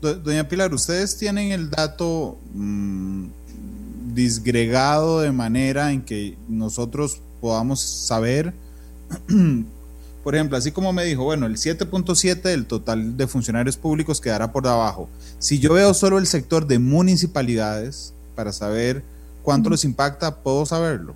Doña 0.01 0.47
Pilar, 0.47 0.73
ustedes 0.73 1.17
tienen 1.17 1.51
el 1.51 1.69
dato 1.69 2.37
mm, 2.53 3.25
disgregado 4.13 5.21
de 5.21 5.31
manera 5.31 5.91
en 5.91 6.01
que 6.01 6.37
nosotros 6.47 7.21
podamos 7.41 7.81
saber, 7.81 8.53
por 10.23 10.35
ejemplo, 10.35 10.57
así 10.57 10.71
como 10.71 10.93
me 10.93 11.03
dijo, 11.03 11.23
bueno, 11.23 11.45
el 11.45 11.57
7.7 11.57 12.41
del 12.41 12.65
total 12.65 13.17
de 13.17 13.27
funcionarios 13.27 13.77
públicos 13.77 14.21
quedará 14.21 14.51
por 14.51 14.63
debajo. 14.63 15.09
Si 15.37 15.59
yo 15.59 15.73
veo 15.73 15.93
solo 15.93 16.17
el 16.17 16.27
sector 16.27 16.65
de 16.65 16.79
municipalidades 16.79 18.13
para 18.35 18.53
saber 18.53 19.03
cuánto 19.43 19.69
les 19.69 19.83
impacta, 19.83 20.35
¿puedo 20.35 20.65
saberlo? 20.65 21.15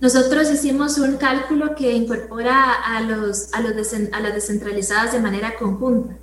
Nosotros 0.00 0.50
hicimos 0.50 0.98
un 0.98 1.16
cálculo 1.16 1.76
que 1.76 1.92
incorpora 1.92 2.72
a, 2.72 3.00
los, 3.02 3.52
a, 3.52 3.60
los 3.60 3.76
a 4.12 4.20
las 4.20 4.34
descentralizadas 4.34 5.12
de 5.12 5.20
manera 5.20 5.54
conjunta. 5.56 6.16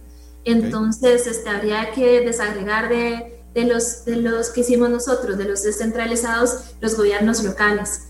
Entonces, 0.46 1.28
este, 1.28 1.50
habría 1.50 1.92
que 1.92 2.22
desagregar 2.22 2.90
de, 2.90 3.44
de, 3.54 3.66
los, 3.66 4.06
de 4.06 4.18
los 4.18 4.50
que 4.50 4.62
hicimos 4.62 4.90
nosotros, 4.90 5.38
de 5.38 5.46
los 5.46 5.64
descentralizados, 5.64 6.76
los 6.82 6.96
gobiernos 6.96 7.44
locales. 7.44 8.04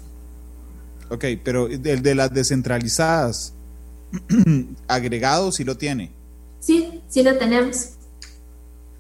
Ok, 1.09 1.25
pero 1.43 1.67
el 1.67 2.01
de 2.01 2.15
las 2.15 2.33
descentralizadas, 2.33 3.53
agregado 4.87 5.51
sí 5.51 5.63
lo 5.63 5.77
tiene. 5.77 6.11
Sí, 6.59 7.01
sí 7.09 7.23
lo 7.23 7.37
tenemos. 7.37 7.91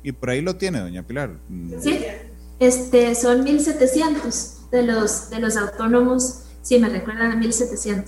Y 0.01 0.11
por 0.11 0.29
ahí 0.29 0.41
lo 0.41 0.55
tiene, 0.55 0.79
doña 0.79 1.03
Pilar. 1.03 1.31
Sí, 1.81 1.99
este, 2.59 3.13
son 3.15 3.45
1.700 3.45 4.69
de 4.71 4.83
los, 4.83 5.29
de 5.29 5.39
los 5.39 5.57
autónomos, 5.57 6.41
sí, 6.61 6.79
me 6.79 6.89
recuerdan 6.89 7.31
a 7.31 7.35
1.700. 7.35 8.05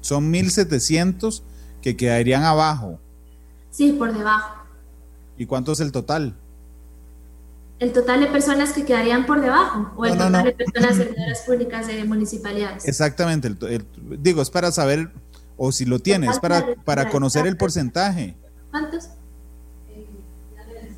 Son 0.00 0.32
1.700 0.32 1.42
que 1.82 1.96
quedarían 1.96 2.44
abajo 2.44 2.98
Sí, 3.76 3.92
por 3.92 4.16
debajo. 4.16 4.54
¿Y 5.36 5.44
cuánto 5.44 5.72
es 5.72 5.80
el 5.80 5.92
total? 5.92 6.34
El 7.78 7.92
total 7.92 8.20
de 8.20 8.26
personas 8.28 8.72
que 8.72 8.86
quedarían 8.86 9.26
por 9.26 9.42
debajo 9.42 9.92
o 9.96 10.06
el 10.06 10.16
total 10.16 10.44
de 10.44 10.52
personas 10.52 10.96
servidoras 10.96 11.40
públicas 11.40 11.86
de 11.86 12.04
municipalidades. 12.04 12.88
Exactamente, 12.88 13.54
digo, 14.18 14.40
es 14.40 14.48
para 14.48 14.72
saber, 14.72 15.10
o 15.58 15.72
si 15.72 15.84
lo 15.84 15.98
tienes, 15.98 16.30
es 16.30 16.38
para, 16.38 16.74
para 16.86 17.10
conocer 17.10 17.46
el 17.46 17.58
porcentaje. 17.58 18.34
¿Cuántos? 18.70 19.10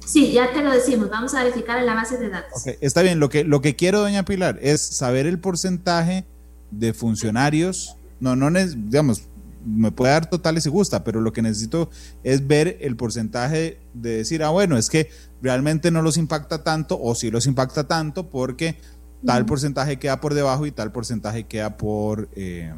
Sí, 0.07 0.31
ya 0.31 0.53
te 0.53 0.63
lo 0.63 0.71
decimos, 0.71 1.11
vamos 1.11 1.35
a 1.35 1.43
verificar 1.43 1.79
en 1.79 1.87
la 1.87 1.95
base 1.95 2.17
de 2.17 2.29
datos. 2.29 2.65
está 2.81 3.03
bien, 3.03 3.19
lo 3.19 3.29
que, 3.29 3.43
lo 3.43 3.61
que 3.61 3.75
quiero, 3.75 3.99
doña 3.99 4.25
Pilar, 4.25 4.57
es 4.63 4.81
saber 4.81 5.27
el 5.27 5.41
porcentaje 5.41 6.25
de 6.71 6.95
funcionarios, 6.95 7.97
no, 8.21 8.37
no, 8.37 8.51
digamos, 8.53 9.25
me 9.69 9.93
puede 9.93 10.13
dar 10.13 10.31
totales 10.31 10.65
si 10.65 10.71
gusta, 10.71 11.05
pero 11.05 11.21
lo 11.21 11.33
que 11.33 11.43
necesito 11.43 11.91
es 12.25 12.47
ver 12.47 12.79
el 12.81 12.97
porcentaje 12.97 13.79
de 13.95 14.19
decir, 14.19 14.43
ah, 14.43 14.51
bueno, 14.51 14.77
es 14.77 14.89
que 14.89 15.11
realmente 15.43 15.91
no 15.91 16.03
los 16.03 16.17
impacta 16.17 16.65
tanto 16.65 16.99
o 17.01 17.15
sí 17.15 17.31
los 17.31 17.47
impacta 17.47 17.87
tanto 17.87 18.29
porque 18.29 18.77
tal 19.25 19.47
porcentaje 19.47 19.99
queda 19.99 20.21
por 20.21 20.35
debajo 20.35 20.67
y 20.67 20.71
tal 20.71 20.93
porcentaje 20.93 21.45
queda 21.45 21.77
por, 21.77 22.29
eh, 22.35 22.73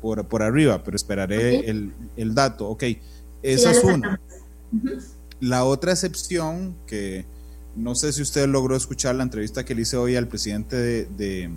por, 0.00 0.26
por 0.26 0.42
arriba, 0.42 0.82
pero 0.82 0.96
esperaré 0.96 1.70
el, 1.70 1.92
el, 2.16 2.34
dato. 2.34 2.68
Ok, 2.68 2.84
esa 3.42 3.70
es 3.70 3.84
una. 3.84 4.20
La 5.40 5.64
otra 5.64 5.92
excepción, 5.92 6.74
que 6.86 7.24
no 7.76 7.94
sé 7.94 8.12
si 8.12 8.22
usted 8.22 8.46
logró 8.48 8.76
escuchar 8.76 9.14
la 9.14 9.22
entrevista 9.22 9.64
que 9.64 9.74
le 9.74 9.82
hice 9.82 9.96
hoy 9.96 10.16
al 10.16 10.28
presidente 10.28 10.76
de, 10.76 11.50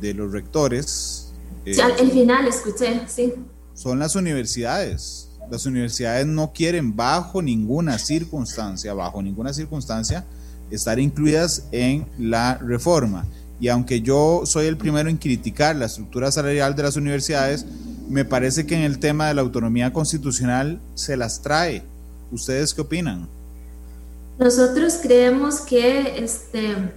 de, 0.00 0.14
los 0.14 0.32
rectores. 0.32 1.31
Eh, 1.64 1.76
el 1.98 2.10
final 2.10 2.46
escuché, 2.46 3.02
sí. 3.08 3.34
Son 3.74 3.98
las 3.98 4.16
universidades. 4.16 5.28
Las 5.50 5.66
universidades 5.66 6.26
no 6.26 6.52
quieren 6.52 6.96
bajo 6.96 7.42
ninguna 7.42 7.98
circunstancia, 7.98 8.94
bajo 8.94 9.22
ninguna 9.22 9.52
circunstancia, 9.52 10.24
estar 10.70 10.98
incluidas 10.98 11.64
en 11.72 12.06
la 12.18 12.56
reforma. 12.58 13.26
Y 13.60 13.68
aunque 13.68 14.00
yo 14.00 14.42
soy 14.44 14.66
el 14.66 14.76
primero 14.76 15.08
en 15.08 15.16
criticar 15.16 15.76
la 15.76 15.86
estructura 15.86 16.32
salarial 16.32 16.74
de 16.74 16.82
las 16.82 16.96
universidades, 16.96 17.66
me 18.08 18.24
parece 18.24 18.66
que 18.66 18.74
en 18.74 18.82
el 18.82 18.98
tema 18.98 19.28
de 19.28 19.34
la 19.34 19.42
autonomía 19.42 19.92
constitucional 19.92 20.80
se 20.94 21.16
las 21.16 21.42
trae. 21.42 21.82
¿Ustedes 22.30 22.74
qué 22.74 22.80
opinan? 22.80 23.28
Nosotros 24.38 24.98
creemos 25.02 25.60
que, 25.60 26.24
este, 26.24 26.92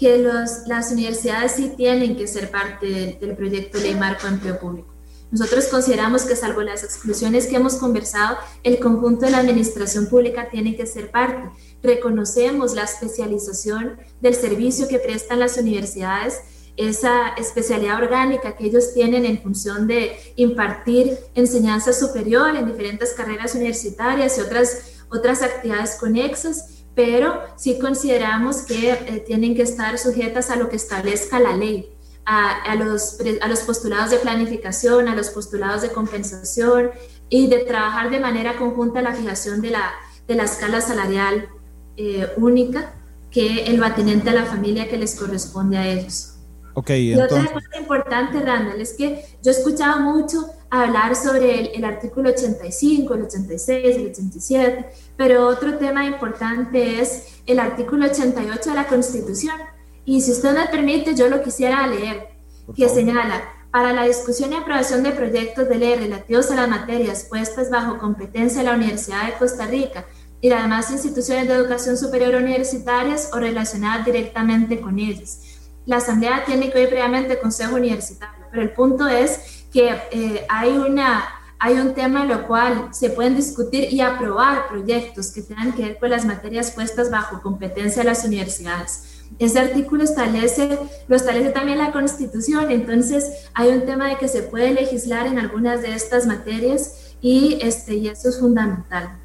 que 0.00 0.16
las 0.18 0.90
universidades 0.90 1.52
sí 1.52 1.74
tienen 1.76 2.16
que 2.16 2.26
ser 2.26 2.50
parte 2.50 2.86
del, 2.86 3.20
del 3.20 3.36
proyecto 3.36 3.78
ley 3.78 3.94
marco 3.94 4.26
empleo 4.26 4.58
público. 4.58 4.88
Nosotros 5.30 5.66
consideramos 5.66 6.22
que 6.22 6.34
salvo 6.34 6.62
las 6.62 6.82
exclusiones 6.82 7.46
que 7.46 7.56
hemos 7.56 7.76
conversado, 7.76 8.38
el 8.64 8.80
conjunto 8.80 9.26
de 9.26 9.32
la 9.32 9.38
administración 9.38 10.06
pública 10.06 10.48
tiene 10.50 10.74
que 10.74 10.86
ser 10.86 11.10
parte. 11.10 11.50
Reconocemos 11.82 12.74
la 12.74 12.84
especialización 12.84 13.98
del 14.20 14.34
servicio 14.34 14.88
que 14.88 14.98
prestan 14.98 15.38
las 15.38 15.58
universidades, 15.58 16.40
esa 16.76 17.28
especialidad 17.36 18.02
orgánica 18.02 18.56
que 18.56 18.66
ellos 18.66 18.94
tienen 18.94 19.26
en 19.26 19.42
función 19.42 19.86
de 19.86 20.16
impartir 20.36 21.18
enseñanza 21.34 21.92
superior 21.92 22.56
en 22.56 22.66
diferentes 22.66 23.12
carreras 23.12 23.54
universitarias 23.54 24.38
y 24.38 24.40
otras, 24.40 24.78
otras 25.10 25.42
actividades 25.42 25.96
conexas, 26.00 26.79
pero 26.94 27.40
sí 27.56 27.78
consideramos 27.78 28.62
que 28.62 28.92
eh, 28.92 29.24
tienen 29.26 29.54
que 29.54 29.62
estar 29.62 29.98
sujetas 29.98 30.50
a 30.50 30.56
lo 30.56 30.68
que 30.68 30.76
establezca 30.76 31.38
la 31.38 31.56
ley 31.56 31.94
a, 32.24 32.74
los, 32.76 33.18
a 33.40 33.48
los 33.48 33.60
postulados 33.60 34.10
de 34.10 34.18
planificación, 34.18 35.08
a 35.08 35.16
los 35.16 35.30
postulados 35.30 35.82
de 35.82 35.90
compensación 35.90 36.90
y 37.28 37.48
de 37.48 37.60
trabajar 37.60 38.10
de 38.10 38.20
manera 38.20 38.56
conjunta 38.56 39.02
la 39.02 39.14
fijación 39.14 39.60
de 39.60 39.70
la, 39.70 39.90
de 40.28 40.34
la 40.36 40.44
escala 40.44 40.80
salarial 40.80 41.48
eh, 41.96 42.28
única 42.36 42.94
que 43.30 43.64
el 43.64 43.76
lo 43.76 43.86
atenente 43.86 44.30
a 44.30 44.34
la 44.34 44.44
familia 44.44 44.88
que 44.88 44.96
les 44.96 45.14
corresponde 45.14 45.76
a 45.76 45.88
ellos. 45.88 46.34
Okay, 46.74 47.10
y 47.10 47.14
otra 47.14 47.52
cosa 47.52 47.78
importante, 47.78 48.40
Randall, 48.40 48.80
es 48.80 48.92
que 48.94 49.24
yo 49.42 49.50
escuchaba 49.50 49.98
mucho 49.98 50.46
hablar 50.70 51.16
sobre 51.16 51.60
el, 51.60 51.70
el, 51.74 51.84
artículo 51.84 52.30
85, 52.30 53.14
el 53.14 53.22
86, 53.22 53.96
el 53.96 54.06
87, 54.06 54.86
pero 55.20 55.46
otro 55.46 55.76
tema 55.76 56.06
importante 56.06 56.98
es 56.98 57.42
el 57.44 57.58
artículo 57.58 58.06
88 58.06 58.70
de 58.70 58.74
la 58.74 58.86
Constitución, 58.86 59.54
y 60.06 60.22
si 60.22 60.32
usted 60.32 60.54
me 60.54 60.66
permite, 60.68 61.14
yo 61.14 61.28
lo 61.28 61.42
quisiera 61.42 61.86
leer, 61.86 62.30
que 62.74 62.88
señala, 62.88 63.42
para 63.70 63.92
la 63.92 64.04
discusión 64.04 64.50
y 64.50 64.56
aprobación 64.56 65.02
de 65.02 65.10
proyectos 65.10 65.68
de 65.68 65.76
ley 65.76 65.94
relativos 65.96 66.50
a 66.50 66.54
las 66.54 66.70
materias 66.70 67.26
puestas 67.28 67.68
bajo 67.68 67.98
competencia 67.98 68.62
de 68.62 68.68
la 68.68 68.76
Universidad 68.76 69.26
de 69.26 69.34
Costa 69.34 69.66
Rica 69.66 70.06
y 70.40 70.48
las 70.48 70.62
demás 70.62 70.90
instituciones 70.90 71.46
de 71.46 71.52
educación 71.52 71.98
superior 71.98 72.36
universitarias 72.36 73.28
o 73.34 73.40
relacionadas 73.40 74.06
directamente 74.06 74.80
con 74.80 74.98
ellas. 74.98 75.42
La 75.84 75.98
Asamblea 75.98 76.46
tiene 76.46 76.70
que 76.70 76.78
oír 76.78 76.88
previamente 76.88 77.34
el 77.34 77.40
Consejo 77.40 77.74
Universitario, 77.74 78.46
pero 78.50 78.62
el 78.62 78.72
punto 78.72 79.06
es 79.06 79.66
que 79.70 79.94
eh, 80.12 80.46
hay, 80.48 80.70
una, 80.70 81.39
hay 81.62 81.74
un 81.74 81.92
tema 81.92 82.22
en 82.22 82.28
lo 82.30 82.46
cual 82.46 82.88
se 82.90 83.10
pueden 83.10 83.36
discutir 83.36 83.92
y 83.92 84.00
aprobar 84.00 84.66
proyectos 84.68 85.30
que 85.30 85.42
tengan 85.42 85.74
que 85.74 85.82
ver 85.82 85.98
con 85.98 86.08
las 86.08 86.24
materias 86.24 86.70
puestas 86.70 87.10
bajo 87.10 87.42
competencia 87.42 88.02
de 88.02 88.08
las 88.08 88.24
universidades. 88.24 89.04
Ese 89.38 89.60
artículo 89.60 90.02
establece, 90.02 90.78
lo 91.06 91.16
establece 91.16 91.50
también 91.50 91.76
la 91.76 91.92
Constitución, 91.92 92.70
entonces 92.70 93.26
hay 93.52 93.68
un 93.68 93.84
tema 93.84 94.08
de 94.08 94.16
que 94.16 94.26
se 94.26 94.42
puede 94.42 94.72
legislar 94.72 95.26
en 95.26 95.38
algunas 95.38 95.82
de 95.82 95.94
estas 95.94 96.26
materias 96.26 97.14
y, 97.20 97.58
este, 97.60 97.94
y 97.94 98.08
eso 98.08 98.30
es 98.30 98.40
fundamental. 98.40 99.18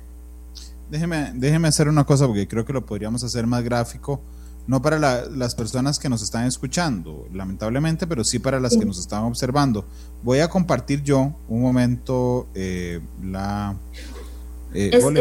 Déjeme, 0.89 1.31
déjeme 1.35 1.69
hacer 1.69 1.87
una 1.87 2.03
cosa 2.03 2.27
porque 2.27 2.49
creo 2.49 2.65
que 2.65 2.73
lo 2.73 2.85
podríamos 2.85 3.23
hacer 3.23 3.47
más 3.47 3.63
gráfico, 3.63 4.21
no 4.67 4.81
para 4.81 5.27
las 5.27 5.55
personas 5.55 5.99
que 5.99 6.09
nos 6.09 6.21
están 6.21 6.45
escuchando, 6.45 7.27
lamentablemente, 7.33 8.07
pero 8.07 8.23
sí 8.23 8.39
para 8.39 8.59
las 8.59 8.75
que 8.75 8.85
nos 8.85 8.99
están 8.99 9.23
observando. 9.23 9.85
Voy 10.23 10.39
a 10.39 10.49
compartir 10.49 11.03
yo 11.03 11.35
un 11.47 11.61
momento 11.61 12.47
eh, 12.55 12.99
la... 13.23 13.75
Eh, 14.73 14.89
es, 14.91 15.03
es, 15.03 15.11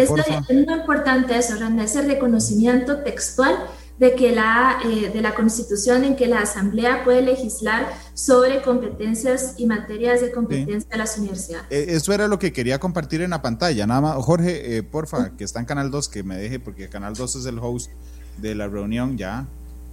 muy 0.51 0.75
importante 0.75 1.37
eso, 1.37 1.55
Randa, 1.57 1.85
ese 1.85 2.03
reconocimiento 2.03 3.03
textual 3.05 3.57
de 3.99 4.15
que 4.15 4.33
la, 4.33 4.79
eh, 4.85 5.11
de 5.11 5.21
la 5.23 5.35
Constitución 5.35 6.05
en 6.05 6.17
que 6.17 6.27
la 6.27 6.41
Asamblea 6.41 7.05
puede 7.05 7.23
legislar 7.23 7.87
sobre 8.15 8.61
competencias 8.63 9.55
y 9.57 9.67
materias 9.67 10.21
de 10.21 10.33
competencia 10.33 10.89
de 10.91 10.97
las 10.97 11.17
universidades. 11.17 11.67
Eh, 11.71 11.87
eso 11.89 12.13
era 12.13 12.27
lo 12.27 12.39
que 12.39 12.53
quería 12.53 12.79
compartir 12.81 13.23
en 13.23 13.31
la 13.31 13.41
pantalla. 13.41 13.87
Nada 13.87 14.01
más, 14.01 14.25
Jorge, 14.25 14.77
eh, 14.77 14.83
porfa, 14.83 15.37
que 15.37 15.45
está 15.45 15.61
en 15.61 15.67
Canal 15.67 15.91
2, 15.91 16.09
que 16.09 16.23
me 16.23 16.37
deje, 16.37 16.59
porque 16.59 16.89
Canal 16.89 17.15
2 17.15 17.37
es 17.37 17.47
el 17.47 17.59
host 17.61 17.91
de 18.39 18.55
la 18.55 18.69
reunión 18.69 19.17
ya, 19.17 19.47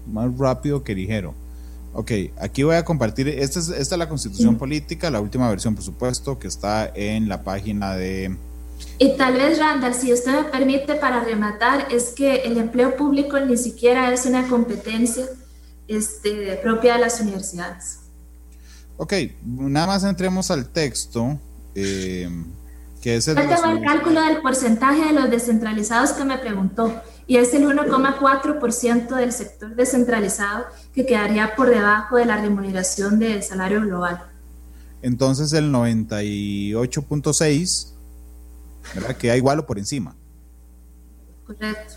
más 0.07 0.37
rápido 0.37 0.83
que 0.83 0.95
ligero. 0.95 1.33
Ok, 1.93 2.11
aquí 2.39 2.63
voy 2.63 2.75
a 2.75 2.85
compartir, 2.85 3.27
esta 3.27 3.59
es, 3.59 3.69
esta 3.69 3.95
es 3.95 3.99
la 3.99 4.07
Constitución 4.07 4.55
Política, 4.57 5.09
la 5.09 5.19
última 5.19 5.49
versión, 5.49 5.75
por 5.75 5.83
supuesto, 5.83 6.39
que 6.39 6.47
está 6.47 6.89
en 6.95 7.27
la 7.27 7.43
página 7.43 7.95
de 7.95 8.37
y 8.97 9.17
tal 9.17 9.33
vez, 9.33 9.59
Randall, 9.59 9.93
si 9.93 10.13
usted 10.13 10.31
me 10.31 10.43
permite 10.45 10.95
para 10.95 11.23
rematar, 11.23 11.87
es 11.91 12.09
que 12.09 12.43
el 12.43 12.57
empleo 12.57 12.95
público 12.95 13.39
ni 13.39 13.57
siquiera 13.57 14.11
es 14.13 14.25
una 14.25 14.47
competencia 14.47 15.25
este, 15.87 16.59
propia 16.63 16.93
de 16.93 16.99
las 16.99 17.19
universidades. 17.19 17.99
Ok, 18.97 19.13
nada 19.43 19.87
más 19.87 20.03
entremos 20.03 20.51
al 20.51 20.69
texto. 20.69 21.39
Eh, 21.73 22.29
que 23.01 23.15
es 23.15 23.27
el, 23.27 23.37
el 23.39 23.81
cálculo 23.83 24.21
del 24.21 24.41
porcentaje 24.41 25.05
de 25.05 25.13
los 25.13 25.31
descentralizados 25.31 26.11
que 26.11 26.23
me 26.23 26.37
preguntó, 26.37 27.01
y 27.31 27.37
es 27.37 27.53
el 27.53 27.63
1,4% 27.63 29.15
del 29.15 29.31
sector 29.31 29.73
descentralizado 29.73 30.65
que 30.93 31.05
quedaría 31.05 31.55
por 31.55 31.69
debajo 31.69 32.17
de 32.17 32.25
la 32.25 32.35
remuneración 32.35 33.19
del 33.19 33.41
salario 33.41 33.79
global. 33.79 34.21
Entonces 35.01 35.53
el 35.53 35.71
98.6 35.71 37.93
¿verdad? 38.93 39.15
Queda 39.15 39.37
igual 39.37 39.59
o 39.59 39.65
por 39.65 39.79
encima. 39.79 40.13
Correcto. 41.47 41.93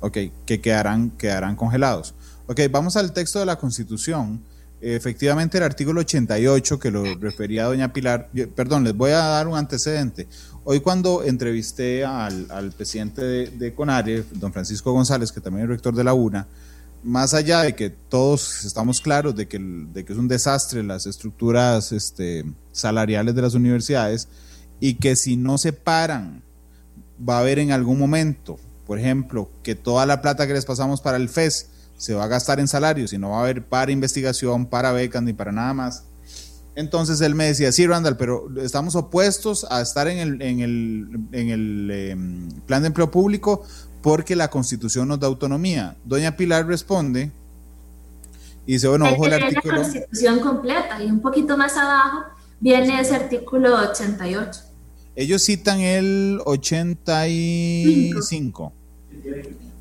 Ok, 0.00 0.16
que 0.46 0.62
quedarán, 0.62 1.10
quedarán 1.10 1.54
congelados. 1.54 2.14
Ok, 2.46 2.60
vamos 2.70 2.96
al 2.96 3.12
texto 3.12 3.40
de 3.40 3.44
la 3.44 3.56
Constitución. 3.56 4.42
Efectivamente, 4.80 5.58
el 5.58 5.64
artículo 5.64 6.00
88 6.00 6.78
que 6.78 6.90
lo 6.90 7.04
refería 7.16 7.64
doña 7.64 7.92
Pilar, 7.92 8.30
perdón, 8.54 8.84
les 8.84 8.96
voy 8.96 9.10
a 9.10 9.18
dar 9.18 9.46
un 9.46 9.58
antecedente. 9.58 10.26
Hoy 10.70 10.80
cuando 10.80 11.24
entrevisté 11.24 12.04
al, 12.04 12.72
presidente 12.76 13.22
de, 13.22 13.72
CONARE, 13.72 14.22
don 14.32 14.52
Francisco 14.52 14.92
González, 14.92 15.32
que 15.32 15.40
también 15.40 15.64
es 15.64 15.70
rector 15.70 15.94
de 15.94 16.04
la 16.04 16.12
UNA, 16.12 16.46
más 17.02 17.32
allá 17.32 17.62
de 17.62 17.74
que 17.74 17.88
todos 17.88 18.66
estamos 18.66 19.00
claros 19.00 19.34
de 19.34 19.48
que, 19.48 19.56
es 19.56 20.16
un 20.18 20.28
desastre 20.28 20.82
las 20.82 21.06
estructuras 21.06 21.90
este, 21.92 22.44
salariales 22.70 23.34
de 23.34 23.40
las 23.40 23.54
universidades, 23.54 24.28
y 24.78 24.96
que 24.96 25.16
si 25.16 25.38
no 25.38 25.56
se 25.56 25.72
paran, 25.72 26.42
va 27.26 27.38
a 27.38 27.40
haber 27.40 27.60
en 27.60 27.72
algún 27.72 27.98
momento, 27.98 28.58
por 28.86 28.98
ejemplo, 28.98 29.48
que 29.62 29.74
toda 29.74 30.04
la 30.04 30.20
plata 30.20 30.46
que 30.46 30.52
les 30.52 30.66
pasamos 30.66 31.00
para 31.00 31.16
el 31.16 31.30
FES 31.30 31.70
se 31.96 32.12
va 32.12 32.24
a 32.24 32.28
gastar 32.28 32.60
en 32.60 32.68
salarios 32.68 33.14
y 33.14 33.16
no 33.16 33.30
va 33.30 33.38
a 33.38 33.40
haber 33.44 33.64
para 33.64 33.90
investigación, 33.90 34.66
para 34.66 34.92
becas 34.92 35.22
ni 35.22 35.32
para 35.32 35.50
nada 35.50 35.72
más. 35.72 36.04
Entonces 36.78 37.20
él 37.22 37.34
me 37.34 37.46
decía, 37.46 37.72
sí, 37.72 37.88
Randall, 37.88 38.16
pero 38.16 38.48
estamos 38.62 38.94
opuestos 38.94 39.66
a 39.68 39.80
estar 39.80 40.06
en 40.06 40.18
el, 40.18 40.40
en 40.40 40.60
el, 40.60 41.08
en 41.32 41.48
el 41.48 41.90
em, 41.90 42.48
plan 42.66 42.82
de 42.82 42.86
empleo 42.86 43.10
público 43.10 43.64
porque 44.00 44.36
la 44.36 44.48
constitución 44.48 45.08
nos 45.08 45.18
da 45.18 45.26
autonomía. 45.26 45.96
Doña 46.04 46.36
Pilar 46.36 46.68
responde 46.68 47.32
y 48.64 48.74
dice, 48.74 48.86
bueno, 48.86 49.06
ojo 49.12 49.26
el 49.26 49.32
artículo... 49.32 49.74
La 49.74 49.82
constitución 49.82 50.38
completa 50.38 51.02
y 51.02 51.10
un 51.10 51.20
poquito 51.20 51.56
más 51.56 51.76
abajo 51.76 52.26
viene 52.60 53.00
ese 53.00 53.16
artículo 53.16 53.74
88. 53.90 54.60
Ellos 55.16 55.42
citan 55.42 55.80
el 55.80 56.40
85. 56.44 58.72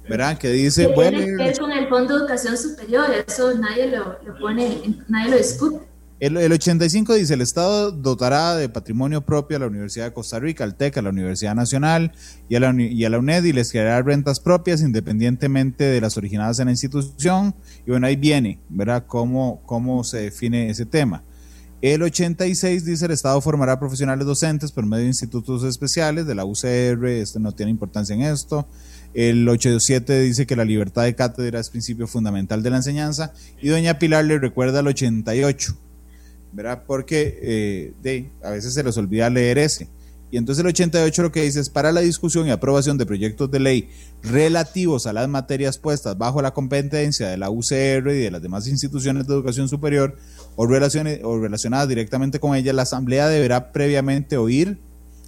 ¿Verdad? 0.09 0.39
Que 0.39 0.49
dice. 0.49 0.87
bueno, 0.87 1.19
tiene 1.19 1.37
que 1.37 1.43
ver 1.43 1.59
con 1.59 1.71
el 1.71 1.87
Fondo 1.89 2.15
de 2.15 2.21
Educación 2.21 2.57
Superior, 2.57 3.05
eso 3.27 3.53
nadie 3.53 3.85
lo, 3.85 4.17
pone, 4.39 4.81
nadie 5.07 5.29
lo 5.29 5.37
discute. 5.37 5.86
El, 6.19 6.51
85 6.51 7.13
dice, 7.13 7.35
el 7.35 7.41
Estado 7.41 7.91
dotará 7.91 8.55
de 8.55 8.69
patrimonio 8.69 9.23
propio 9.23 9.57
a 9.57 9.59
la 9.59 9.67
Universidad 9.67 10.05
de 10.05 10.13
Costa 10.13 10.39
Rica, 10.39 10.63
al 10.63 10.75
TEC, 10.75 10.97
a 10.97 11.03
la 11.03 11.11
Universidad 11.11 11.53
Nacional 11.53 12.11
y 12.49 12.55
a 12.55 12.59
la, 12.59 13.19
UNED 13.19 13.43
y 13.43 13.53
les 13.53 13.71
creará 13.71 14.01
rentas 14.01 14.39
propias 14.39 14.81
independientemente 14.81 15.83
de 15.83 16.01
las 16.01 16.17
originadas 16.17 16.57
en 16.57 16.65
la 16.65 16.71
institución. 16.71 17.53
Y 17.85 17.91
bueno, 17.91 18.07
ahí 18.07 18.15
viene, 18.15 18.59
¿verdad? 18.67 19.05
Cómo, 19.05 19.61
cómo 19.67 20.03
se 20.03 20.17
define 20.17 20.71
ese 20.71 20.87
tema. 20.87 21.23
El 21.83 22.01
86 22.01 22.85
dice 22.85 23.05
el 23.05 23.11
Estado 23.11 23.39
formará 23.39 23.79
profesionales 23.79 24.25
docentes 24.25 24.71
por 24.71 24.87
medio 24.87 25.03
de 25.03 25.09
institutos 25.09 25.63
especiales 25.63 26.25
de 26.25 26.33
la 26.33 26.43
UCR, 26.43 27.05
este 27.05 27.39
no 27.39 27.51
tiene 27.51 27.69
importancia 27.69 28.15
en 28.15 28.23
esto. 28.23 28.67
El 29.13 29.47
87 29.47 30.21
dice 30.21 30.47
que 30.47 30.55
la 30.55 30.65
libertad 30.65 31.03
de 31.03 31.13
cátedra 31.13 31.59
es 31.59 31.69
principio 31.69 32.07
fundamental 32.07 32.63
de 32.63 32.71
la 32.71 32.77
enseñanza. 32.77 33.33
Y 33.61 33.67
doña 33.67 33.99
Pilar 33.99 34.25
le 34.25 34.39
recuerda 34.39 34.79
el 34.79 34.87
88, 34.87 35.77
¿verdad? 36.51 36.83
Porque 36.85 37.39
eh, 37.41 37.93
de, 38.01 38.29
a 38.43 38.51
veces 38.51 38.73
se 38.73 38.83
les 38.83 38.97
olvida 38.97 39.29
leer 39.29 39.57
ese. 39.57 39.87
Y 40.29 40.37
entonces 40.37 40.61
el 40.61 40.67
88 40.67 41.21
lo 41.23 41.31
que 41.31 41.43
dice 41.43 41.61
es 41.61 41.69
para 41.69 41.91
la 41.91 42.01
discusión 42.01 42.47
y 42.47 42.51
aprobación 42.51 42.97
de 42.97 43.05
proyectos 43.05 43.49
de 43.49 43.59
ley 43.61 43.89
relativos 44.23 45.07
a 45.07 45.13
las 45.13 45.29
materias 45.29 45.77
puestas 45.77 46.17
bajo 46.17 46.41
la 46.41 46.53
competencia 46.53 47.29
de 47.29 47.37
la 47.37 47.49
UCR 47.49 48.09
y 48.11 48.19
de 48.23 48.31
las 48.31 48.41
demás 48.41 48.67
instituciones 48.67 49.25
de 49.25 49.33
educación 49.33 49.69
superior 49.69 50.17
o, 50.57 50.65
relaciones, 50.65 51.21
o 51.23 51.39
relacionadas 51.39 51.87
directamente 51.87 52.41
con 52.41 52.55
ella, 52.55 52.73
la 52.73 52.81
Asamblea 52.81 53.29
deberá 53.29 53.71
previamente 53.71 54.35
oír 54.35 54.79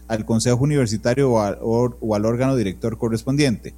al 0.09 0.25
Consejo 0.25 0.63
Universitario 0.63 1.31
o, 1.31 2.15
al 2.15 2.25
órgano 2.25 2.57
director 2.57 2.97
correspondiente. 2.97 3.75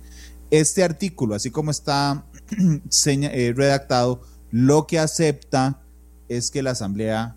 Este 0.50 0.84
artículo, 0.84 1.36
así 1.36 1.52
como 1.52 1.70
está 1.70 2.26
eh, 3.06 3.54
redactado, 3.56 4.22
lo 4.50 4.88
que 4.88 4.98
acepta 4.98 5.82
es 6.38 6.50
que 6.50 6.64
la 6.64 6.72
Asamblea 6.72 7.36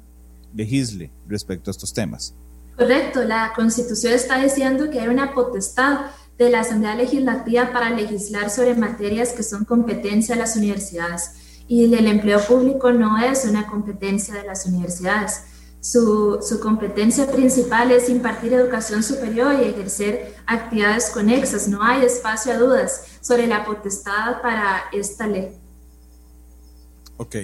legisle 0.54 1.10
respecto 1.26 1.70
a 1.70 1.72
estos 1.72 1.92
temas. 1.92 2.32
Correcto, 2.76 3.24
la 3.24 3.52
Constitución 3.54 4.12
está 4.12 4.40
diciendo 4.40 4.88
que 4.90 5.00
hay 5.00 5.08
una 5.08 5.34
potestad 5.34 6.06
de 6.38 6.50
la 6.50 6.60
Asamblea 6.60 6.94
Legislativa 6.94 7.72
para 7.72 7.90
legislar 7.90 8.50
sobre 8.50 8.74
materias 8.74 9.32
que 9.32 9.42
son 9.42 9.64
competencia 9.64 10.34
de 10.34 10.40
las 10.40 10.56
universidades 10.56 11.32
y 11.66 11.92
el 11.94 12.06
empleo 12.06 12.40
público 12.40 12.92
no 12.92 13.18
es 13.18 13.44
una 13.44 13.66
competencia 13.66 14.34
de 14.34 14.44
las 14.44 14.66
universidades. 14.66 15.42
Su, 15.80 16.38
su, 16.40 16.60
competencia 16.60 17.30
principal 17.30 17.90
es 17.90 18.08
impartir 18.08 18.54
educación 18.54 19.02
superior 19.02 19.54
y 19.60 19.68
ejercer 19.68 20.34
actividades 20.46 21.10
conexas. 21.10 21.68
No 21.68 21.82
hay 21.82 22.04
espacio 22.04 22.52
a 22.52 22.58
dudas 22.58 23.18
sobre 23.20 23.46
la 23.46 23.64
potestad 23.64 24.40
para 24.40 24.84
esta 24.92 25.26
ley. 25.26 25.58
Ok. 27.18 27.36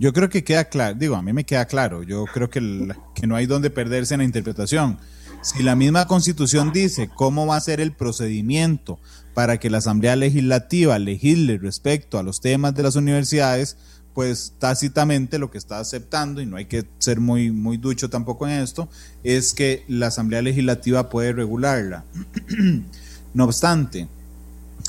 Yo 0.00 0.14
creo 0.14 0.30
que 0.30 0.42
queda 0.42 0.64
claro, 0.64 0.96
digo, 0.98 1.14
a 1.14 1.20
mí 1.20 1.34
me 1.34 1.44
queda 1.44 1.66
claro, 1.66 2.02
yo 2.02 2.24
creo 2.24 2.48
que, 2.48 2.88
que 3.14 3.26
no 3.26 3.36
hay 3.36 3.44
donde 3.44 3.68
perderse 3.68 4.14
en 4.14 4.20
la 4.20 4.24
interpretación. 4.24 4.98
Si 5.42 5.62
la 5.62 5.76
misma 5.76 6.06
constitución 6.06 6.72
dice 6.72 7.10
cómo 7.14 7.46
va 7.46 7.56
a 7.56 7.60
ser 7.60 7.82
el 7.82 7.92
procedimiento 7.92 8.98
para 9.34 9.60
que 9.60 9.68
la 9.68 9.76
Asamblea 9.76 10.16
Legislativa 10.16 10.98
legisle 10.98 11.58
respecto 11.58 12.18
a 12.18 12.22
los 12.22 12.40
temas 12.40 12.74
de 12.74 12.82
las 12.82 12.96
universidades, 12.96 13.76
pues 14.14 14.54
tácitamente 14.58 15.38
lo 15.38 15.50
que 15.50 15.58
está 15.58 15.78
aceptando, 15.78 16.40
y 16.40 16.46
no 16.46 16.56
hay 16.56 16.64
que 16.64 16.86
ser 16.98 17.20
muy, 17.20 17.50
muy 17.50 17.76
ducho 17.76 18.08
tampoco 18.08 18.48
en 18.48 18.54
esto, 18.54 18.88
es 19.22 19.52
que 19.52 19.84
la 19.86 20.06
Asamblea 20.06 20.40
Legislativa 20.40 21.10
puede 21.10 21.34
regularla. 21.34 22.06
no 23.34 23.44
obstante, 23.44 24.08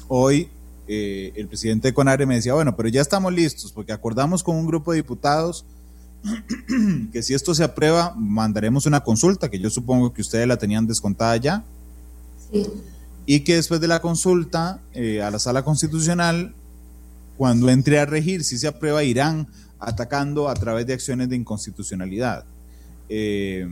hoy 0.07 0.47
eh, 0.93 1.31
el 1.37 1.47
presidente 1.47 1.87
de 1.87 1.93
CONARE 1.93 2.25
me 2.25 2.35
decía, 2.35 2.53
bueno, 2.53 2.75
pero 2.75 2.89
ya 2.89 2.99
estamos 2.99 3.31
listos, 3.31 3.71
porque 3.71 3.93
acordamos 3.93 4.43
con 4.43 4.57
un 4.57 4.67
grupo 4.67 4.91
de 4.91 4.97
diputados 4.97 5.63
que 7.13 7.23
si 7.23 7.33
esto 7.33 7.55
se 7.55 7.63
aprueba, 7.63 8.13
mandaremos 8.17 8.85
una 8.85 8.99
consulta, 8.99 9.49
que 9.49 9.57
yo 9.57 9.69
supongo 9.69 10.11
que 10.11 10.21
ustedes 10.21 10.45
la 10.47 10.57
tenían 10.57 10.85
descontada 10.85 11.37
ya. 11.37 11.63
Sí. 12.51 12.67
Y 13.25 13.39
que 13.39 13.55
después 13.55 13.79
de 13.79 13.87
la 13.87 14.01
consulta 14.01 14.81
eh, 14.93 15.21
a 15.21 15.31
la 15.31 15.39
sala 15.39 15.63
constitucional, 15.63 16.53
cuando 17.37 17.69
entre 17.69 17.97
a 17.97 18.05
regir, 18.05 18.43
si 18.43 18.57
se 18.57 18.67
aprueba, 18.67 19.01
irán 19.05 19.47
atacando 19.79 20.49
a 20.49 20.55
través 20.55 20.85
de 20.87 20.93
acciones 20.93 21.29
de 21.29 21.37
inconstitucionalidad. 21.37 22.43
Eh, 23.07 23.65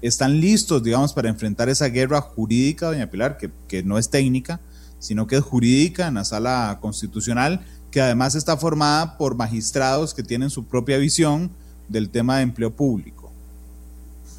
están 0.00 0.40
listos, 0.40 0.82
digamos, 0.82 1.12
para 1.12 1.28
enfrentar 1.28 1.68
esa 1.68 1.88
guerra 1.88 2.22
jurídica, 2.22 2.86
doña 2.86 3.10
Pilar, 3.10 3.36
que, 3.36 3.50
que 3.68 3.82
no 3.82 3.98
es 3.98 4.08
técnica, 4.08 4.60
sino 4.98 5.26
que 5.26 5.36
es 5.36 5.42
jurídica 5.42 6.06
en 6.06 6.14
la 6.14 6.24
sala 6.24 6.78
constitucional, 6.80 7.64
que 7.90 8.00
además 8.00 8.34
está 8.34 8.56
formada 8.56 9.16
por 9.16 9.36
magistrados 9.36 10.14
que 10.14 10.22
tienen 10.22 10.50
su 10.50 10.64
propia 10.64 10.98
visión 10.98 11.50
del 11.88 12.10
tema 12.10 12.36
de 12.36 12.42
empleo 12.42 12.74
público. 12.74 13.32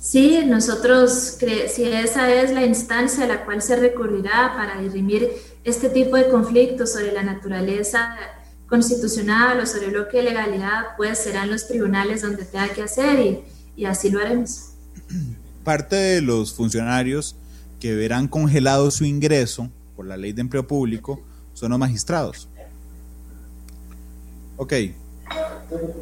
Sí, 0.01 0.41
nosotros, 0.45 1.37
si 1.69 1.83
esa 1.83 2.31
es 2.33 2.51
la 2.51 2.65
instancia 2.65 3.25
a 3.25 3.27
la 3.27 3.45
cual 3.45 3.61
se 3.61 3.75
recurrirá 3.75 4.53
para 4.55 4.79
dirimir 4.81 5.29
este 5.63 5.89
tipo 5.89 6.15
de 6.15 6.29
conflictos 6.29 6.93
sobre 6.93 7.11
la 7.11 7.23
naturaleza 7.23 8.15
constitucional 8.67 9.59
o 9.59 9.65
sobre 9.65 9.91
lo 9.91 10.07
que 10.07 10.21
legalidad, 10.21 10.95
pues 10.95 11.17
serán 11.17 11.49
los 11.49 11.67
tribunales 11.67 12.21
donde 12.21 12.45
tenga 12.45 12.69
que 12.69 12.83
hacer 12.83 13.19
y, 13.19 13.39
y 13.75 13.85
así 13.85 14.09
lo 14.09 14.21
haremos. 14.21 14.69
Parte 15.63 15.95
de 15.95 16.21
los 16.21 16.53
funcionarios 16.53 17.35
que 17.79 17.95
verán 17.95 18.27
congelado 18.27 18.91
su 18.91 19.03
ingreso 19.03 19.69
por 19.97 20.05
la 20.05 20.15
ley 20.15 20.31
de 20.31 20.41
empleo 20.41 20.65
público 20.65 21.19
son 21.53 21.71
los 21.71 21.79
magistrados. 21.79 22.47
Ok. 24.55 24.73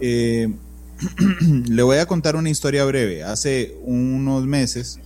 Eh, 0.02 0.54
le 1.70 1.84
voy 1.84 1.98
a 1.98 2.06
contar 2.06 2.36
una 2.36 2.50
historia 2.50 2.84
breve. 2.86 3.24
Hace 3.24 3.78
unos 3.84 4.46
meses 4.46 5.00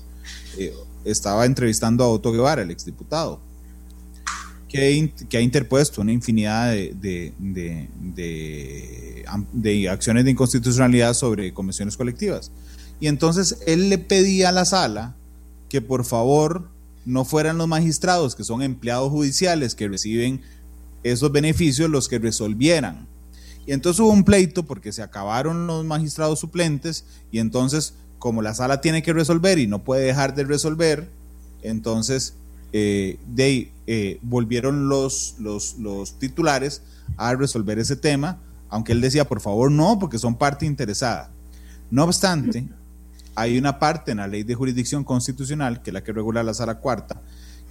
eh, 0.57 0.73
estaba 1.05 1.45
entrevistando 1.45 2.03
a 2.03 2.09
Otto 2.09 2.31
Guevara, 2.31 2.63
el 2.63 2.71
exdiputado, 2.71 3.39
que, 4.67 5.13
que 5.29 5.37
ha 5.37 5.41
interpuesto 5.41 6.01
una 6.01 6.11
infinidad 6.11 6.71
de, 6.71 7.33
de, 7.39 9.25
acciones 9.89 10.25
de 10.25 10.31
inconstitucionalidad 10.31 11.13
sobre 11.13 11.53
convenciones 11.53 11.95
colectivas. 11.95 12.51
Y 12.99 13.07
entonces 13.07 13.59
él 13.67 13.89
le 13.89 13.99
pedía 13.99 14.49
a 14.49 14.51
la 14.51 14.65
sala 14.65 15.15
que 15.69 15.81
por 15.81 16.05
favor 16.05 16.69
no 17.05 17.25
fueran 17.25 17.57
los 17.57 17.67
magistrados, 17.67 18.35
que 18.35 18.43
son 18.43 18.61
empleados 18.61 19.09
judiciales 19.11 19.75
que 19.75 19.87
reciben 19.87 20.41
esos 21.03 21.31
beneficios, 21.31 21.89
los 21.89 22.07
que 22.07 22.19
resolvieran. 22.19 23.07
Y 23.65 23.71
entonces 23.71 23.99
hubo 23.99 24.09
un 24.09 24.23
pleito 24.23 24.63
porque 24.63 24.91
se 24.91 25.01
acabaron 25.01 25.67
los 25.67 25.85
magistrados 25.85 26.39
suplentes 26.39 27.05
y 27.31 27.39
entonces 27.39 27.93
como 28.17 28.41
la 28.41 28.53
sala 28.53 28.81
tiene 28.81 29.01
que 29.01 29.13
resolver 29.13 29.59
y 29.59 29.67
no 29.67 29.79
puede 29.79 30.05
dejar 30.05 30.35
de 30.35 30.43
resolver, 30.43 31.09
entonces 31.61 32.33
eh, 32.73 33.17
de, 33.27 33.71
eh, 33.87 34.19
volvieron 34.21 34.89
los, 34.89 35.35
los, 35.39 35.77
los 35.79 36.19
titulares 36.19 36.81
a 37.17 37.33
resolver 37.33 37.79
ese 37.79 37.95
tema, 37.95 38.37
aunque 38.69 38.91
él 38.91 39.01
decía, 39.01 39.27
por 39.27 39.41
favor, 39.41 39.71
no, 39.71 39.97
porque 39.97 40.19
son 40.19 40.35
parte 40.35 40.65
interesada. 40.65 41.31
No 41.89 42.03
obstante, 42.03 42.67
hay 43.39 43.57
una 43.57 43.79
parte 43.79 44.11
en 44.11 44.17
la 44.17 44.27
ley 44.27 44.43
de 44.43 44.55
jurisdicción 44.55 45.05
constitucional, 45.05 45.81
que 45.81 45.91
es 45.91 45.93
la 45.93 46.03
que 46.03 46.11
regula 46.11 46.43
la 46.43 46.53
sala 46.53 46.79
cuarta, 46.79 47.21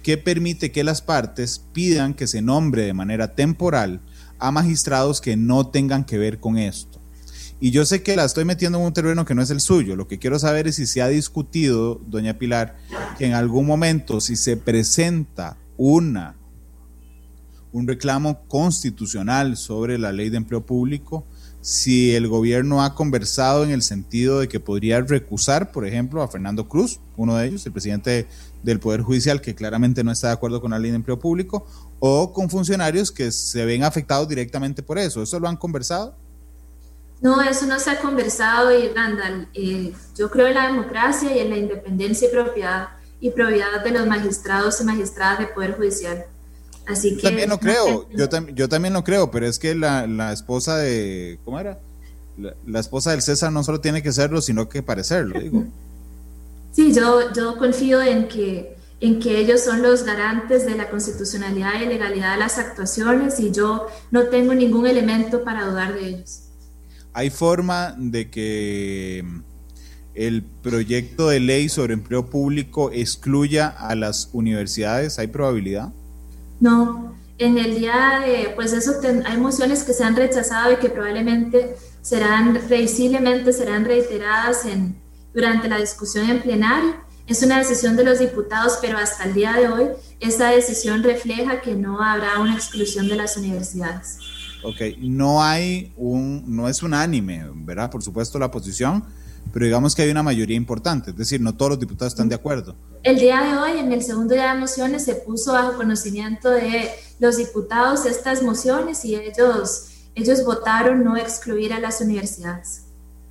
que 0.01 0.17
permite 0.17 0.71
que 0.71 0.83
las 0.83 1.01
partes 1.01 1.63
pidan 1.73 2.15
que 2.15 2.25
se 2.25 2.41
nombre 2.41 2.83
de 2.83 2.93
manera 2.93 3.35
temporal 3.35 4.01
a 4.39 4.51
magistrados 4.51 5.21
que 5.21 5.37
no 5.37 5.67
tengan 5.67 6.05
que 6.05 6.17
ver 6.17 6.39
con 6.39 6.57
esto. 6.57 6.99
Y 7.59 7.69
yo 7.71 7.85
sé 7.85 8.01
que 8.01 8.15
la 8.15 8.25
estoy 8.25 8.45
metiendo 8.45 8.79
en 8.79 8.85
un 8.85 8.93
terreno 8.93 9.25
que 9.25 9.35
no 9.35 9.43
es 9.43 9.51
el 9.51 9.59
suyo. 9.59 9.95
Lo 9.95 10.07
que 10.07 10.17
quiero 10.17 10.39
saber 10.39 10.67
es 10.67 10.77
si 10.77 10.87
se 10.87 11.01
ha 11.01 11.07
discutido, 11.07 12.01
doña 12.07 12.39
Pilar, 12.39 12.77
que 13.17 13.27
en 13.27 13.33
algún 13.33 13.67
momento 13.67 14.21
si 14.21 14.37
se 14.37 14.57
presenta 14.57 15.57
una 15.77 16.35
un 17.71 17.87
reclamo 17.87 18.47
constitucional 18.47 19.55
sobre 19.55 19.99
la 19.99 20.11
ley 20.11 20.29
de 20.29 20.37
empleo 20.37 20.65
público, 20.65 21.27
si 21.61 22.15
el 22.15 22.27
gobierno 22.27 22.83
ha 22.83 22.95
conversado 22.95 23.63
en 23.63 23.71
el 23.71 23.81
sentido 23.81 24.39
de 24.39 24.47
que 24.47 24.59
podría 24.59 25.01
recusar, 25.01 25.71
por 25.71 25.85
ejemplo, 25.85 26.21
a 26.21 26.27
Fernando 26.27 26.67
Cruz, 26.67 26.99
uno 27.17 27.35
de 27.35 27.47
ellos, 27.47 27.65
el 27.65 27.73
presidente 27.73 28.27
del 28.63 28.79
Poder 28.79 29.01
Judicial, 29.01 29.41
que 29.41 29.55
claramente 29.55 30.03
no 30.03 30.11
está 30.11 30.27
de 30.27 30.33
acuerdo 30.33 30.61
con 30.61 30.71
la 30.71 30.79
ley 30.79 30.91
de 30.91 30.97
empleo 30.97 31.19
público, 31.19 31.65
o 31.99 32.31
con 32.31 32.49
funcionarios 32.49 33.11
que 33.11 33.31
se 33.31 33.65
ven 33.65 33.83
afectados 33.83 34.27
directamente 34.27 34.81
por 34.81 34.97
eso. 34.97 35.21
¿Eso 35.21 35.39
lo 35.39 35.47
han 35.47 35.57
conversado? 35.57 36.15
No, 37.21 37.41
eso 37.41 37.65
no 37.65 37.77
se 37.79 37.91
ha 37.91 37.99
conversado 37.99 38.77
y 38.77 38.87
Randall, 38.89 39.49
eh, 39.53 39.93
yo 40.17 40.31
creo 40.31 40.47
en 40.47 40.53
la 40.53 40.67
democracia 40.67 41.35
y 41.35 41.39
en 41.39 41.49
la 41.49 41.57
independencia 41.57 42.29
y 42.29 42.31
propiedad 42.31 42.89
y 43.19 43.31
probidad 43.31 43.83
de 43.83 43.91
los 43.91 44.07
magistrados 44.07 44.79
y 44.79 44.85
magistradas 44.85 45.39
del 45.39 45.49
Poder 45.49 45.75
Judicial. 45.75 46.25
Así 46.89 47.15
que, 47.15 47.21
también 47.21 47.49
lo 47.49 47.59
creo, 47.59 48.09
yo, 48.09 48.27
yo 48.53 48.67
también 48.67 48.93
lo 48.93 49.03
creo, 49.03 49.29
pero 49.29 49.45
es 49.45 49.59
que 49.59 49.75
la, 49.75 50.07
la 50.07 50.33
esposa 50.33 50.77
de, 50.77 51.39
¿cómo 51.45 51.59
era? 51.59 51.79
La, 52.65 52.79
esposa 52.79 53.11
del 53.11 53.21
César 53.21 53.51
no 53.51 53.63
solo 53.63 53.79
tiene 53.79 54.01
que 54.01 54.11
serlo, 54.11 54.41
sino 54.41 54.69
que 54.69 54.81
parecerlo, 54.81 55.39
digo. 55.39 55.65
Sí, 56.71 56.93
yo, 56.93 57.33
yo 57.33 57.57
confío 57.57 57.99
en 58.01 58.27
que, 58.27 58.77
en 59.01 59.19
que 59.19 59.39
ellos 59.39 59.61
son 59.61 59.81
los 59.81 60.03
garantes 60.03 60.67
de 60.67 60.75
la 60.75 60.89
constitucionalidad 60.89 61.81
y 61.81 61.87
legalidad 61.87 62.33
de 62.33 62.39
las 62.39 62.59
actuaciones 62.59 63.39
y 63.39 63.51
yo 63.51 63.87
no 64.11 64.25
tengo 64.27 64.53
ningún 64.53 64.85
elemento 64.85 65.43
para 65.43 65.65
dudar 65.65 65.95
de 65.95 66.07
ellos. 66.07 66.43
¿Hay 67.11 67.31
forma 67.31 67.95
de 67.97 68.29
que 68.29 69.25
el 70.13 70.43
proyecto 70.43 71.27
de 71.27 71.39
ley 71.39 71.69
sobre 71.69 71.95
empleo 71.95 72.29
público 72.29 72.91
excluya 72.93 73.67
a 73.67 73.95
las 73.95 74.29
universidades? 74.31 75.17
¿Hay 75.17 75.27
probabilidad? 75.27 75.91
No, 76.59 77.15
en 77.37 77.57
el 77.57 77.79
día 77.79 78.21
de, 78.25 78.53
pues 78.55 78.73
eso, 78.73 78.93
hay 79.25 79.37
mociones 79.37 79.83
que 79.83 79.93
se 79.93 80.03
han 80.03 80.15
rechazado 80.15 80.73
y 80.73 80.75
que 80.77 80.89
probablemente 80.89 81.75
serán 82.01 82.59
previsiblemente 82.67 83.53
serán 83.53 83.85
reiteradas 83.85 84.65
en, 84.65 84.99
durante 85.33 85.69
la 85.69 85.77
discusión 85.77 86.29
en 86.29 86.41
plenario. 86.41 86.95
Es 87.27 87.43
una 87.43 87.59
decisión 87.59 87.95
de 87.95 88.03
los 88.03 88.19
diputados, 88.19 88.79
pero 88.81 88.97
hasta 88.97 89.25
el 89.25 89.33
día 89.35 89.53
de 89.53 89.67
hoy 89.67 89.87
esa 90.19 90.49
decisión 90.49 91.03
refleja 91.03 91.61
que 91.61 91.75
no 91.75 92.01
habrá 92.01 92.39
una 92.39 92.55
exclusión 92.55 93.07
de 93.07 93.15
las 93.15 93.37
universidades. 93.37 94.17
Ok, 94.63 94.97
no 94.97 95.41
hay 95.41 95.93
un, 95.95 96.43
no 96.47 96.67
es 96.67 96.83
unánime, 96.83 97.45
¿verdad? 97.53 97.89
Por 97.89 98.01
supuesto 98.01 98.39
la 98.39 98.51
posición, 98.51 99.05
pero 99.51 99.65
digamos 99.65 99.95
que 99.95 100.03
hay 100.03 100.11
una 100.11 100.23
mayoría 100.23 100.55
importante, 100.55 101.11
es 101.11 101.17
decir, 101.17 101.41
no 101.41 101.55
todos 101.55 101.71
los 101.71 101.79
diputados 101.79 102.13
están 102.13 102.29
de 102.29 102.35
acuerdo. 102.35 102.75
El 103.03 103.17
día 103.17 103.41
de 103.41 103.57
hoy, 103.57 103.79
en 103.79 103.91
el 103.91 104.03
segundo 104.03 104.33
día 104.33 104.53
de 104.53 104.59
mociones, 104.59 105.05
se 105.05 105.15
puso 105.15 105.53
bajo 105.53 105.73
conocimiento 105.73 106.49
de 106.49 106.89
los 107.19 107.37
diputados 107.37 108.05
estas 108.05 108.43
mociones 108.43 109.03
y 109.05 109.15
ellos, 109.15 109.87
ellos 110.15 110.43
votaron 110.45 111.03
no 111.03 111.17
excluir 111.17 111.73
a 111.73 111.79
las 111.79 112.01
universidades. 112.01 112.83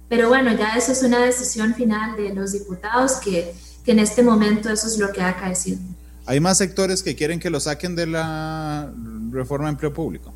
Pero 0.08 0.28
bueno, 0.28 0.52
ya 0.56 0.76
eso 0.76 0.92
es 0.92 1.02
una 1.02 1.18
decisión 1.20 1.74
final 1.74 2.16
de 2.16 2.34
los 2.34 2.52
diputados 2.52 3.16
que, 3.16 3.54
que 3.84 3.92
en 3.92 3.98
este 3.98 4.22
momento 4.22 4.70
eso 4.70 4.86
es 4.86 4.98
lo 4.98 5.12
que 5.12 5.20
ha 5.20 5.28
acaecido. 5.28 5.78
¿Hay 6.24 6.40
más 6.40 6.58
sectores 6.58 7.02
que 7.02 7.14
quieren 7.14 7.40
que 7.40 7.50
lo 7.50 7.60
saquen 7.60 7.94
de 7.96 8.06
la 8.06 8.90
reforma 9.30 9.66
de 9.66 9.72
empleo 9.72 9.92
público? 9.92 10.32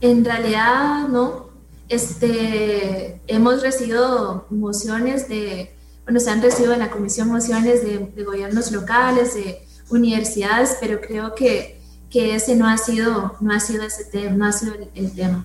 En 0.00 0.24
realidad 0.24 1.08
no. 1.08 1.45
Este, 1.88 3.20
hemos 3.28 3.62
recibido 3.62 4.46
mociones 4.50 5.28
de, 5.28 5.70
bueno, 6.04 6.18
se 6.20 6.30
han 6.30 6.42
recibido 6.42 6.72
en 6.72 6.80
la 6.80 6.90
comisión 6.90 7.28
mociones 7.28 7.82
de, 7.84 8.24
gobiernos 8.24 8.72
locales, 8.72 9.34
de 9.34 9.60
universidades, 9.88 10.76
pero 10.80 11.00
creo 11.00 11.34
que, 11.34 11.80
que, 12.10 12.34
ese 12.34 12.56
no 12.56 12.68
ha 12.68 12.76
sido, 12.76 13.36
no 13.40 13.52
ha 13.52 13.60
sido 13.60 13.84
ese 13.84 14.04
tema, 14.04 14.36
no 14.36 14.46
ha 14.46 14.52
sido 14.52 14.74
el, 14.94 15.12
tema. 15.12 15.44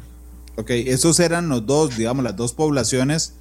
Ok, 0.55 0.71
esos 0.71 1.19
eran 1.19 1.47
los 1.47 1.65
dos, 1.65 1.95
digamos, 1.95 2.23
las 2.23 2.35
dos 2.35 2.53
poblaciones 2.53 3.33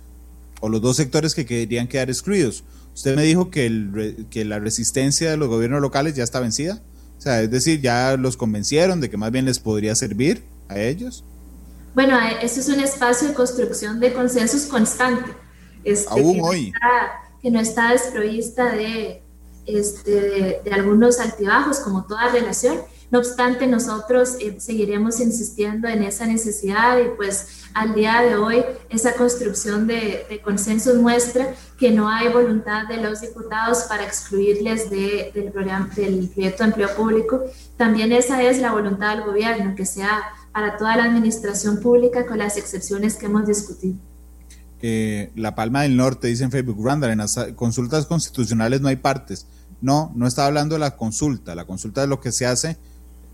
o 0.60 0.68
los 0.68 0.82
dos 0.82 0.96
sectores 0.96 1.34
que 1.34 1.46
querían 1.46 1.88
quedar 1.88 2.10
excluidos. 2.10 2.64
Usted 2.94 3.16
me 3.16 3.22
dijo 3.22 3.50
que, 3.50 3.66
el, 3.66 4.26
que 4.30 4.44
la 4.44 4.58
resistencia 4.58 5.30
de 5.30 5.38
los 5.38 5.48
gobiernos 5.48 5.80
locales 5.80 6.14
ya 6.14 6.24
está 6.24 6.40
vencida. 6.40 6.82
O 7.18 7.20
sea, 7.22 7.40
es 7.42 7.50
decir, 7.50 7.80
ya 7.80 8.16
los 8.16 8.36
convencieron 8.36 9.00
de 9.00 9.08
que 9.08 9.16
más 9.16 9.30
bien 9.30 9.46
les 9.46 9.58
podría 9.58 9.94
servir 9.94 10.42
a 10.68 10.78
ellos? 10.78 11.24
Bueno, 11.94 12.18
eso 12.40 12.60
es 12.60 12.68
un 12.68 12.80
espacio 12.80 13.28
de 13.28 13.34
construcción 13.34 14.00
de 14.00 14.12
consensos 14.12 14.66
constante. 14.66 15.30
Este, 15.84 16.10
Aún 16.10 16.34
que 16.34 16.42
hoy. 16.42 16.70
No 16.70 16.76
está, 16.76 17.12
que 17.42 17.50
no 17.50 17.60
está 17.60 17.90
desprovista 17.92 18.72
de, 18.72 19.22
este, 19.66 20.60
de, 20.64 20.72
algunos 20.72 21.20
altibajos, 21.20 21.80
como 21.80 22.04
toda 22.04 22.28
relación. 22.28 22.78
No 23.10 23.18
obstante, 23.18 23.66
nosotros 23.66 24.36
eh, 24.40 24.60
seguiremos 24.60 25.18
insistiendo 25.18 25.88
en 25.88 26.04
esa 26.04 26.26
necesidad 26.26 26.98
y 26.98 27.08
pues 27.16 27.64
al 27.74 27.94
día 27.94 28.22
de 28.22 28.36
hoy 28.36 28.64
esa 28.88 29.14
construcción 29.14 29.88
de, 29.88 30.26
de 30.30 30.40
consensos 30.40 30.96
muestra 30.96 31.54
que 31.76 31.90
no 31.90 32.08
hay 32.08 32.28
voluntad 32.28 32.86
de 32.86 32.98
los 32.98 33.20
diputados 33.20 33.84
para 33.88 34.04
excluirles 34.04 34.90
de, 34.90 35.32
del, 35.34 35.50
programa, 35.50 35.90
del 35.96 36.28
proyecto 36.28 36.62
de 36.62 36.68
empleo 36.68 36.94
público. 36.94 37.42
También 37.76 38.12
esa 38.12 38.42
es 38.42 38.58
la 38.58 38.70
voluntad 38.70 39.16
del 39.16 39.24
gobierno, 39.24 39.74
que 39.74 39.86
sea 39.86 40.22
para 40.52 40.76
toda 40.76 40.96
la 40.96 41.04
administración 41.04 41.80
pública 41.80 42.26
con 42.26 42.38
las 42.38 42.56
excepciones 42.56 43.16
que 43.16 43.26
hemos 43.26 43.46
discutido. 43.46 43.94
Eh, 44.82 45.30
la 45.36 45.54
Palma 45.54 45.82
del 45.82 45.96
Norte, 45.96 46.28
dice 46.28 46.44
en 46.44 46.50
Facebook, 46.50 46.84
Randall, 46.84 47.10
en 47.10 47.18
las 47.18 47.38
consultas 47.54 48.06
constitucionales 48.06 48.80
no 48.80 48.88
hay 48.88 48.96
partes. 48.96 49.46
No, 49.80 50.12
no 50.14 50.26
está 50.26 50.46
hablando 50.46 50.74
de 50.74 50.80
la 50.80 50.96
consulta. 50.96 51.54
La 51.54 51.64
consulta 51.64 52.02
es 52.02 52.08
lo 52.08 52.20
que 52.20 52.32
se 52.32 52.46
hace 52.46 52.76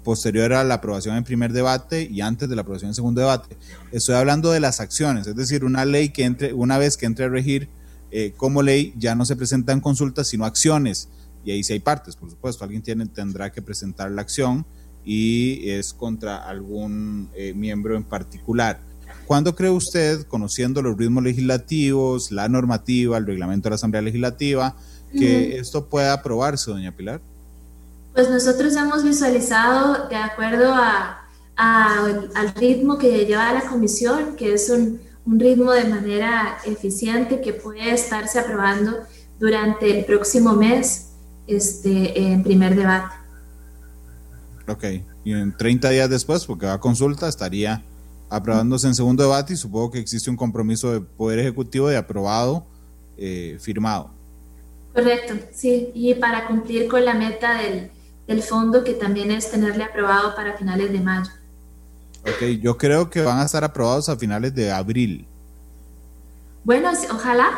posterior 0.04 0.52
a 0.52 0.62
la 0.62 0.74
aprobación 0.74 1.16
en 1.16 1.24
primer 1.24 1.52
debate 1.52 2.08
y 2.08 2.20
antes 2.20 2.48
de 2.48 2.54
la 2.54 2.62
aprobación 2.62 2.90
en 2.90 2.94
segundo 2.94 3.20
debate. 3.20 3.56
Estoy 3.90 4.14
hablando 4.14 4.52
de 4.52 4.60
las 4.60 4.78
acciones, 4.78 5.26
es 5.26 5.34
decir, 5.34 5.64
una 5.64 5.84
ley 5.84 6.10
que 6.10 6.24
entre, 6.24 6.52
una 6.52 6.78
vez 6.78 6.96
que 6.96 7.06
entre 7.06 7.24
a 7.24 7.28
regir 7.28 7.68
eh, 8.12 8.32
como 8.36 8.62
ley, 8.62 8.94
ya 8.96 9.16
no 9.16 9.24
se 9.24 9.34
presentan 9.34 9.80
consultas, 9.80 10.28
sino 10.28 10.44
acciones. 10.44 11.08
Y 11.44 11.50
ahí 11.50 11.64
sí 11.64 11.72
hay 11.72 11.80
partes, 11.80 12.14
por 12.14 12.30
supuesto. 12.30 12.64
Alguien 12.64 12.82
tiene, 12.82 13.06
tendrá 13.06 13.50
que 13.50 13.62
presentar 13.62 14.10
la 14.10 14.22
acción 14.22 14.64
y 15.06 15.70
es 15.70 15.94
contra 15.94 16.36
algún 16.36 17.30
eh, 17.34 17.54
miembro 17.54 17.96
en 17.96 18.02
particular. 18.02 18.80
¿Cuándo 19.26 19.54
cree 19.54 19.70
usted, 19.70 20.26
conociendo 20.26 20.82
los 20.82 20.98
ritmos 20.98 21.22
legislativos, 21.22 22.32
la 22.32 22.48
normativa, 22.48 23.16
el 23.16 23.26
reglamento 23.26 23.66
de 23.66 23.70
la 23.70 23.76
Asamblea 23.76 24.02
Legislativa, 24.02 24.76
que 25.12 25.58
esto 25.58 25.86
pueda 25.86 26.12
aprobarse, 26.12 26.70
doña 26.70 26.92
Pilar? 26.92 27.20
Pues 28.12 28.28
nosotros 28.28 28.74
hemos 28.74 29.02
visualizado, 29.04 30.08
de 30.08 30.16
acuerdo 30.16 30.74
a, 30.74 31.22
al 31.56 32.54
ritmo 32.56 32.98
que 32.98 33.24
lleva 33.24 33.52
la 33.52 33.62
comisión, 33.62 34.36
que 34.36 34.54
es 34.54 34.68
un, 34.70 35.00
un 35.24 35.40
ritmo 35.40 35.72
de 35.72 35.84
manera 35.84 36.58
eficiente 36.64 37.40
que 37.40 37.52
puede 37.52 37.92
estarse 37.92 38.38
aprobando 38.38 38.98
durante 39.38 39.98
el 39.98 40.04
próximo 40.04 40.52
mes 40.52 41.08
este, 41.46 42.20
en 42.20 42.42
primer 42.42 42.74
debate. 42.74 43.25
Ok, 44.68 44.84
y 45.24 45.32
en 45.32 45.56
30 45.56 45.90
días 45.90 46.10
después, 46.10 46.44
porque 46.44 46.66
va 46.66 46.74
a 46.74 46.80
consulta, 46.80 47.28
estaría 47.28 47.82
aprobándose 48.28 48.88
en 48.88 48.94
segundo 48.94 49.22
debate 49.22 49.52
y 49.52 49.56
supongo 49.56 49.92
que 49.92 50.00
existe 50.00 50.28
un 50.28 50.36
compromiso 50.36 50.92
de 50.92 51.00
Poder 51.00 51.38
Ejecutivo 51.38 51.88
de 51.88 51.96
aprobado 51.96 52.66
eh, 53.16 53.58
firmado. 53.60 54.10
Correcto, 54.92 55.34
sí, 55.52 55.90
y 55.94 56.14
para 56.14 56.48
cumplir 56.48 56.88
con 56.88 57.04
la 57.04 57.14
meta 57.14 57.60
del, 57.60 57.90
del 58.26 58.42
fondo 58.42 58.82
que 58.82 58.94
también 58.94 59.30
es 59.30 59.50
tenerle 59.50 59.84
aprobado 59.84 60.34
para 60.34 60.56
finales 60.56 60.90
de 60.90 61.00
mayo. 61.00 61.30
Ok, 62.22 62.42
yo 62.60 62.76
creo 62.76 63.08
que 63.08 63.22
van 63.22 63.38
a 63.38 63.44
estar 63.44 63.62
aprobados 63.62 64.08
a 64.08 64.16
finales 64.16 64.52
de 64.54 64.72
abril. 64.72 65.26
Bueno, 66.64 66.90
ojalá, 67.12 67.52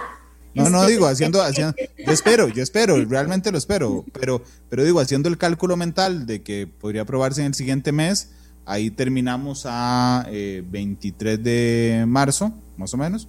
no, 0.55 0.71
no 0.71 0.87
digo, 0.87 1.07
haciendo, 1.07 1.43
haciendo, 1.43 1.75
yo 1.77 2.13
espero, 2.13 2.49
yo 2.49 2.63
espero, 2.63 2.97
realmente 3.09 3.53
lo 3.53 3.59
espero, 3.59 4.05
pero, 4.13 4.43
pero 4.69 4.85
digo, 4.85 5.01
haciendo 5.01 5.29
el 5.29 5.39
cálculo 5.39 5.77
mental 5.77 6.27
de 6.27 6.43
que 6.43 6.67
podría 6.67 7.03
aprobarse 7.03 7.41
en 7.41 7.49
el 7.49 7.55
siguiente 7.55 7.93
mes, 7.93 8.31
ahí 8.65 8.91
terminamos 8.91 9.65
a 9.67 10.27
23 10.29 11.35
eh, 11.39 11.43
de 11.43 12.07
marzo, 12.07 12.53
más 12.77 12.93
o 12.95 12.97
menos, 12.97 13.29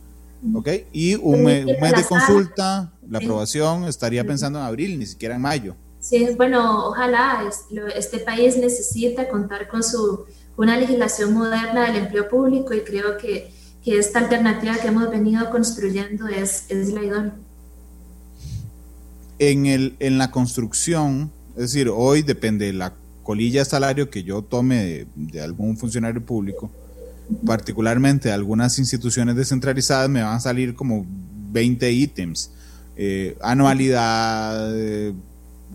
¿ok? 0.53 0.69
Y 0.91 1.15
un, 1.15 1.43
mes, 1.43 1.65
de 1.65 2.03
consulta, 2.07 2.91
la 3.09 3.19
aprobación, 3.19 3.85
estaría 3.87 4.23
pensando 4.23 4.59
en 4.59 4.65
abril, 4.65 4.99
ni 4.99 5.05
siquiera 5.05 5.35
en 5.35 5.41
mayo. 5.41 5.75
Sí, 5.99 6.27
bueno, 6.37 6.87
ojalá, 6.87 7.49
este 7.95 8.19
país 8.19 8.57
necesita 8.57 9.27
contar 9.27 9.67
con 9.67 9.83
su, 9.83 10.25
una 10.55 10.77
legislación 10.77 11.33
moderna 11.33 11.87
del 11.87 12.03
empleo 12.03 12.29
público 12.29 12.73
y 12.73 12.81
creo 12.81 13.17
que 13.17 13.51
que 13.83 13.97
esta 13.97 14.19
alternativa 14.19 14.75
que 14.77 14.87
hemos 14.87 15.09
venido 15.09 15.49
construyendo 15.49 16.27
es, 16.27 16.65
es 16.69 16.89
la 16.89 17.03
idónea. 17.03 17.33
En, 19.39 19.65
el, 19.65 19.95
en 19.99 20.17
la 20.17 20.31
construcción, 20.31 21.31
es 21.51 21.73
decir, 21.73 21.89
hoy 21.89 22.21
depende 22.21 22.65
de 22.67 22.73
la 22.73 22.93
colilla 23.23 23.61
de 23.61 23.65
salario 23.65 24.09
que 24.09 24.23
yo 24.23 24.41
tome 24.41 25.05
de, 25.15 25.41
algún 25.41 25.77
funcionario 25.77 26.25
público, 26.25 26.69
particularmente 27.45 28.31
algunas 28.31 28.79
instituciones 28.79 29.35
descentralizadas, 29.35 30.09
me 30.09 30.23
van 30.23 30.35
a 30.35 30.39
salir 30.39 30.75
como 30.75 31.05
20 31.51 31.91
ítems. 31.91 32.51
Eh, 32.97 33.37
anualidad, 33.41 34.75
eh, 34.75 35.13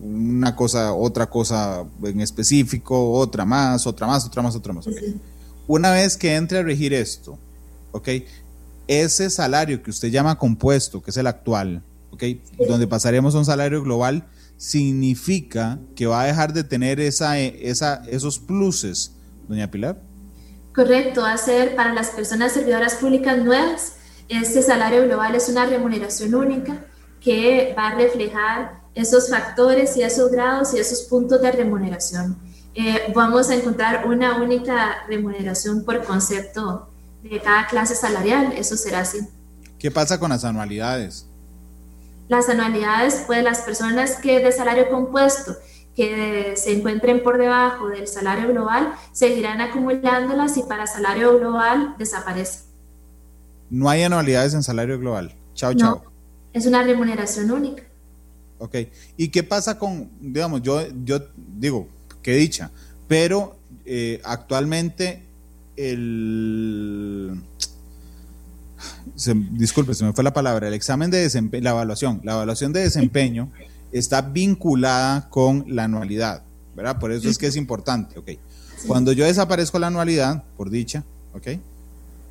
una 0.03 0.55
cosa, 0.55 0.93
otra 0.93 1.27
cosa 1.31 1.85
en 2.03 2.21
específico, 2.21 3.13
otra 3.13 3.45
más, 3.45 3.87
otra 3.87 4.07
más, 4.07 4.27
otra 4.27 4.43
más, 4.43 4.55
otra 4.57 4.73
más. 4.73 4.87
Una 5.67 5.91
vez 5.93 6.17
que 6.17 6.35
entre 6.35 6.59
a 6.59 6.63
regir 6.63 6.93
esto, 6.93 7.39
¿ok? 7.95 8.09
Ese 8.87 9.31
salario 9.31 9.83
que 9.83 9.91
usted 9.91 10.09
llama 10.09 10.37
compuesto, 10.37 11.01
que 11.01 11.11
es 11.11 11.17
el 11.17 11.27
actual, 11.27 11.83
¿ok? 12.11 12.25
Donde 12.69 12.87
pasaremos 12.87 13.35
a 13.35 13.39
un 13.39 13.45
salario 13.45 13.83
global, 13.83 14.27
significa 14.59 15.79
que 15.97 16.07
va 16.07 16.23
a 16.23 16.27
dejar 16.27 16.53
de 16.53 16.65
tener 16.65 17.01
esa, 17.01 17.39
esa, 17.39 18.03
esos 18.11 18.39
pluses, 18.39 19.13
doña 19.49 19.71
Pilar. 19.71 19.97
Correcto, 20.75 21.23
va 21.23 21.33
a 21.33 21.39
ser 21.39 21.77
para 21.77 21.95
las 21.95 22.11
personas 22.11 22.53
servidoras 22.53 22.97
públicas 22.97 23.39
nuevas, 23.39 23.95
este 24.29 24.63
salario 24.63 25.05
global 25.05 25.35
es 25.35 25.49
una 25.49 25.67
remuneración 25.67 26.35
única 26.35 26.85
que 27.21 27.75
va 27.77 27.89
a 27.89 27.95
reflejar 27.95 28.81
esos 28.95 29.29
factores 29.29 29.97
y 29.97 30.03
esos 30.03 30.31
grados 30.31 30.75
y 30.75 30.79
esos 30.79 31.03
puntos 31.03 31.41
de 31.43 31.53
remuneración. 31.53 32.37
Eh, 32.75 33.13
vamos 33.15 33.51
a 33.51 33.55
encontrar 33.55 34.07
una 34.07 34.43
única 34.43 35.05
remuneración 35.09 35.85
por 35.85 36.03
concepto 36.05 36.89
de 37.31 37.41
cada 37.41 37.67
clase 37.67 37.95
salarial, 37.95 38.53
eso 38.57 38.77
será 38.77 39.01
así. 39.01 39.19
¿Qué 39.79 39.91
pasa 39.91 40.19
con 40.19 40.31
las 40.31 40.45
anualidades? 40.45 41.27
Las 42.29 42.49
anualidades, 42.49 43.25
pues 43.27 43.43
las 43.43 43.61
personas 43.61 44.17
que 44.17 44.41
de 44.41 44.53
salario 44.53 44.89
compuesto 44.89 45.57
que 45.95 46.55
se 46.57 46.73
encuentren 46.73 47.23
por 47.23 47.39
debajo 47.39 47.89
del 47.89 48.09
salario 48.09 48.49
global 48.49 48.95
seguirán 49.13 49.61
acumulándolas 49.61 50.57
y 50.57 50.63
para 50.63 50.87
salario 50.87 51.39
global 51.39 51.95
desaparece. 51.99 52.65
No 53.71 53.89
hay 53.89 54.03
anualidades 54.03 54.55
en 54.55 54.63
salario 54.63 54.99
global. 54.99 55.35
Chao, 55.55 55.73
no, 55.73 55.79
chao. 55.79 56.05
Es 56.53 56.67
una 56.67 56.83
remuneración 56.83 57.51
única. 57.51 57.85
Ok. 58.59 58.77
¿Y 59.17 59.29
qué 59.29 59.43
pasa 59.43 59.79
con, 59.79 60.11
digamos, 60.21 60.63
yo, 60.63 60.83
yo 61.05 61.21
digo, 61.37 61.89
qué 62.23 62.33
dicha, 62.33 62.71
pero 63.07 63.57
eh, 63.85 64.21
actualmente 64.25 65.23
el 65.77 67.43
disculpe, 69.25 69.95
se 69.95 70.05
me 70.05 70.13
fue 70.13 70.25
la 70.25 70.33
palabra, 70.33 70.69
el 70.69 70.75
examen 70.75 71.11
de 71.11 71.19
desempeño, 71.19 71.65
la 71.65 71.71
evaluación, 71.71 72.21
la 72.25 72.33
evaluación 72.33 72.73
de 72.73 72.81
desempeño 72.81 73.51
está 73.93 74.23
vinculada 74.23 75.29
con 75.31 75.65
la 75.69 75.85
anualidad, 75.85 76.43
¿verdad? 76.75 76.99
Por 76.99 77.13
eso 77.13 77.29
es 77.29 77.39
que 77.39 77.47
es 77.47 77.57
importante, 77.57 78.19
¿ok? 78.19 78.31
Cuando 78.87 79.13
yo 79.13 79.25
desaparezco 79.25 79.79
la 79.79 79.87
anualidad, 79.87 80.45
por 80.57 80.69
dicha, 80.69 81.05
¿ok? 81.33 81.59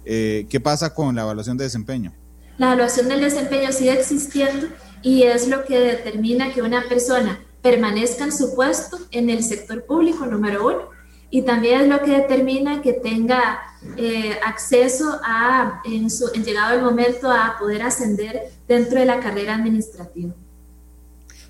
Eh, 0.06 0.46
¿Qué 0.50 0.60
pasa 0.60 0.94
con 0.94 1.16
la 1.16 1.22
evaluación 1.22 1.58
de 1.58 1.64
desempeño? 1.64 2.14
La 2.58 2.68
evaluación 2.68 3.08
del 3.08 3.22
desempeño 3.22 3.72
sigue 3.72 3.94
existiendo 3.94 4.68
y 5.02 5.24
es 5.24 5.48
lo 5.48 5.64
que 5.64 5.80
determina 5.80 6.54
que 6.54 6.62
una 6.62 6.84
persona 6.88 7.40
permanezca 7.62 8.26
en 8.26 8.34
su 8.34 8.54
puesto 8.54 9.00
en 9.12 9.30
el 9.30 9.44
sector 9.44 9.86
público, 9.86 10.26
número 10.26 10.68
uno, 10.68 10.93
y 11.34 11.42
también 11.42 11.82
es 11.82 11.88
lo 11.88 12.00
que 12.04 12.12
determina 12.12 12.84
que 12.84 12.94
tenga 12.94 13.60
eh, 13.98 14.38
acceso 14.46 15.20
a, 15.24 15.82
en, 15.84 16.12
su, 16.12 16.30
en 16.36 16.46
llegado 16.46 16.76
el 16.76 16.84
momento, 16.84 17.32
a 17.32 17.56
poder 17.58 17.82
ascender 17.82 18.52
dentro 18.68 19.00
de 19.00 19.08
la 19.08 19.20
carrera 19.20 19.56
administrativa. 19.56 20.32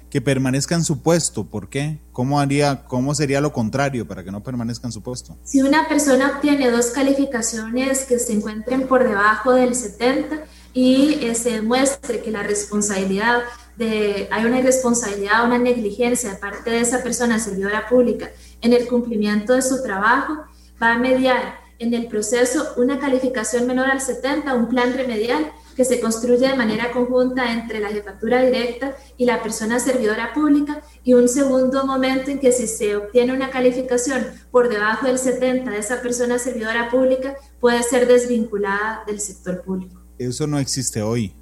Que 0.10 0.22
permanezca 0.22 0.76
en 0.76 0.86
su 0.86 1.02
puesto, 1.02 1.44
¿por 1.44 1.68
qué? 1.68 2.00
¿Cómo, 2.14 2.40
haría, 2.40 2.86
¿Cómo 2.88 3.14
sería 3.14 3.42
lo 3.42 3.52
contrario 3.52 4.08
para 4.08 4.24
que 4.24 4.32
no 4.32 4.42
permanezca 4.42 4.88
en 4.88 4.94
su 4.94 5.02
puesto? 5.02 5.36
Si 5.44 5.62
una 5.62 5.90
persona 5.90 6.32
obtiene 6.38 6.72
dos 6.72 6.92
calificaciones 6.92 8.06
que 8.06 8.20
se 8.20 8.32
encuentren 8.32 8.88
por 8.88 9.04
debajo 9.04 9.52
del 9.52 9.76
70 9.76 10.46
y 10.74 11.26
eh, 11.26 11.36
se 11.36 11.52
demuestre 11.52 12.22
que 12.22 12.32
la 12.32 12.42
responsabilidad 12.42 13.42
de, 13.76 14.30
hay 14.32 14.46
una 14.46 14.60
irresponsabilidad, 14.60 15.46
una 15.46 15.58
negligencia 15.58 16.30
de 16.30 16.36
parte 16.38 16.70
de 16.70 16.80
esa 16.80 17.04
persona 17.04 17.38
servidora 17.38 17.90
pública 17.90 18.32
en 18.64 18.74
el 18.74 18.88
cumplimiento 18.88 19.54
de 19.54 19.62
su 19.62 19.84
trabajo, 19.84 20.34
va 20.82 20.94
a 20.94 20.98
mediar 20.98 21.62
en 21.80 21.94
el 21.94 22.08
proceso 22.08 22.74
una 22.78 23.00
calificación 23.00 23.68
menor 23.68 23.90
al 23.90 24.02
70, 24.02 24.56
un 24.56 24.70
plan 24.70 24.94
remedial 24.94 25.52
que 25.76 25.86
se 25.86 26.00
construye 26.00 26.48
de 26.48 26.56
manera 26.56 26.92
conjunta 26.92 27.52
entre 27.52 27.80
la 27.80 27.90
jefatura 27.90 28.42
directa 28.44 28.96
y 29.18 29.26
la 29.26 29.42
persona 29.42 29.80
servidora 29.80 30.34
pública 30.34 30.82
y 31.04 31.14
un 31.14 31.28
segundo 31.28 31.86
momento 31.86 32.32
en 32.32 32.40
que 32.40 32.52
si 32.52 32.68
se 32.68 32.96
obtiene 32.96 33.34
una 33.34 33.50
calificación 33.50 34.24
por 34.52 34.70
debajo 34.70 35.08
del 35.08 35.18
70 35.18 35.72
de 35.72 35.78
esa 35.78 36.02
persona 36.02 36.40
servidora 36.40 36.90
pública 36.90 37.36
puede 37.60 37.82
ser 37.84 38.08
desvinculada 38.08 39.04
del 39.06 39.20
sector 39.20 39.62
público. 39.64 40.02
Eso 40.18 40.48
no 40.48 40.60
existe 40.60 41.02
hoy. 41.02 41.36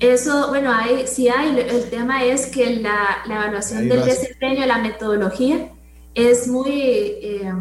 Eso, 0.00 0.48
bueno, 0.48 0.72
hay, 0.72 1.06
sí 1.08 1.28
hay, 1.28 1.58
el 1.58 1.90
tema 1.90 2.24
es 2.24 2.46
que 2.46 2.76
la, 2.76 3.18
la 3.26 3.36
evaluación 3.36 3.88
del 3.88 4.04
desempeño, 4.04 4.64
la 4.64 4.78
metodología, 4.78 5.72
es 6.14 6.46
muy, 6.46 6.70
eh, 6.72 7.52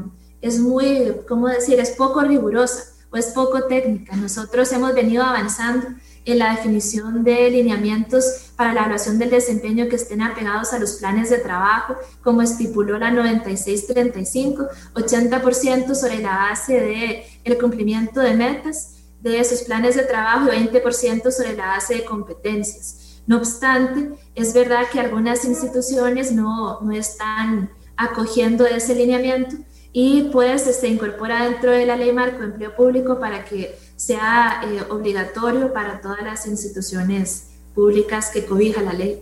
es 0.42 0.60
muy, 0.60 1.14
¿cómo 1.28 1.48
decir?, 1.48 1.80
es 1.80 1.92
poco 1.92 2.22
rigurosa 2.22 2.94
o 3.10 3.18
es 3.18 3.28
poco 3.28 3.64
técnica. 3.64 4.16
Nosotros 4.16 4.72
hemos 4.72 4.94
venido 4.94 5.24
avanzando 5.24 5.88
en 6.26 6.40
la 6.40 6.52
definición 6.52 7.24
de 7.24 7.50
lineamientos 7.50 8.52
para 8.56 8.74
la 8.74 8.82
evaluación 8.82 9.18
del 9.18 9.30
desempeño 9.30 9.88
que 9.88 9.96
estén 9.96 10.22
apegados 10.22 10.74
a 10.74 10.80
los 10.80 10.94
planes 10.96 11.30
de 11.30 11.38
trabajo, 11.38 11.96
como 12.22 12.42
estipuló 12.42 13.00
la 13.00 13.10
9635, 13.12 14.68
80% 14.94 15.96
sobre 15.96 16.20
la 16.20 16.36
base 16.36 16.80
de 16.80 17.24
el 17.46 17.58
cumplimiento 17.58 18.20
de 18.20 18.34
metas 18.36 18.97
de 19.22 19.40
esos 19.40 19.62
planes 19.62 19.96
de 19.96 20.04
trabajo 20.04 20.52
y 20.54 20.68
20% 20.68 21.32
sobre 21.32 21.56
la 21.56 21.68
base 21.68 21.96
de 21.96 22.06
competencias. 22.06 23.22
No 23.26 23.38
obstante, 23.38 24.12
es 24.36 24.54
verdad 24.54 24.84
que 24.92 25.00
algunas 25.00 25.44
instituciones 25.44 26.32
no, 26.32 26.80
no 26.82 26.92
están 26.92 27.70
acogiendo 27.98 28.66
ese 28.66 28.96
lineamiento 28.96 29.58
y 29.92 30.30
pues 30.32 30.62
se 30.62 30.88
incorpora 30.88 31.50
dentro 31.50 31.72
de 31.72 31.86
la 31.86 31.98
ley 31.98 32.14
marco 32.14 32.40
de 32.40 32.46
empleo 32.46 32.76
público 32.76 33.20
para 33.20 33.44
que 33.44 33.76
sea 33.96 34.62
eh, 34.64 34.82
obligatorio 34.90 35.74
para 35.74 36.00
todas 36.02 36.24
las 36.24 36.46
instituciones 36.46 37.48
públicas 37.74 38.30
que 38.32 38.46
cobija 38.46 38.82
la 38.82 38.94
ley. 38.94 39.22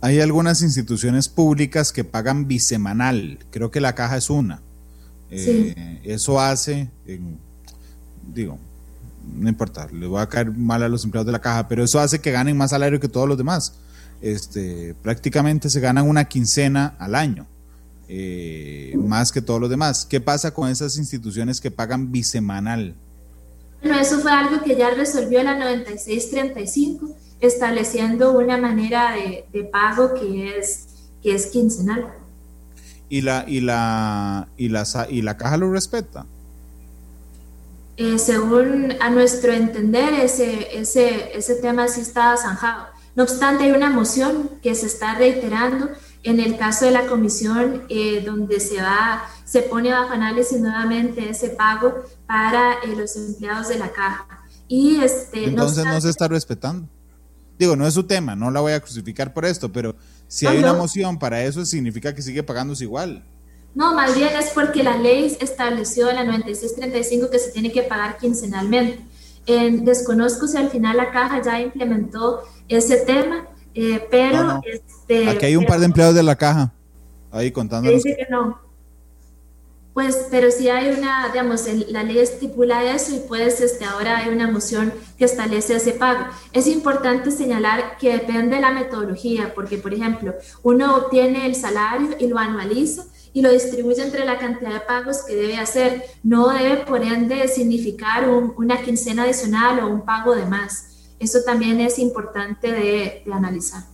Hay 0.00 0.20
algunas 0.20 0.62
instituciones 0.62 1.28
públicas 1.28 1.92
que 1.92 2.04
pagan 2.04 2.48
bisemanal, 2.48 3.38
creo 3.50 3.70
que 3.70 3.80
la 3.80 3.94
caja 3.94 4.16
es 4.16 4.30
una. 4.30 4.62
Eh, 5.30 6.00
eso 6.04 6.40
hace, 6.40 6.88
digo, 8.32 8.58
no 9.36 9.48
importa, 9.48 9.88
le 9.92 10.06
voy 10.06 10.20
a 10.20 10.28
caer 10.28 10.52
mal 10.52 10.82
a 10.82 10.88
los 10.88 11.04
empleados 11.04 11.26
de 11.26 11.32
la 11.32 11.40
caja, 11.40 11.68
pero 11.68 11.84
eso 11.84 12.00
hace 12.00 12.20
que 12.20 12.30
ganen 12.30 12.56
más 12.56 12.70
salario 12.70 13.00
que 13.00 13.08
todos 13.08 13.28
los 13.28 13.38
demás. 13.38 13.74
Este, 14.20 14.94
prácticamente 15.02 15.70
se 15.70 15.80
ganan 15.80 16.08
una 16.08 16.24
quincena 16.24 16.96
al 16.98 17.14
año, 17.14 17.46
eh, 18.08 18.94
más 18.96 19.30
que 19.30 19.40
todos 19.40 19.60
los 19.60 19.70
demás. 19.70 20.06
¿Qué 20.06 20.20
pasa 20.20 20.52
con 20.52 20.68
esas 20.68 20.96
instituciones 20.96 21.60
que 21.60 21.70
pagan 21.70 22.10
bisemanal? 22.10 22.94
Bueno, 23.82 23.98
eso 24.00 24.18
fue 24.18 24.32
algo 24.32 24.62
que 24.62 24.76
ya 24.76 24.90
resolvió 24.90 25.42
la 25.42 25.54
9635, 25.56 27.14
estableciendo 27.40 28.36
una 28.36 28.58
manera 28.58 29.12
de, 29.12 29.64
pago 29.64 30.14
que 30.14 30.58
es, 30.58 30.86
que 31.22 31.34
es 31.34 31.46
quincenal. 31.46 32.08
¿Y 33.08 33.20
la, 33.20 33.44
y, 33.46 33.60
la, 33.60 34.48
y, 34.56 34.68
la, 34.68 34.84
¿Y 35.08 35.22
la 35.22 35.36
caja 35.36 35.56
lo 35.56 35.70
respeta? 35.72 36.26
Eh, 38.00 38.16
según 38.20 38.94
a 39.00 39.10
nuestro 39.10 39.52
entender, 39.52 40.14
ese, 40.14 40.78
ese, 40.78 41.36
ese 41.36 41.56
tema 41.56 41.88
sí 41.88 42.00
está 42.00 42.36
zanjado. 42.36 42.86
No 43.16 43.24
obstante, 43.24 43.64
hay 43.64 43.72
una 43.72 43.90
moción 43.90 44.50
que 44.62 44.76
se 44.76 44.86
está 44.86 45.16
reiterando 45.16 45.88
en 46.22 46.38
el 46.38 46.56
caso 46.56 46.84
de 46.84 46.92
la 46.92 47.08
comisión, 47.08 47.82
eh, 47.88 48.22
donde 48.24 48.60
se, 48.60 48.80
va, 48.80 49.24
se 49.44 49.62
pone 49.62 49.90
bajo 49.90 50.12
análisis 50.12 50.60
nuevamente 50.60 51.28
ese 51.28 51.48
pago 51.48 52.04
para 52.28 52.74
eh, 52.84 52.94
los 52.96 53.16
empleados 53.16 53.66
de 53.66 53.80
la 53.80 53.90
caja. 53.90 54.44
Y 54.68 55.00
este, 55.00 55.46
Entonces 55.46 55.84
no, 55.84 56.00
se 56.00 56.10
está 56.10 56.28
respetando. 56.28 56.88
Digo, 57.58 57.74
no 57.74 57.84
es 57.84 57.94
su 57.94 58.04
tema, 58.04 58.36
no 58.36 58.52
la 58.52 58.60
voy 58.60 58.74
a 58.74 58.80
crucificar 58.80 59.34
por 59.34 59.44
esto, 59.44 59.72
pero 59.72 59.96
si 60.28 60.46
hay 60.46 60.58
una 60.58 60.74
moción 60.74 61.18
para 61.18 61.42
eso, 61.42 61.66
significa 61.66 62.14
que 62.14 62.22
sigue 62.22 62.44
pagándose 62.44 62.84
igual. 62.84 63.24
No, 63.74 63.94
más 63.94 64.16
bien 64.16 64.30
es 64.36 64.50
porque 64.50 64.82
la 64.82 64.96
ley 64.96 65.36
estableció 65.40 66.10
en 66.10 66.16
la 66.16 66.24
9635 66.24 67.30
que 67.30 67.38
se 67.38 67.50
tiene 67.50 67.70
que 67.70 67.82
pagar 67.82 68.18
quincenalmente. 68.18 69.04
desconozco 69.46 70.46
si 70.46 70.56
al 70.56 70.70
final 70.70 70.96
la 70.96 71.10
caja 71.10 71.40
ya 71.42 71.60
implementó 71.60 72.42
ese 72.68 72.98
tema, 72.98 73.46
eh, 73.74 74.06
pero... 74.10 74.60
Este, 74.64 75.28
Aquí 75.28 75.46
hay 75.46 75.56
un 75.56 75.64
par 75.64 75.78
de 75.78 75.86
empleados 75.86 76.14
de 76.14 76.22
la 76.22 76.36
caja, 76.36 76.72
ahí 77.30 77.50
contando. 77.50 77.90
Dice 77.90 78.16
que 78.16 78.26
no. 78.30 78.68
Pues, 79.98 80.28
pero 80.30 80.52
si 80.52 80.68
hay 80.68 80.96
una, 80.96 81.28
digamos, 81.32 81.66
la 81.88 82.04
ley 82.04 82.20
estipula 82.20 82.84
eso 82.84 83.16
y 83.16 83.18
pues 83.26 83.60
este, 83.60 83.84
ahora 83.84 84.18
hay 84.18 84.28
una 84.28 84.48
moción 84.48 84.92
que 85.18 85.24
establece 85.24 85.74
ese 85.74 85.90
pago. 85.90 86.26
Es 86.52 86.68
importante 86.68 87.32
señalar 87.32 87.96
que 87.98 88.12
depende 88.12 88.54
de 88.54 88.62
la 88.62 88.70
metodología, 88.70 89.52
porque, 89.56 89.76
por 89.76 89.92
ejemplo, 89.92 90.34
uno 90.62 90.94
obtiene 90.94 91.46
el 91.46 91.56
salario 91.56 92.10
y 92.20 92.28
lo 92.28 92.38
anualiza, 92.38 93.06
y 93.32 93.42
lo 93.42 93.52
distribuye 93.52 94.02
entre 94.02 94.24
la 94.24 94.38
cantidad 94.38 94.72
de 94.72 94.80
pagos 94.80 95.24
que 95.26 95.34
debe 95.34 95.58
hacer. 95.58 96.02
No 96.22 96.48
debe, 96.48 96.84
por 96.84 97.02
ende, 97.02 97.46
significar 97.48 98.28
una 98.28 98.82
quincena 98.82 99.24
adicional 99.24 99.80
o 99.80 99.88
un 99.88 100.04
pago 100.04 100.34
de 100.34 100.46
más. 100.46 101.12
Eso 101.18 101.40
también 101.44 101.80
es 101.80 101.98
importante 101.98 102.70
de, 102.72 103.22
analizar. 103.32 103.84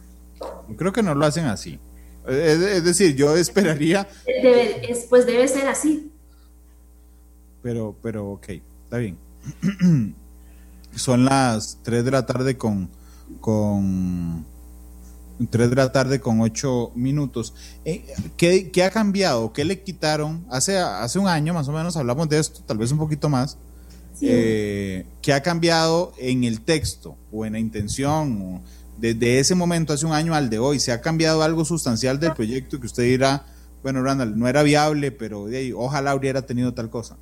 Creo 0.77 0.93
que 0.93 1.03
no 1.03 1.15
lo 1.15 1.25
hacen 1.25 1.47
así. 1.47 1.79
Es, 2.27 2.85
decir, 2.85 3.15
yo 3.17 3.37
esperaría... 3.37 4.09
pues 5.09 5.27
debe 5.27 5.47
ser 5.49 5.69
así. 5.69 6.11
Pero, 7.63 7.97
pero, 8.03 8.33
ok, 8.33 8.49
está 8.85 8.99
bien. 8.99 9.17
Son 10.95 11.25
las 11.25 11.79
3 11.83 12.05
de 12.05 12.11
la 12.11 12.25
tarde 12.25 12.57
con, 12.57 12.91
con 13.41 14.45
3 15.51 15.71
de 15.71 15.77
la 15.77 15.93
tarde 15.93 16.21
con 16.21 16.41
8 16.41 16.93
minutos. 16.95 17.55
Eh, 17.85 18.05
¿qué, 18.37 18.71
¿qué, 18.71 18.85
ha 18.85 18.91
cambiado? 18.91 19.53
¿Qué 19.53 19.65
le 19.65 19.83
quitaron? 19.83 20.45
Hace, 20.51 20.79
hace 20.79 21.19
un 21.19 21.29
año 21.29 21.55
más 21.55 21.69
o 21.69 21.73
menos 21.73 21.97
hablamos 21.97 22.29
de 22.29 22.39
esto, 22.39 22.61
tal 22.67 22.79
vez 22.79 22.93
un 22.93 22.99
poquito 22.99 23.29
más. 23.29 23.59
Eh, 24.21 25.05
¿Qué 25.21 25.33
ha 25.33 25.43
cambiado 25.43 26.13
en 26.19 26.45
el 26.45 26.61
texto 26.61 27.17
o 27.33 27.45
en 27.45 27.55
la 27.55 27.59
intención? 27.59 28.63
Desde 28.97 29.41
ese 29.41 29.55
momento, 29.55 29.93
hace 29.93 30.07
un 30.07 30.13
año 30.13 30.35
al 30.35 30.49
de 30.49 30.59
hoy, 30.59 30.79
¿se 30.79 30.93
ha 30.93 31.01
cambiado 31.01 31.43
algo 31.43 31.65
sustancial 31.65 32.21
del 32.21 32.33
proyecto 32.33 32.79
que 32.79 32.87
usted 32.87 33.03
dirá, 33.03 33.45
bueno, 33.83 34.03
Randall, 34.03 34.39
no 34.39 34.47
era 34.49 34.63
viable, 34.63 35.11
pero 35.11 35.47
ojalá 35.77 36.15
hubiera 36.15 36.43
tenido 36.43 36.73
tal 36.73 36.91
cosa? 36.91 37.17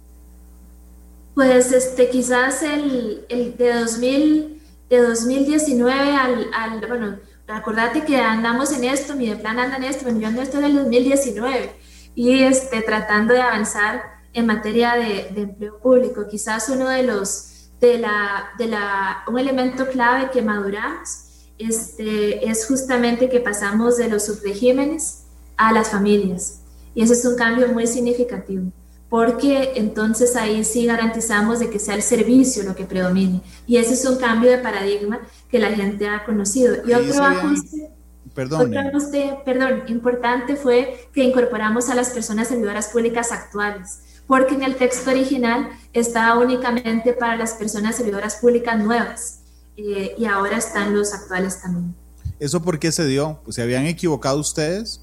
Pues 1.34 1.72
este, 1.72 2.10
quizás 2.10 2.62
el, 2.62 3.24
el 3.30 3.56
de, 3.56 3.72
2000, 3.72 4.60
de 4.90 4.98
2019 4.98 5.94
al, 6.12 6.46
al 6.54 6.86
bueno, 6.86 7.16
acordate 7.48 8.04
que 8.04 8.16
andamos 8.16 8.72
en 8.72 8.84
esto, 8.84 9.14
mi 9.14 9.34
plan 9.34 9.58
anda 9.58 9.76
en 9.76 9.84
esto, 9.84 10.04
bueno, 10.04 10.20
yo 10.20 10.28
ando 10.28 10.42
esto 10.42 10.58
en 10.58 10.64
el 10.64 10.76
2019 10.76 11.74
y 12.14 12.42
este, 12.42 12.82
tratando 12.82 13.34
de 13.34 13.40
avanzar 13.40 14.02
en 14.32 14.46
materia 14.46 14.94
de, 14.94 15.28
empleo 15.36 15.78
público. 15.78 16.26
Quizás 16.28 16.68
uno 16.68 16.88
de 16.88 17.02
los, 17.02 17.70
de 17.80 17.98
la, 17.98 18.50
de 18.58 18.66
la, 18.66 19.24
un 19.26 19.38
elemento 19.38 19.88
clave 19.88 20.30
que 20.30 20.42
maduramos 20.42 21.48
este, 21.58 22.48
es 22.48 22.66
justamente 22.66 23.28
que 23.28 23.40
pasamos 23.40 23.96
de 23.96 24.08
los 24.08 24.26
subregímenes 24.26 25.24
a 25.56 25.72
las 25.72 25.90
familias. 25.90 26.60
Y 26.94 27.02
eso 27.02 27.12
es 27.12 27.24
un 27.24 27.36
cambio 27.36 27.68
muy 27.68 27.86
significativo, 27.86 28.70
porque 29.12 29.72
entonces 29.74 30.36
ahí 30.36 30.64
sí 30.64 30.86
garantizamos 30.86 31.58
de 31.58 31.68
que 31.68 31.78
sea 31.78 31.94
el 31.96 32.00
servicio 32.00 32.62
lo 32.62 32.74
que 32.74 32.86
predomine. 32.86 33.42
Y 33.66 33.76
ese 33.76 33.92
es 33.92 34.06
un 34.06 34.16
cambio 34.16 34.50
de 34.50 34.56
paradigma 34.56 35.20
que 35.50 35.58
la 35.58 35.70
gente 35.70 36.08
ha 36.08 36.24
conocido. 36.24 36.76
Y 36.88 36.94
otro 36.94 37.22
ajuste, 37.22 37.90
perdón, 38.34 38.68
otro 38.68 38.80
ajuste, 38.80 39.36
perdón, 39.44 39.82
importante 39.88 40.56
fue 40.56 41.08
que 41.12 41.22
incorporamos 41.24 41.90
a 41.90 41.94
las 41.94 42.08
personas 42.08 42.48
servidoras 42.48 42.88
públicas 42.88 43.32
actuales, 43.32 44.22
porque 44.26 44.54
en 44.54 44.62
el 44.62 44.76
texto 44.76 45.10
original 45.10 45.68
estaba 45.92 46.40
únicamente 46.40 47.12
para 47.12 47.36
las 47.36 47.52
personas 47.52 47.96
servidoras 47.96 48.36
públicas 48.36 48.82
nuevas 48.82 49.40
eh, 49.76 50.14
y 50.16 50.24
ahora 50.24 50.56
están 50.56 50.94
los 50.94 51.12
actuales 51.12 51.60
también. 51.60 51.94
¿Eso 52.38 52.62
por 52.62 52.78
qué 52.78 52.90
se 52.90 53.04
dio? 53.04 53.40
Pues, 53.44 53.56
¿Se 53.56 53.62
habían 53.62 53.84
equivocado 53.84 54.38
ustedes? 54.38 55.01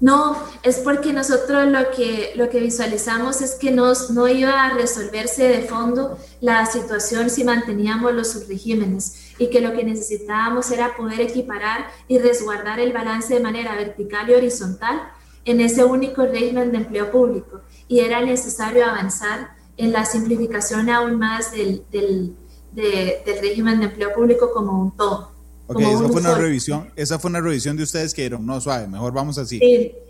No, 0.00 0.34
es 0.62 0.78
porque 0.78 1.12
nosotros 1.12 1.66
lo 1.66 1.90
que, 1.90 2.32
lo 2.34 2.48
que 2.48 2.58
visualizamos 2.58 3.42
es 3.42 3.54
que 3.56 3.70
nos, 3.70 4.10
no 4.10 4.26
iba 4.28 4.64
a 4.64 4.72
resolverse 4.72 5.46
de 5.46 5.60
fondo 5.60 6.18
la 6.40 6.64
situación 6.64 7.28
si 7.28 7.44
manteníamos 7.44 8.14
los 8.14 8.32
subregímenes 8.32 9.34
y 9.38 9.50
que 9.50 9.60
lo 9.60 9.74
que 9.74 9.84
necesitábamos 9.84 10.70
era 10.70 10.96
poder 10.96 11.20
equiparar 11.20 11.90
y 12.08 12.18
resguardar 12.18 12.80
el 12.80 12.94
balance 12.94 13.34
de 13.34 13.40
manera 13.40 13.76
vertical 13.76 14.30
y 14.30 14.34
horizontal 14.34 15.02
en 15.44 15.60
ese 15.60 15.84
único 15.84 16.22
régimen 16.22 16.72
de 16.72 16.78
empleo 16.78 17.10
público. 17.10 17.60
Y 17.86 18.00
era 18.00 18.22
necesario 18.22 18.86
avanzar 18.86 19.54
en 19.76 19.92
la 19.92 20.06
simplificación 20.06 20.88
aún 20.88 21.18
más 21.18 21.52
del, 21.52 21.84
del, 21.90 22.36
del 22.72 23.40
régimen 23.42 23.80
de 23.80 23.86
empleo 23.86 24.14
público 24.14 24.50
como 24.52 24.80
un 24.80 24.96
todo. 24.96 25.39
Ok, 25.72 25.80
esa 25.82 26.08
fue 26.08 26.20
una 26.20 26.34
revisión, 26.34 26.90
esa 26.96 27.18
fue 27.20 27.30
una 27.30 27.40
revisión 27.40 27.76
de 27.76 27.84
ustedes 27.84 28.12
que 28.12 28.22
dijeron, 28.22 28.44
no, 28.44 28.60
suave, 28.60 28.88
mejor 28.88 29.12
vamos 29.12 29.38
así. 29.38 29.60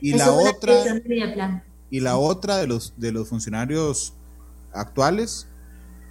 y 0.01 0.15
la 0.15 0.33
otra 0.33 1.03
y 1.91 2.01
la 2.01 2.17
otra 2.17 2.57
de 2.57 2.67
los 2.67 2.95
de 2.97 3.13
los 3.13 3.29
funcionarios 3.29 4.15
actuales. 4.73 5.47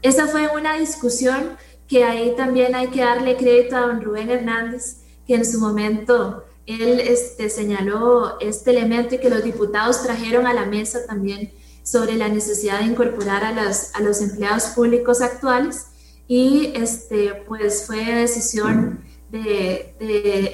Esa 0.04 0.28
fue 0.28 0.50
una 0.56 0.78
discusión 0.78 1.58
que 1.88 2.04
ahí 2.04 2.36
también 2.38 2.76
hay 2.76 2.90
que 2.90 3.02
darle 3.02 3.38
crédito 3.38 3.76
a 3.76 3.82
don 3.88 4.02
Rubén 4.04 4.30
Hernández, 4.30 4.98
que 5.26 5.34
en 5.34 5.44
su 5.44 5.60
momento 5.60 6.46
él 6.68 7.00
este, 7.00 7.50
señaló 7.50 8.40
este 8.40 8.70
elemento 8.70 9.16
y 9.16 9.18
que 9.18 9.32
los 9.32 9.44
diputados 9.44 10.04
trajeron 10.04 10.46
a 10.46 10.54
la 10.54 10.68
mesa 10.68 11.08
también 11.08 11.52
sobre 11.82 12.18
la 12.18 12.30
necesidad 12.30 12.82
de 12.82 12.86
incorporar 12.86 13.44
a 13.44 13.52
los, 13.52 13.96
a 13.96 14.02
los 14.02 14.22
empleados 14.22 14.66
públicos 14.76 15.22
actuales 15.22 15.88
y 16.28 16.72
este, 16.76 17.34
pues 17.48 17.88
fue 17.88 18.06
decisión 18.06 19.09
de, 19.32 19.96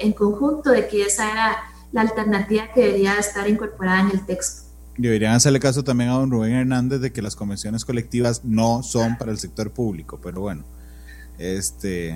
en 0.00 0.12
conjunto 0.12 0.70
de 0.70 0.88
que 0.88 1.02
esa 1.02 1.30
era 1.30 1.56
la 1.92 2.02
alternativa 2.02 2.72
que 2.72 2.80
debería 2.82 3.18
estar 3.18 3.48
incorporada 3.48 4.00
en 4.02 4.10
el 4.10 4.26
texto. 4.26 4.62
Deberían 4.98 5.34
hacerle 5.34 5.60
caso 5.60 5.84
también 5.84 6.10
a 6.10 6.14
don 6.14 6.30
Rubén 6.30 6.52
Hernández 6.52 7.00
de 7.00 7.12
que 7.12 7.22
las 7.22 7.36
convenciones 7.36 7.84
colectivas 7.84 8.44
no 8.44 8.82
son 8.82 9.18
para 9.18 9.30
el 9.30 9.38
sector 9.38 9.70
público, 9.70 10.18
pero 10.22 10.40
bueno, 10.40 10.64
este 11.38 12.14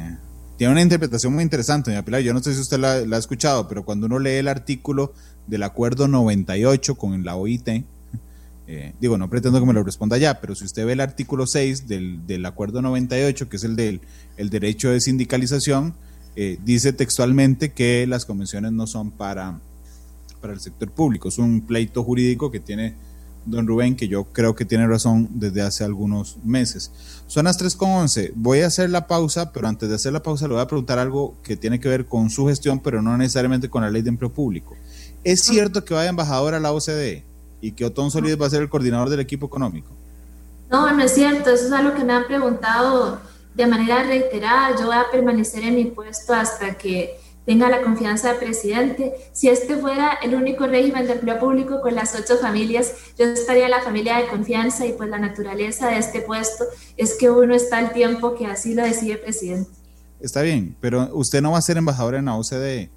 tiene 0.61 0.73
una 0.73 0.83
interpretación 0.83 1.33
muy 1.33 1.43
interesante, 1.43 1.91
doña 1.91 2.05
Pilar. 2.05 2.21
Yo 2.21 2.35
no 2.35 2.43
sé 2.43 2.53
si 2.53 2.61
usted 2.61 2.79
la, 2.79 2.93
ha 2.93 3.19
escuchado, 3.19 3.67
pero 3.67 3.83
cuando 3.83 4.05
uno 4.05 4.19
lee 4.19 4.33
el 4.33 4.47
artículo 4.49 5.15
del 5.47 5.63
acuerdo 5.63 6.07
98 6.07 6.97
con 6.97 7.25
la 7.25 7.35
OIT, 7.35 7.69
eh, 8.67 8.93
digo, 9.01 9.17
no 9.17 9.31
pretendo 9.31 9.59
que 9.59 9.65
me 9.65 9.73
lo 9.73 9.83
responda 9.83 10.19
ya, 10.19 10.39
pero 10.39 10.55
si 10.55 10.67
usted 10.67 10.85
ve 10.85 10.93
el 10.93 11.01
artículo 11.01 11.47
6 11.47 11.89
del, 11.89 12.27
del 12.27 12.45
acuerdo 12.45 12.83
98, 12.83 13.49
que 13.49 13.57
es 13.57 13.65
el 13.65 13.75
del 13.75 14.03
el 14.37 14.51
derecho 14.51 14.91
de 14.91 15.01
sindicalización, 15.01 15.95
eh, 16.37 16.59
dice 16.65 16.93
textualmente 16.93 17.73
que 17.73 18.07
las 18.07 18.25
convenciones 18.25 18.73
no 18.73 18.87
son 18.87 19.11
para, 19.11 19.59
para 20.41 20.53
el 20.53 20.61
sector 20.61 20.91
público. 20.91 21.29
Es 21.29 21.39
un 21.39 21.61
pleito 21.63 22.03
jurídico 22.03 22.51
que 22.51 22.61
tiene 22.61 22.95
don 23.47 23.67
Rubén, 23.67 23.97
que 23.97 24.09
yo 24.09 24.25
creo 24.25 24.55
que 24.55 24.65
tiene 24.65 24.87
razón 24.87 25.29
desde 25.33 25.63
hace 25.63 25.85
algunos 25.85 26.37
meses. 26.45 26.93
Son 27.27 27.45
las 27.45 27.59
3.11. 27.61 28.33
Voy 28.35 28.61
a 28.61 28.67
hacer 28.67 28.91
la 28.91 29.07
pausa, 29.07 29.53
pero 29.53 29.67
antes 29.69 29.89
de 29.89 29.95
hacer 29.95 30.13
la 30.13 30.23
pausa 30.23 30.47
le 30.47 30.55
voy 30.55 30.63
a 30.63 30.67
preguntar 30.67 30.99
algo 30.99 31.35
que 31.43 31.57
tiene 31.57 31.81
que 31.81 31.89
ver 31.89 32.07
con 32.07 32.31
su 32.31 32.47
gestión, 32.47 32.81
pero 32.81 33.03
no 33.03 33.17
necesariamente 33.17 33.69
con 33.69 33.83
la 33.83 33.91
ley 33.91 34.03
de 34.03 34.11
empleo 34.11 34.33
público. 34.33 34.77
¿Es 35.25 35.43
cierto 35.43 35.85
que 35.85 35.95
vaya 35.95 36.11
embajador 36.11 36.55
a 36.55 36.61
la 36.61 36.73
OCDE 36.73 37.25
y 37.61 37.73
que 37.73 37.85
Otón 37.85 38.11
Solís 38.11 38.41
va 38.41 38.47
a 38.47 38.51
ser 38.51 38.63
el 38.63 38.69
coordinador 38.69 39.11
del 39.11 39.21
equipo 39.21 39.47
económico? 39.47 39.91
No, 40.71 40.91
no 40.95 41.03
es 41.03 41.13
cierto. 41.13 41.51
Eso 41.51 41.67
es 41.67 41.73
algo 41.73 41.95
que 41.95 42.05
me 42.05 42.13
han 42.13 42.27
preguntado 42.27 43.21
de 43.61 43.67
manera 43.67 44.03
reiterada, 44.03 44.77
yo 44.79 44.87
voy 44.87 44.97
a 44.97 45.11
permanecer 45.11 45.65
en 45.65 45.75
mi 45.75 45.85
puesto 45.85 46.33
hasta 46.33 46.75
que 46.75 47.19
tenga 47.45 47.69
la 47.69 47.83
confianza 47.83 48.29
del 48.29 48.39
presidente. 48.39 49.13
Si 49.33 49.49
este 49.49 49.77
fuera 49.77 50.19
el 50.23 50.35
único 50.35 50.67
régimen 50.67 51.07
de 51.07 51.15
empleo 51.15 51.39
público 51.39 51.81
con 51.81 51.95
las 51.95 52.15
ocho 52.15 52.39
familias, 52.39 52.93
yo 53.19 53.27
estaría 53.27 53.65
en 53.65 53.71
la 53.71 53.83
familia 53.83 54.19
de 54.19 54.29
confianza 54.29 54.87
y 54.87 54.93
pues 54.93 55.11
la 55.11 55.19
naturaleza 55.19 55.89
de 55.89 55.99
este 55.99 56.21
puesto 56.23 56.65
es 56.97 57.17
que 57.19 57.31
uno 57.31 57.55
está 57.55 57.79
al 57.79 57.93
tiempo 57.93 58.35
que 58.35 58.47
así 58.47 58.75
lo 58.75 58.83
decide 58.83 59.13
el 59.13 59.21
presidente. 59.21 59.71
Está 60.21 60.43
bien, 60.43 60.77
pero 60.81 61.09
usted 61.13 61.41
no 61.43 61.53
va 61.53 61.59
a 61.59 61.63
ser 61.63 61.77
embajador 61.77 62.15
en 62.15 62.27
la 62.27 62.37
OCDE. 62.37 62.91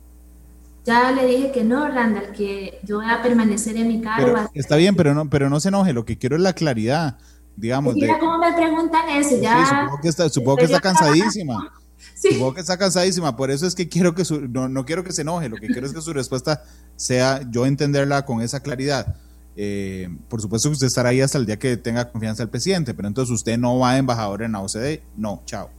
Ya 0.86 1.12
le 1.12 1.26
dije 1.26 1.52
que 1.52 1.64
no, 1.64 1.88
Randall, 1.88 2.34
que 2.34 2.80
yo 2.84 2.98
voy 2.98 3.10
a 3.10 3.22
permanecer 3.22 3.78
en 3.78 3.88
mi 3.88 4.02
cargo. 4.02 4.50
está 4.54 4.76
bien, 4.76 4.96
pero 4.96 5.14
no, 5.14 5.30
pero 5.30 5.50
no 5.50 5.62
se 5.62 5.70
enoje, 5.70 5.94
lo 5.94 6.04
que 6.06 6.18
quiero 6.18 6.36
es 6.36 6.42
la 6.42 6.54
claridad 6.54 7.18
digamos. 7.56 7.96
Mira 7.96 8.20
cómo 8.20 8.38
me 8.38 8.54
preguntan 8.54 9.10
eso, 9.10 9.38
ya. 9.42 9.66
supongo 9.66 10.02
que 10.02 10.08
está, 10.08 10.30
supongo 10.30 10.58
que 10.58 10.66
está 10.66 10.80
cansadísima. 10.80 11.74
Supongo 12.16 12.54
que 12.54 12.62
está 12.62 12.78
cansadísima, 12.78 13.36
por 13.36 13.50
eso 13.50 13.66
es 13.66 13.76
que 13.76 13.88
quiero 13.88 14.14
que 14.14 14.24
su, 14.26 14.48
no, 14.48 14.70
no 14.70 14.86
quiero 14.86 15.04
que 15.04 15.12
se 15.12 15.22
enoje, 15.22 15.50
lo 15.50 15.58
que 15.58 15.68
quiero 15.68 15.88
es 15.88 15.94
que 15.94 16.02
su 16.02 16.14
respuesta 16.14 16.64
sea 16.96 17.42
yo 17.50 17.66
entenderla 17.66 18.26
con 18.26 18.42
esa 18.42 18.62
claridad. 18.62 19.16
Eh, 19.56 20.10
por 20.30 20.42
supuesto 20.42 20.70
que 20.70 20.74
usted 20.74 20.88
estará 20.88 21.10
ahí 21.10 21.22
hasta 21.22 21.38
el 21.38 21.46
día 21.46 21.58
que 21.58 21.78
tenga 21.78 22.12
confianza 22.12 22.44
el 22.44 22.50
presidente, 22.50 22.94
pero 22.94 23.08
entonces 23.08 23.34
usted 23.34 23.58
no 23.58 23.80
va 23.80 23.92
a 23.92 23.98
embajador 23.98 24.42
en 24.42 24.54
la 24.54 24.62
OCDE, 24.62 25.04
no, 25.16 25.42
chao. 25.46 25.70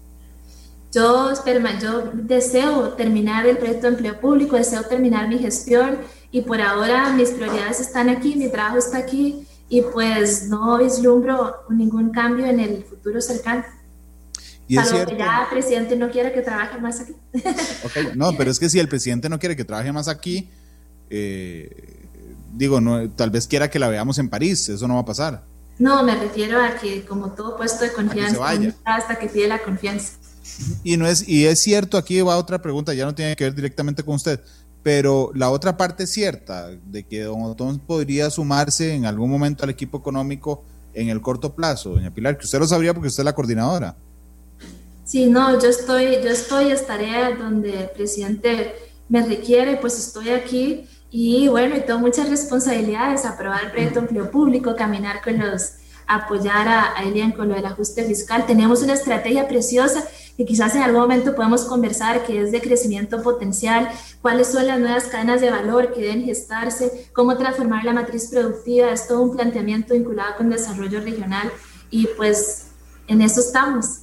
Yo, 0.92 1.32
yo 1.80 2.12
deseo 2.14 2.90
terminar 2.90 3.46
el 3.46 3.58
proyecto 3.58 3.88
de 3.88 3.94
empleo 3.94 4.20
público, 4.20 4.56
deseo 4.56 4.82
terminar 4.84 5.28
mi 5.28 5.38
gestión 5.38 5.98
y 6.30 6.42
por 6.42 6.60
ahora 6.60 7.10
mis 7.12 7.30
prioridades 7.30 7.80
están 7.80 8.08
aquí, 8.08 8.36
mi 8.36 8.48
trabajo 8.48 8.78
está 8.78 8.98
aquí 8.98 9.44
y 9.68 9.82
pues 9.82 10.48
no 10.48 10.78
vislumbro 10.78 11.64
ningún 11.70 12.10
cambio 12.10 12.46
en 12.46 12.60
el 12.60 12.84
futuro 12.84 13.20
cercano. 13.20 13.64
Y 14.66 14.78
es 14.78 14.88
cierto. 14.88 15.10
que 15.12 15.18
ya 15.18 15.42
el 15.42 15.48
presidente 15.48 15.96
no 15.96 16.10
quiere 16.10 16.32
que 16.32 16.40
trabaje 16.40 16.78
más 16.80 17.00
aquí. 17.00 17.14
no, 18.14 18.36
pero 18.36 18.50
es 18.50 18.58
que 18.58 18.68
si 18.68 18.78
el 18.78 18.88
presidente 18.88 19.28
no 19.28 19.38
quiere 19.38 19.56
que 19.56 19.64
trabaje 19.64 19.92
más 19.92 20.08
aquí, 20.08 20.48
eh, 21.10 22.08
digo, 22.54 22.80
no, 22.80 23.10
tal 23.10 23.30
vez 23.30 23.46
quiera 23.46 23.70
que 23.70 23.78
la 23.78 23.88
veamos 23.88 24.18
en 24.18 24.28
París, 24.28 24.68
eso 24.68 24.88
no 24.88 24.94
va 24.94 25.00
a 25.00 25.04
pasar. 25.04 25.44
No, 25.78 26.02
me 26.04 26.14
refiero 26.14 26.62
a 26.62 26.76
que 26.76 27.04
como 27.04 27.32
todo 27.32 27.56
puesto 27.56 27.84
de 27.84 27.92
confianza, 27.92 28.38
hasta 28.84 29.18
que 29.18 29.26
pide 29.28 29.48
la 29.48 29.62
confianza. 29.62 30.12
Y 30.82 30.96
no 30.96 31.06
es, 31.06 31.26
y 31.26 31.46
es 31.46 31.60
cierto, 31.60 31.96
aquí 31.96 32.20
va 32.20 32.36
otra 32.36 32.60
pregunta, 32.60 32.94
ya 32.94 33.06
no 33.06 33.14
tiene 33.14 33.34
que 33.34 33.44
ver 33.44 33.54
directamente 33.54 34.02
con 34.02 34.14
usted. 34.14 34.40
Pero 34.84 35.32
la 35.34 35.50
otra 35.50 35.76
parte 35.76 36.06
cierta, 36.06 36.68
de 36.68 37.02
que 37.02 37.22
Don 37.22 37.42
Otón 37.42 37.80
podría 37.80 38.30
sumarse 38.30 38.94
en 38.94 39.06
algún 39.06 39.30
momento 39.30 39.64
al 39.64 39.70
equipo 39.70 39.98
económico 39.98 40.62
en 40.92 41.08
el 41.08 41.20
corto 41.20 41.54
plazo, 41.54 41.90
doña 41.90 42.12
Pilar, 42.12 42.38
que 42.38 42.44
usted 42.44 42.60
lo 42.60 42.66
sabría 42.68 42.94
porque 42.94 43.08
usted 43.08 43.22
es 43.22 43.24
la 43.24 43.34
coordinadora. 43.34 43.96
Sí, 45.04 45.26
no, 45.26 45.60
yo 45.60 45.68
estoy, 45.68 46.22
yo 46.22 46.30
estoy, 46.30 46.70
estaré 46.70 47.34
donde 47.34 47.82
el 47.82 47.90
presidente 47.90 48.74
me 49.08 49.26
requiere, 49.26 49.76
pues 49.76 49.98
estoy 49.98 50.30
aquí 50.30 50.86
y 51.10 51.48
bueno, 51.48 51.76
y 51.76 51.80
tengo 51.80 52.00
muchas 52.00 52.28
responsabilidades, 52.28 53.24
aprobar 53.24 53.64
el 53.64 53.70
proyecto 53.70 54.00
de 54.00 54.06
empleo 54.06 54.30
público, 54.30 54.76
caminar 54.76 55.22
con 55.22 55.38
los, 55.38 55.74
apoyar 56.06 56.68
a, 56.68 56.98
a 56.98 57.04
Elian 57.04 57.32
con 57.32 57.48
lo 57.48 57.54
del 57.54 57.66
ajuste 57.66 58.04
fiscal. 58.04 58.46
Tenemos 58.46 58.82
una 58.82 58.94
estrategia 58.94 59.48
preciosa 59.48 60.04
que 60.36 60.44
quizás 60.44 60.74
en 60.74 60.82
algún 60.82 61.00
momento 61.00 61.34
podemos 61.34 61.64
conversar, 61.64 62.24
que 62.26 62.42
es 62.42 62.50
de 62.50 62.60
crecimiento 62.60 63.22
potencial, 63.22 63.88
cuáles 64.20 64.48
son 64.48 64.66
las 64.66 64.80
nuevas 64.80 65.04
cadenas 65.04 65.40
de 65.40 65.50
valor 65.50 65.92
que 65.92 66.02
deben 66.02 66.24
gestarse, 66.24 67.10
cómo 67.12 67.36
transformar 67.36 67.84
la 67.84 67.92
matriz 67.92 68.28
productiva, 68.30 68.90
es 68.90 69.06
todo 69.06 69.22
un 69.22 69.36
planteamiento 69.36 69.94
vinculado 69.94 70.36
con 70.36 70.50
desarrollo 70.50 71.00
regional 71.00 71.50
y 71.90 72.08
pues 72.16 72.66
en 73.06 73.22
eso 73.22 73.40
estamos. 73.40 74.00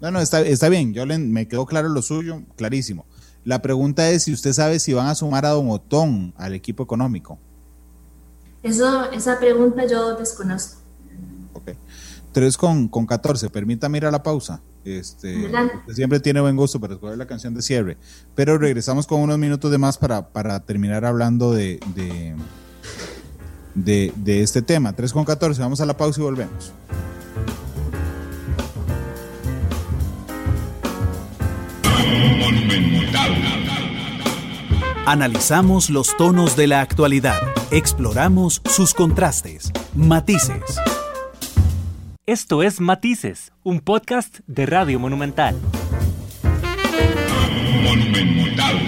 No, 0.00 0.10
no, 0.10 0.20
está, 0.20 0.40
está 0.40 0.68
bien, 0.68 0.92
yo 0.92 1.06
le, 1.06 1.18
me 1.18 1.46
quedó 1.46 1.66
claro 1.66 1.88
lo 1.88 2.02
suyo, 2.02 2.42
clarísimo. 2.56 3.06
La 3.44 3.62
pregunta 3.62 4.10
es 4.10 4.24
si 4.24 4.32
usted 4.32 4.52
sabe 4.52 4.80
si 4.80 4.92
van 4.92 5.06
a 5.06 5.14
sumar 5.14 5.46
a 5.46 5.50
Don 5.50 5.70
Otón 5.70 6.34
al 6.36 6.54
equipo 6.54 6.82
económico. 6.82 7.38
Eso, 8.62 9.10
esa 9.12 9.38
pregunta 9.38 9.86
yo 9.86 10.16
desconozco. 10.16 10.83
Ok. 12.34 12.34
3 12.34 12.56
con, 12.58 12.88
con 12.88 13.06
14, 13.06 13.48
permítame 13.48 13.98
ir 13.98 14.06
a 14.06 14.10
la 14.10 14.22
pausa. 14.22 14.60
Este, 14.84 15.50
siempre 15.94 16.20
tiene 16.20 16.40
buen 16.40 16.56
gusto 16.56 16.78
para 16.78 16.94
escoger 16.94 17.16
la 17.16 17.26
canción 17.26 17.54
de 17.54 17.62
cierre. 17.62 17.96
Pero 18.34 18.58
regresamos 18.58 19.06
con 19.06 19.20
unos 19.20 19.38
minutos 19.38 19.70
de 19.70 19.78
más 19.78 19.96
para, 19.96 20.28
para 20.28 20.60
terminar 20.60 21.06
hablando 21.06 21.52
de, 21.52 21.80
de, 23.74 24.12
de, 24.14 24.42
este 24.42 24.60
tema. 24.60 24.92
3 24.92 25.12
con 25.12 25.24
14, 25.24 25.62
vamos 25.62 25.80
a 25.80 25.86
la 25.86 25.96
pausa 25.96 26.20
y 26.20 26.24
volvemos. 26.24 26.72
Analizamos 35.06 35.90
los 35.90 36.16
tonos 36.16 36.56
de 36.56 36.66
la 36.66 36.80
actualidad, 36.80 37.38
exploramos 37.70 38.62
sus 38.64 38.94
contrastes 38.94 39.70
Matices. 39.94 40.80
Esto 42.26 42.62
es 42.62 42.80
Matices, 42.80 43.52
un 43.64 43.80
podcast 43.80 44.38
de 44.46 44.64
Radio 44.64 44.98
Monumental. 44.98 45.54
Monumental. 47.82 48.80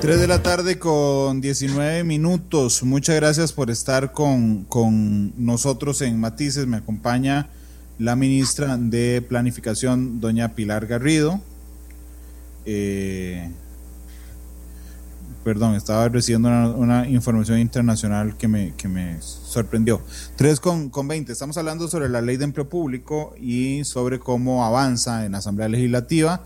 3 0.00 0.20
de 0.20 0.26
la 0.26 0.42
tarde 0.42 0.78
con 0.78 1.42
19 1.42 2.02
minutos. 2.04 2.82
Muchas 2.82 3.16
gracias 3.16 3.52
por 3.52 3.70
estar 3.70 4.12
con, 4.12 4.64
con 4.64 5.34
nosotros 5.36 6.00
en 6.00 6.18
Matices. 6.18 6.66
Me 6.66 6.78
acompaña 6.78 7.50
la 7.98 8.16
ministra 8.16 8.78
de 8.78 9.20
Planificación, 9.20 10.18
doña 10.18 10.54
Pilar 10.54 10.86
Garrido. 10.86 11.42
Eh, 12.64 13.50
perdón, 15.46 15.76
estaba 15.76 16.08
recibiendo 16.08 16.48
una, 16.48 17.08
información 17.08 17.60
internacional 17.60 18.36
que 18.36 18.48
me, 18.48 18.74
que 18.76 18.88
me 18.88 19.22
sorprendió. 19.22 20.02
3 20.34 20.58
con, 20.58 20.90
con 20.90 21.06
20. 21.06 21.30
Estamos 21.30 21.56
hablando 21.56 21.86
sobre 21.86 22.08
la 22.08 22.20
ley 22.20 22.36
de 22.36 22.42
empleo 22.42 22.68
público 22.68 23.32
y 23.40 23.84
sobre 23.84 24.18
cómo 24.18 24.64
avanza 24.64 25.24
en 25.24 25.30
la 25.30 25.38
Asamblea 25.38 25.68
Legislativa. 25.68 26.44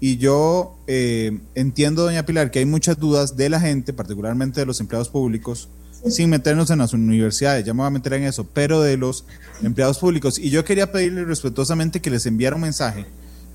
Y 0.00 0.16
yo 0.16 0.76
eh, 0.88 1.38
entiendo, 1.54 2.02
doña 2.02 2.26
Pilar, 2.26 2.50
que 2.50 2.58
hay 2.58 2.64
muchas 2.64 2.98
dudas 2.98 3.36
de 3.36 3.50
la 3.50 3.60
gente, 3.60 3.92
particularmente 3.92 4.58
de 4.58 4.66
los 4.66 4.80
empleados 4.80 5.10
públicos, 5.10 5.68
sin 6.08 6.28
meternos 6.28 6.70
en 6.70 6.78
las 6.78 6.92
universidades, 6.92 7.64
ya 7.64 7.72
me 7.72 7.82
voy 7.82 7.86
a 7.86 7.90
meter 7.90 8.14
en 8.14 8.24
eso, 8.24 8.48
pero 8.52 8.80
de 8.80 8.96
los 8.96 9.26
empleados 9.62 9.98
públicos. 10.00 10.40
Y 10.40 10.50
yo 10.50 10.64
quería 10.64 10.90
pedirle 10.90 11.24
respetuosamente 11.24 12.00
que 12.00 12.10
les 12.10 12.26
enviara 12.26 12.56
un 12.56 12.62
mensaje 12.62 13.06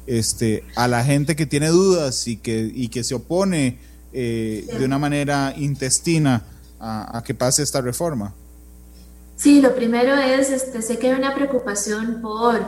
este, 0.08 0.64
a 0.78 0.88
la 0.88 1.04
gente 1.04 1.36
que 1.36 1.46
tiene 1.46 1.68
dudas 1.68 2.30
y 2.30 2.38
que, 2.38 2.72
y 2.74 2.88
que 2.88 3.04
se 3.04 3.14
opone 3.14 3.78
eh, 4.18 4.66
de 4.80 4.86
una 4.86 4.98
manera 4.98 5.54
intestina 5.58 6.42
a, 6.80 7.22
que 7.26 7.34
pase 7.34 7.64
esta 7.64 7.82
reforma. 7.82 8.34
Sí, 9.36 9.60
lo 9.60 9.76
primero 9.76 10.16
es, 10.16 10.52
este, 10.52 10.82
sé 10.82 10.98
que 10.98 11.12
hay 11.12 11.20
una 11.20 11.36
preocupación 11.36 12.22
por, 12.22 12.62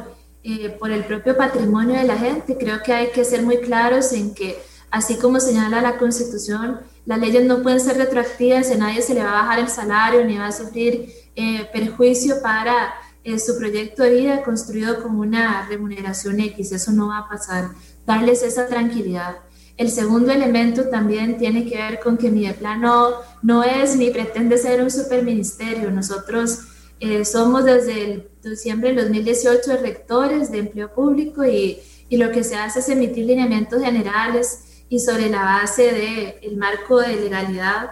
eh, 0.43 0.75
por 0.77 0.91
el 0.91 1.05
propio 1.05 1.37
patrimonio 1.37 1.95
de 1.95 2.03
la 2.03 2.17
gente. 2.17 2.57
Creo 2.57 2.83
que 2.83 2.91
hay 2.91 3.11
que 3.11 3.23
ser 3.23 3.43
muy 3.43 3.59
claros 3.61 4.11
en 4.11 4.33
que, 4.33 4.59
así 4.91 5.15
como 5.15 5.39
señala 5.39 5.81
la 5.81 5.97
Constitución, 5.97 6.81
las 7.05 7.17
leyes 7.17 7.45
no 7.45 7.63
pueden 7.63 7.79
ser 7.79 7.95
retroactivas, 7.95 8.69
a 8.71 8.75
nadie 8.75 9.01
se 9.01 9.13
le 9.13 9.23
va 9.23 9.29
a 9.29 9.43
bajar 9.43 9.59
el 9.59 9.69
salario 9.69 10.25
ni 10.25 10.37
va 10.37 10.47
a 10.47 10.51
sufrir 10.51 11.13
eh, 11.33 11.65
perjuicio 11.71 12.41
para 12.41 12.93
su 13.37 13.57
proyecto 13.57 14.03
de 14.03 14.15
vida 14.15 14.43
construido 14.43 15.01
con 15.01 15.17
una 15.17 15.65
remuneración 15.69 16.41
X. 16.41 16.73
Eso 16.73 16.91
no 16.91 17.07
va 17.07 17.19
a 17.19 17.29
pasar. 17.29 17.69
Darles 18.05 18.43
esa 18.43 18.67
tranquilidad. 18.67 19.37
El 19.77 19.91
segundo 19.91 20.31
elemento 20.31 20.89
también 20.89 21.37
tiene 21.37 21.65
que 21.65 21.77
ver 21.77 21.99
con 21.99 22.17
que 22.17 22.31
mi 22.31 22.51
plan 22.53 22.81
no, 22.81 23.63
es 23.63 23.95
ni 23.95 24.09
pretende 24.09 24.57
ser 24.57 24.81
un 24.81 24.89
superministerio. 24.89 25.91
Nosotros 25.91 26.61
eh, 26.99 27.23
somos 27.23 27.63
desde 27.63 28.03
el 28.03 28.29
diciembre 28.43 28.89
del 28.89 29.03
2018 29.03 29.77
rectores 29.77 30.51
de 30.51 30.59
empleo 30.59 30.91
público 30.93 31.45
y, 31.45 31.79
y 32.09 32.17
lo 32.17 32.31
que 32.31 32.43
se 32.43 32.55
hace 32.55 32.79
es 32.79 32.89
emitir 32.89 33.25
lineamientos 33.25 33.81
generales 33.81 34.83
y 34.89 34.99
sobre 34.99 35.29
la 35.29 35.43
base 35.43 35.91
del 35.91 36.35
el 36.41 36.57
marco 36.57 36.99
de 36.99 37.15
legalidad, 37.15 37.91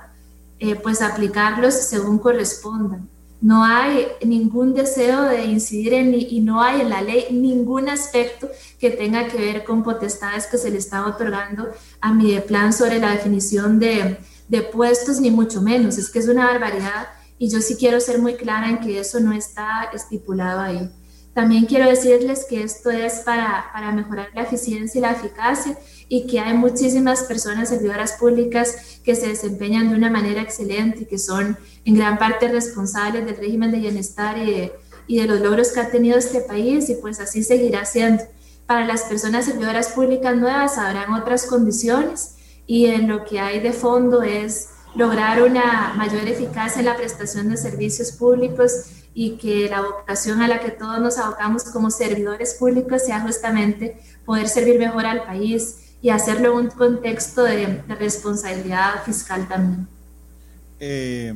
eh, 0.60 0.76
pues 0.76 1.02
aplicarlos 1.02 1.74
según 1.74 2.20
correspondan. 2.20 3.10
No 3.46 3.64
hay 3.64 4.08
ningún 4.26 4.74
deseo 4.74 5.22
de 5.22 5.46
incidir 5.46 5.94
en 5.94 6.16
y 6.16 6.42
no 6.42 6.64
hay 6.64 6.82
en 6.82 6.90
la 6.90 7.04
ley 7.04 7.28
ningún 7.30 7.90
aspecto 7.90 8.50
que 8.80 8.90
tenga 8.90 9.28
que 9.28 9.38
ver 9.38 9.64
con 9.64 9.84
potestades 9.84 10.48
que 10.48 10.58
se 10.58 10.72
le 10.72 10.80
está 10.80 11.06
otorgando 11.06 11.70
a 12.02 12.12
mi 12.12 12.40
plan 12.40 12.74
sobre 12.74 12.98
la 12.98 13.12
definición 13.12 13.78
de, 13.78 14.18
de 14.48 14.62
puestos, 14.64 15.22
ni 15.22 15.30
mucho 15.30 15.62
menos. 15.62 16.00
Es 16.00 16.10
que 16.10 16.18
es 16.18 16.28
una 16.28 16.48
barbaridad 16.48 17.10
y 17.38 17.48
yo 17.52 17.62
sí 17.62 17.76
quiero 17.76 18.00
ser 18.00 18.18
muy 18.18 18.34
clara 18.34 18.68
en 18.68 18.80
que 18.80 19.00
eso 19.00 19.20
no 19.20 19.32
está 19.32 19.92
estipulado 19.94 20.62
ahí. 20.62 20.90
También 21.36 21.68
quiero 21.68 21.88
decirles 21.88 22.48
que 22.50 22.64
esto 22.64 22.90
es 22.90 23.20
para, 23.20 23.66
para 23.72 23.92
mejorar 23.92 24.30
la 24.34 24.42
eficiencia 24.42 24.98
y 24.98 25.02
la 25.04 25.12
eficacia 25.12 25.78
y 26.08 26.28
que 26.28 26.40
hay 26.40 26.54
muchísimas 26.54 27.24
personas 27.24 27.70
servidoras 27.70 28.14
públicas 28.14 29.00
que 29.04 29.16
se 29.16 29.28
desempeñan 29.28 29.90
de 29.90 29.96
una 29.96 30.10
manera 30.10 30.42
excelente 30.42 31.04
y 31.04 31.06
que 31.06 31.18
son 31.18 31.58
en 31.84 31.96
gran 31.96 32.18
parte 32.18 32.48
responsables 32.48 33.26
del 33.26 33.38
régimen 33.38 33.72
de 33.72 33.80
bienestar 33.80 34.38
y 34.38 34.46
de, 34.46 34.74
y 35.08 35.20
de 35.20 35.28
los 35.28 35.42
logros 35.42 35.72
que 35.72 35.80
ha 35.80 35.90
tenido 35.90 36.18
este 36.18 36.42
país 36.42 36.90
y 36.90 36.96
pues 36.96 37.20
así 37.20 37.44
seguirá 37.44 37.86
siendo. 37.86 38.24
Para 38.66 38.86
las 38.86 39.04
personas 39.04 39.46
servidoras 39.46 39.90
públicas 39.90 40.36
nuevas 40.36 40.78
habrán 40.78 41.14
otras 41.14 41.46
condiciones 41.46 42.36
y 42.68 42.88
en 42.88 43.08
lo 43.08 43.24
que 43.24 43.40
hay 43.40 43.60
de 43.60 43.74
fondo 43.74 44.24
es 44.24 44.70
lograr 44.96 45.44
una 45.44 45.94
mayor 45.96 46.28
eficacia 46.28 46.80
en 46.80 46.86
la 46.86 46.96
prestación 46.96 47.50
de 47.50 47.58
servicios 47.58 48.12
públicos 48.12 48.72
y 49.14 49.38
que 49.38 49.70
la 49.70 49.82
vocación 49.82 50.42
a 50.42 50.48
la 50.48 50.60
que 50.60 50.72
todos 50.72 51.00
nos 51.00 51.18
abocamos 51.18 51.64
como 51.66 51.92
servidores 51.92 52.56
públicos 52.56 53.04
sea 53.04 53.22
justamente 53.22 54.00
poder 54.26 54.48
servir 54.50 54.80
mejor 54.80 55.06
al 55.06 55.24
país 55.24 55.85
y 56.06 56.12
hacerlo 56.12 56.52
en 56.52 56.66
un 56.66 56.70
contexto 56.70 57.44
de, 57.46 57.82
responsabilidad 57.98 59.04
fiscal 59.04 59.48
también. 59.48 59.88
Eh, 60.80 61.34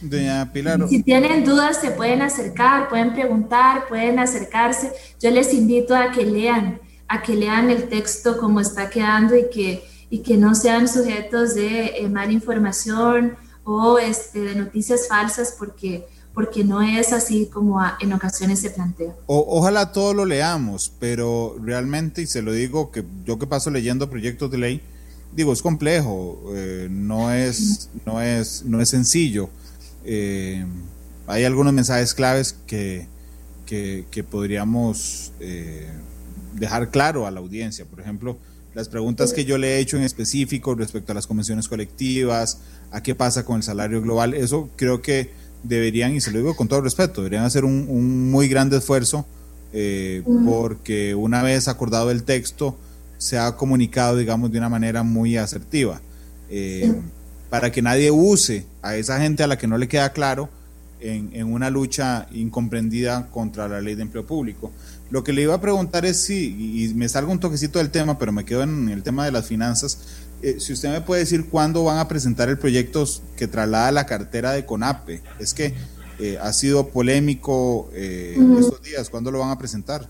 doña 0.00 0.52
Pilar. 0.52 0.80
Si 0.88 1.04
tienen 1.04 1.44
dudas, 1.44 1.80
se 1.80 1.92
pueden 1.92 2.20
acercar, 2.20 2.88
pueden 2.88 3.12
preguntar, 3.12 3.86
pueden 3.86 4.18
acercarse. 4.18 4.90
Yo 5.20 5.30
les 5.30 5.54
invito 5.54 5.94
a 5.94 6.10
que 6.10 6.26
lean, 6.26 6.80
a 7.06 7.22
que 7.22 7.36
lean 7.36 7.70
el 7.70 7.88
texto 7.88 8.36
como 8.36 8.58
está 8.58 8.90
quedando 8.90 9.36
y 9.36 9.48
que, 9.48 9.84
y 10.10 10.18
que 10.24 10.36
no 10.36 10.56
sean 10.56 10.88
sujetos 10.88 11.54
de 11.54 11.98
eh, 11.98 12.08
mala 12.08 12.32
información 12.32 13.36
o 13.62 14.00
este, 14.00 14.40
de 14.40 14.56
noticias 14.56 15.06
falsas, 15.06 15.54
porque 15.56 16.08
porque 16.34 16.64
no 16.64 16.80
es 16.82 17.12
así 17.12 17.46
como 17.46 17.80
en 18.00 18.12
ocasiones 18.12 18.60
se 18.60 18.70
plantea. 18.70 19.14
ojalá 19.26 19.92
todo 19.92 20.14
lo 20.14 20.24
leamos, 20.24 20.92
pero 20.98 21.56
realmente, 21.60 22.22
y 22.22 22.26
se 22.26 22.42
lo 22.42 22.52
digo, 22.52 22.90
que 22.90 23.04
yo 23.24 23.38
que 23.38 23.46
paso 23.46 23.70
leyendo 23.70 24.08
proyectos 24.08 24.50
de 24.50 24.58
ley, 24.58 24.80
digo, 25.34 25.52
es 25.52 25.62
complejo, 25.62 26.40
eh, 26.54 26.88
no, 26.90 27.32
es, 27.32 27.90
no, 28.06 28.20
es, 28.20 28.64
no 28.64 28.80
es 28.80 28.88
sencillo. 28.88 29.50
Eh, 30.04 30.64
hay 31.26 31.44
algunos 31.44 31.72
mensajes 31.72 32.14
claves 32.14 32.56
que, 32.66 33.06
que, 33.66 34.24
podríamos 34.28 35.32
eh, 35.38 35.88
dejar 36.54 36.90
claro 36.90 37.26
a 37.26 37.30
la 37.30 37.40
audiencia. 37.40 37.84
Por 37.84 38.00
ejemplo, 38.00 38.36
las 38.74 38.88
preguntas 38.88 39.32
que 39.32 39.44
yo 39.44 39.58
le 39.58 39.76
he 39.76 39.78
hecho 39.78 39.96
en 39.96 40.02
específico 40.02 40.74
respecto 40.74 41.12
a 41.12 41.14
las 41.14 41.26
convenciones 41.26 41.68
colectivas, 41.68 42.58
a 42.90 43.02
qué 43.02 43.14
pasa 43.14 43.44
con 43.44 43.56
el 43.56 43.62
salario 43.62 44.02
global, 44.02 44.34
eso 44.34 44.68
creo 44.76 45.02
que 45.02 45.30
deberían, 45.62 46.14
y 46.14 46.20
se 46.20 46.30
lo 46.30 46.38
digo 46.38 46.56
con 46.56 46.68
todo 46.68 46.80
respeto, 46.80 47.22
deberían 47.22 47.44
hacer 47.44 47.64
un, 47.64 48.30
muy 48.30 48.48
grande 48.48 48.78
esfuerzo 48.78 49.26
eh, 49.72 50.22
porque 50.44 51.14
una 51.14 51.42
vez 51.42 51.68
acordado 51.68 52.10
el 52.10 52.24
texto 52.24 52.76
se 53.18 53.38
ha 53.38 53.54
comunicado, 53.56 54.16
digamos, 54.16 54.50
de 54.50 54.58
una 54.58 54.68
manera 54.68 55.02
muy 55.02 55.36
asertiva, 55.36 56.00
eh, 56.48 56.92
para 57.50 57.70
que 57.70 57.82
nadie 57.82 58.10
use 58.10 58.64
a 58.82 58.96
esa 58.96 59.20
gente 59.20 59.42
a 59.42 59.46
la 59.46 59.58
que 59.58 59.66
no 59.66 59.76
le 59.78 59.88
queda 59.88 60.12
claro 60.12 60.48
en, 61.00 61.30
en, 61.34 61.52
una 61.52 61.70
lucha 61.70 62.26
incomprendida 62.32 63.28
contra 63.30 63.68
la 63.68 63.80
ley 63.80 63.94
de 63.94 64.02
empleo 64.02 64.26
público. 64.26 64.72
Lo 65.10 65.24
que 65.24 65.32
le 65.32 65.42
iba 65.42 65.54
a 65.54 65.60
preguntar 65.60 66.04
es 66.06 66.18
si, 66.18 66.84
y 66.84 66.94
me 66.94 67.08
salgo 67.08 67.32
un 67.32 67.40
toquecito 67.40 67.78
del 67.78 67.90
tema, 67.90 68.18
pero 68.18 68.32
me 68.32 68.44
quedo 68.44 68.62
en 68.62 68.88
el 68.88 69.02
tema 69.02 69.24
de 69.24 69.32
las 69.32 69.46
finanzas, 69.46 69.98
eh, 70.42 70.58
si 70.58 70.72
usted 70.72 70.90
me 70.90 71.00
puede 71.00 71.20
decir 71.20 71.48
cuándo 71.48 71.84
van 71.84 71.98
a 71.98 72.08
presentar 72.08 72.48
el 72.48 72.58
proyecto 72.58 73.04
que 73.36 73.46
traslada 73.46 73.92
la 73.92 74.06
cartera 74.06 74.52
de 74.52 74.64
CONAPE. 74.64 75.22
Es 75.38 75.54
que 75.54 75.74
eh, 76.18 76.38
ha 76.40 76.52
sido 76.52 76.88
polémico 76.88 77.90
eh, 77.94 78.36
estos 78.58 78.82
días. 78.82 79.10
¿Cuándo 79.10 79.30
lo 79.30 79.40
van 79.40 79.50
a 79.50 79.58
presentar? 79.58 80.08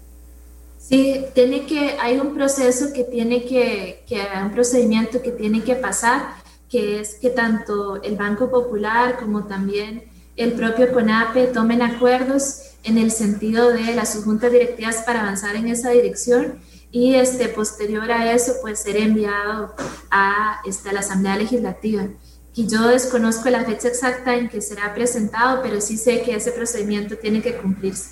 Sí, 0.79 1.25
tiene 1.35 1.67
que, 1.67 1.97
hay 2.01 2.19
un 2.19 2.35
proceso 2.35 2.93
que 2.93 3.05
tiene 3.05 3.45
que, 3.45 4.03
que, 4.09 4.23
un 4.43 4.51
procedimiento 4.51 5.23
que 5.23 5.31
tiene 5.31 5.63
que 5.63 5.77
pasar, 5.77 6.35
que 6.69 7.01
es 7.01 7.15
que 7.15 7.31
tanto 7.31 8.03
el 8.03 8.17
Banco 8.17 8.51
Popular 8.51 9.19
como 9.19 9.45
también 9.45 10.05
el 10.37 10.53
propio 10.53 10.93
CONAPE 10.93 11.49
tomen 11.49 11.83
acuerdos 11.83 12.63
en 12.83 12.99
el 12.99 13.11
sentido 13.11 13.73
de 13.73 13.95
las 13.95 14.17
juntas 14.25 14.51
directivas 14.51 15.03
para 15.05 15.21
avanzar 15.21 15.55
en 15.55 15.69
esa 15.69 15.91
dirección 15.91 16.59
y 16.93 17.15
este, 17.15 17.49
posterior 17.49 18.11
a 18.11 18.33
eso 18.33 18.55
pues 18.63 18.81
ser 18.81 18.97
enviado 18.97 19.75
a, 20.11 20.61
este, 20.67 20.93
la 20.93 21.01
Asamblea 21.01 21.37
Legislativa. 21.37 22.09
Y 22.55 22.67
yo 22.67 22.89
desconozco 22.89 23.49
la 23.49 23.65
fecha 23.65 23.89
exacta 23.89 24.37
en 24.37 24.49
que 24.49 24.61
será 24.61 24.93
presentado, 24.93 25.63
pero 25.63 25.81
sí 25.81 25.97
sé 25.97 26.23
que 26.23 26.35
ese 26.35 26.51
procedimiento 26.51 27.17
tiene 27.17 27.41
que 27.41 27.57
cumplirse. 27.57 28.11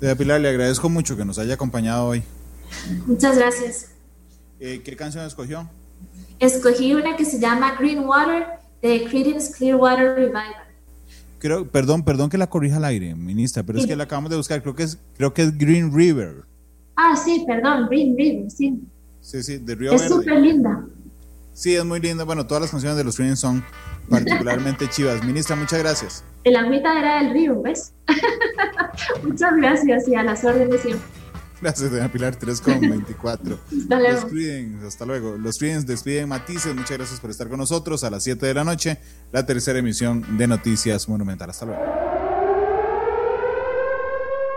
De 0.00 0.16
Pilar, 0.16 0.40
le 0.40 0.48
agradezco 0.48 0.88
mucho 0.88 1.16
que 1.16 1.24
nos 1.24 1.38
haya 1.38 1.54
acompañado 1.54 2.06
hoy. 2.06 2.22
Muchas 3.06 3.36
gracias. 3.36 3.88
Eh, 4.58 4.80
¿Qué 4.82 4.96
canción 4.96 5.24
escogió? 5.26 5.68
Escogí 6.38 6.94
una 6.94 7.16
que 7.16 7.24
se 7.24 7.38
llama 7.38 7.76
Green 7.78 8.00
Water 8.00 8.46
de 8.82 9.04
Creedence 9.04 9.52
Clearwater 9.52 10.14
Revival. 10.14 10.64
Creo, 11.38 11.70
perdón, 11.70 12.04
perdón 12.04 12.30
que 12.30 12.38
la 12.38 12.48
corrija 12.48 12.78
al 12.78 12.86
aire, 12.86 13.14
ministra, 13.14 13.62
pero 13.62 13.78
es 13.78 13.86
que 13.86 13.94
la 13.96 14.04
acabamos 14.04 14.30
de 14.30 14.36
buscar. 14.36 14.62
Creo 14.62 14.74
que 14.74 14.84
es, 14.84 14.98
creo 15.16 15.34
que 15.34 15.42
es 15.42 15.56
Green 15.58 15.94
River. 15.94 16.44
Ah, 16.96 17.16
sí, 17.16 17.44
perdón, 17.46 17.88
Green 17.88 18.16
River, 18.16 18.50
sí. 18.50 18.80
Sí, 19.20 19.42
sí, 19.42 19.58
de 19.58 19.74
Río 19.74 19.92
Es 19.92 20.02
súper 20.02 20.40
linda. 20.40 20.84
Sí, 21.54 21.74
es 21.74 21.84
muy 21.84 22.00
linda. 22.00 22.24
Bueno, 22.24 22.46
todas 22.46 22.62
las 22.62 22.70
canciones 22.70 22.98
de 22.98 23.04
los 23.04 23.16
Friends 23.16 23.40
son 23.40 23.64
particularmente 24.10 24.88
chivas. 24.90 25.24
Ministra, 25.24 25.56
muchas 25.56 25.78
gracias. 25.78 26.24
El 26.42 26.56
agüita 26.56 26.98
era 26.98 27.22
del 27.22 27.32
río, 27.32 27.62
¿ves? 27.62 27.92
muchas 29.22 29.56
gracias 29.56 30.08
y 30.08 30.14
a 30.14 30.22
las 30.22 30.44
órdenes 30.44 30.80
siempre. 30.82 31.06
Gracias, 31.62 31.90
doña 31.90 32.12
Pilar, 32.12 32.38
3.24. 32.38 33.58
hasta 33.82 33.98
luego. 33.98 34.20
Despiden, 34.20 34.80
hasta 34.86 35.06
luego. 35.06 35.36
Los 35.38 35.58
Friends 35.58 35.86
despiden 35.86 36.28
Matices. 36.28 36.74
Muchas 36.74 36.98
gracias 36.98 37.20
por 37.20 37.30
estar 37.30 37.48
con 37.48 37.58
nosotros 37.58 38.04
a 38.04 38.10
las 38.10 38.24
7 38.24 38.44
de 38.44 38.52
la 38.52 38.64
noche, 38.64 38.98
la 39.32 39.46
tercera 39.46 39.78
emisión 39.78 40.36
de 40.36 40.46
Noticias 40.46 41.08
Monumental. 41.08 41.48
Hasta 41.48 41.64
luego. 41.64 42.13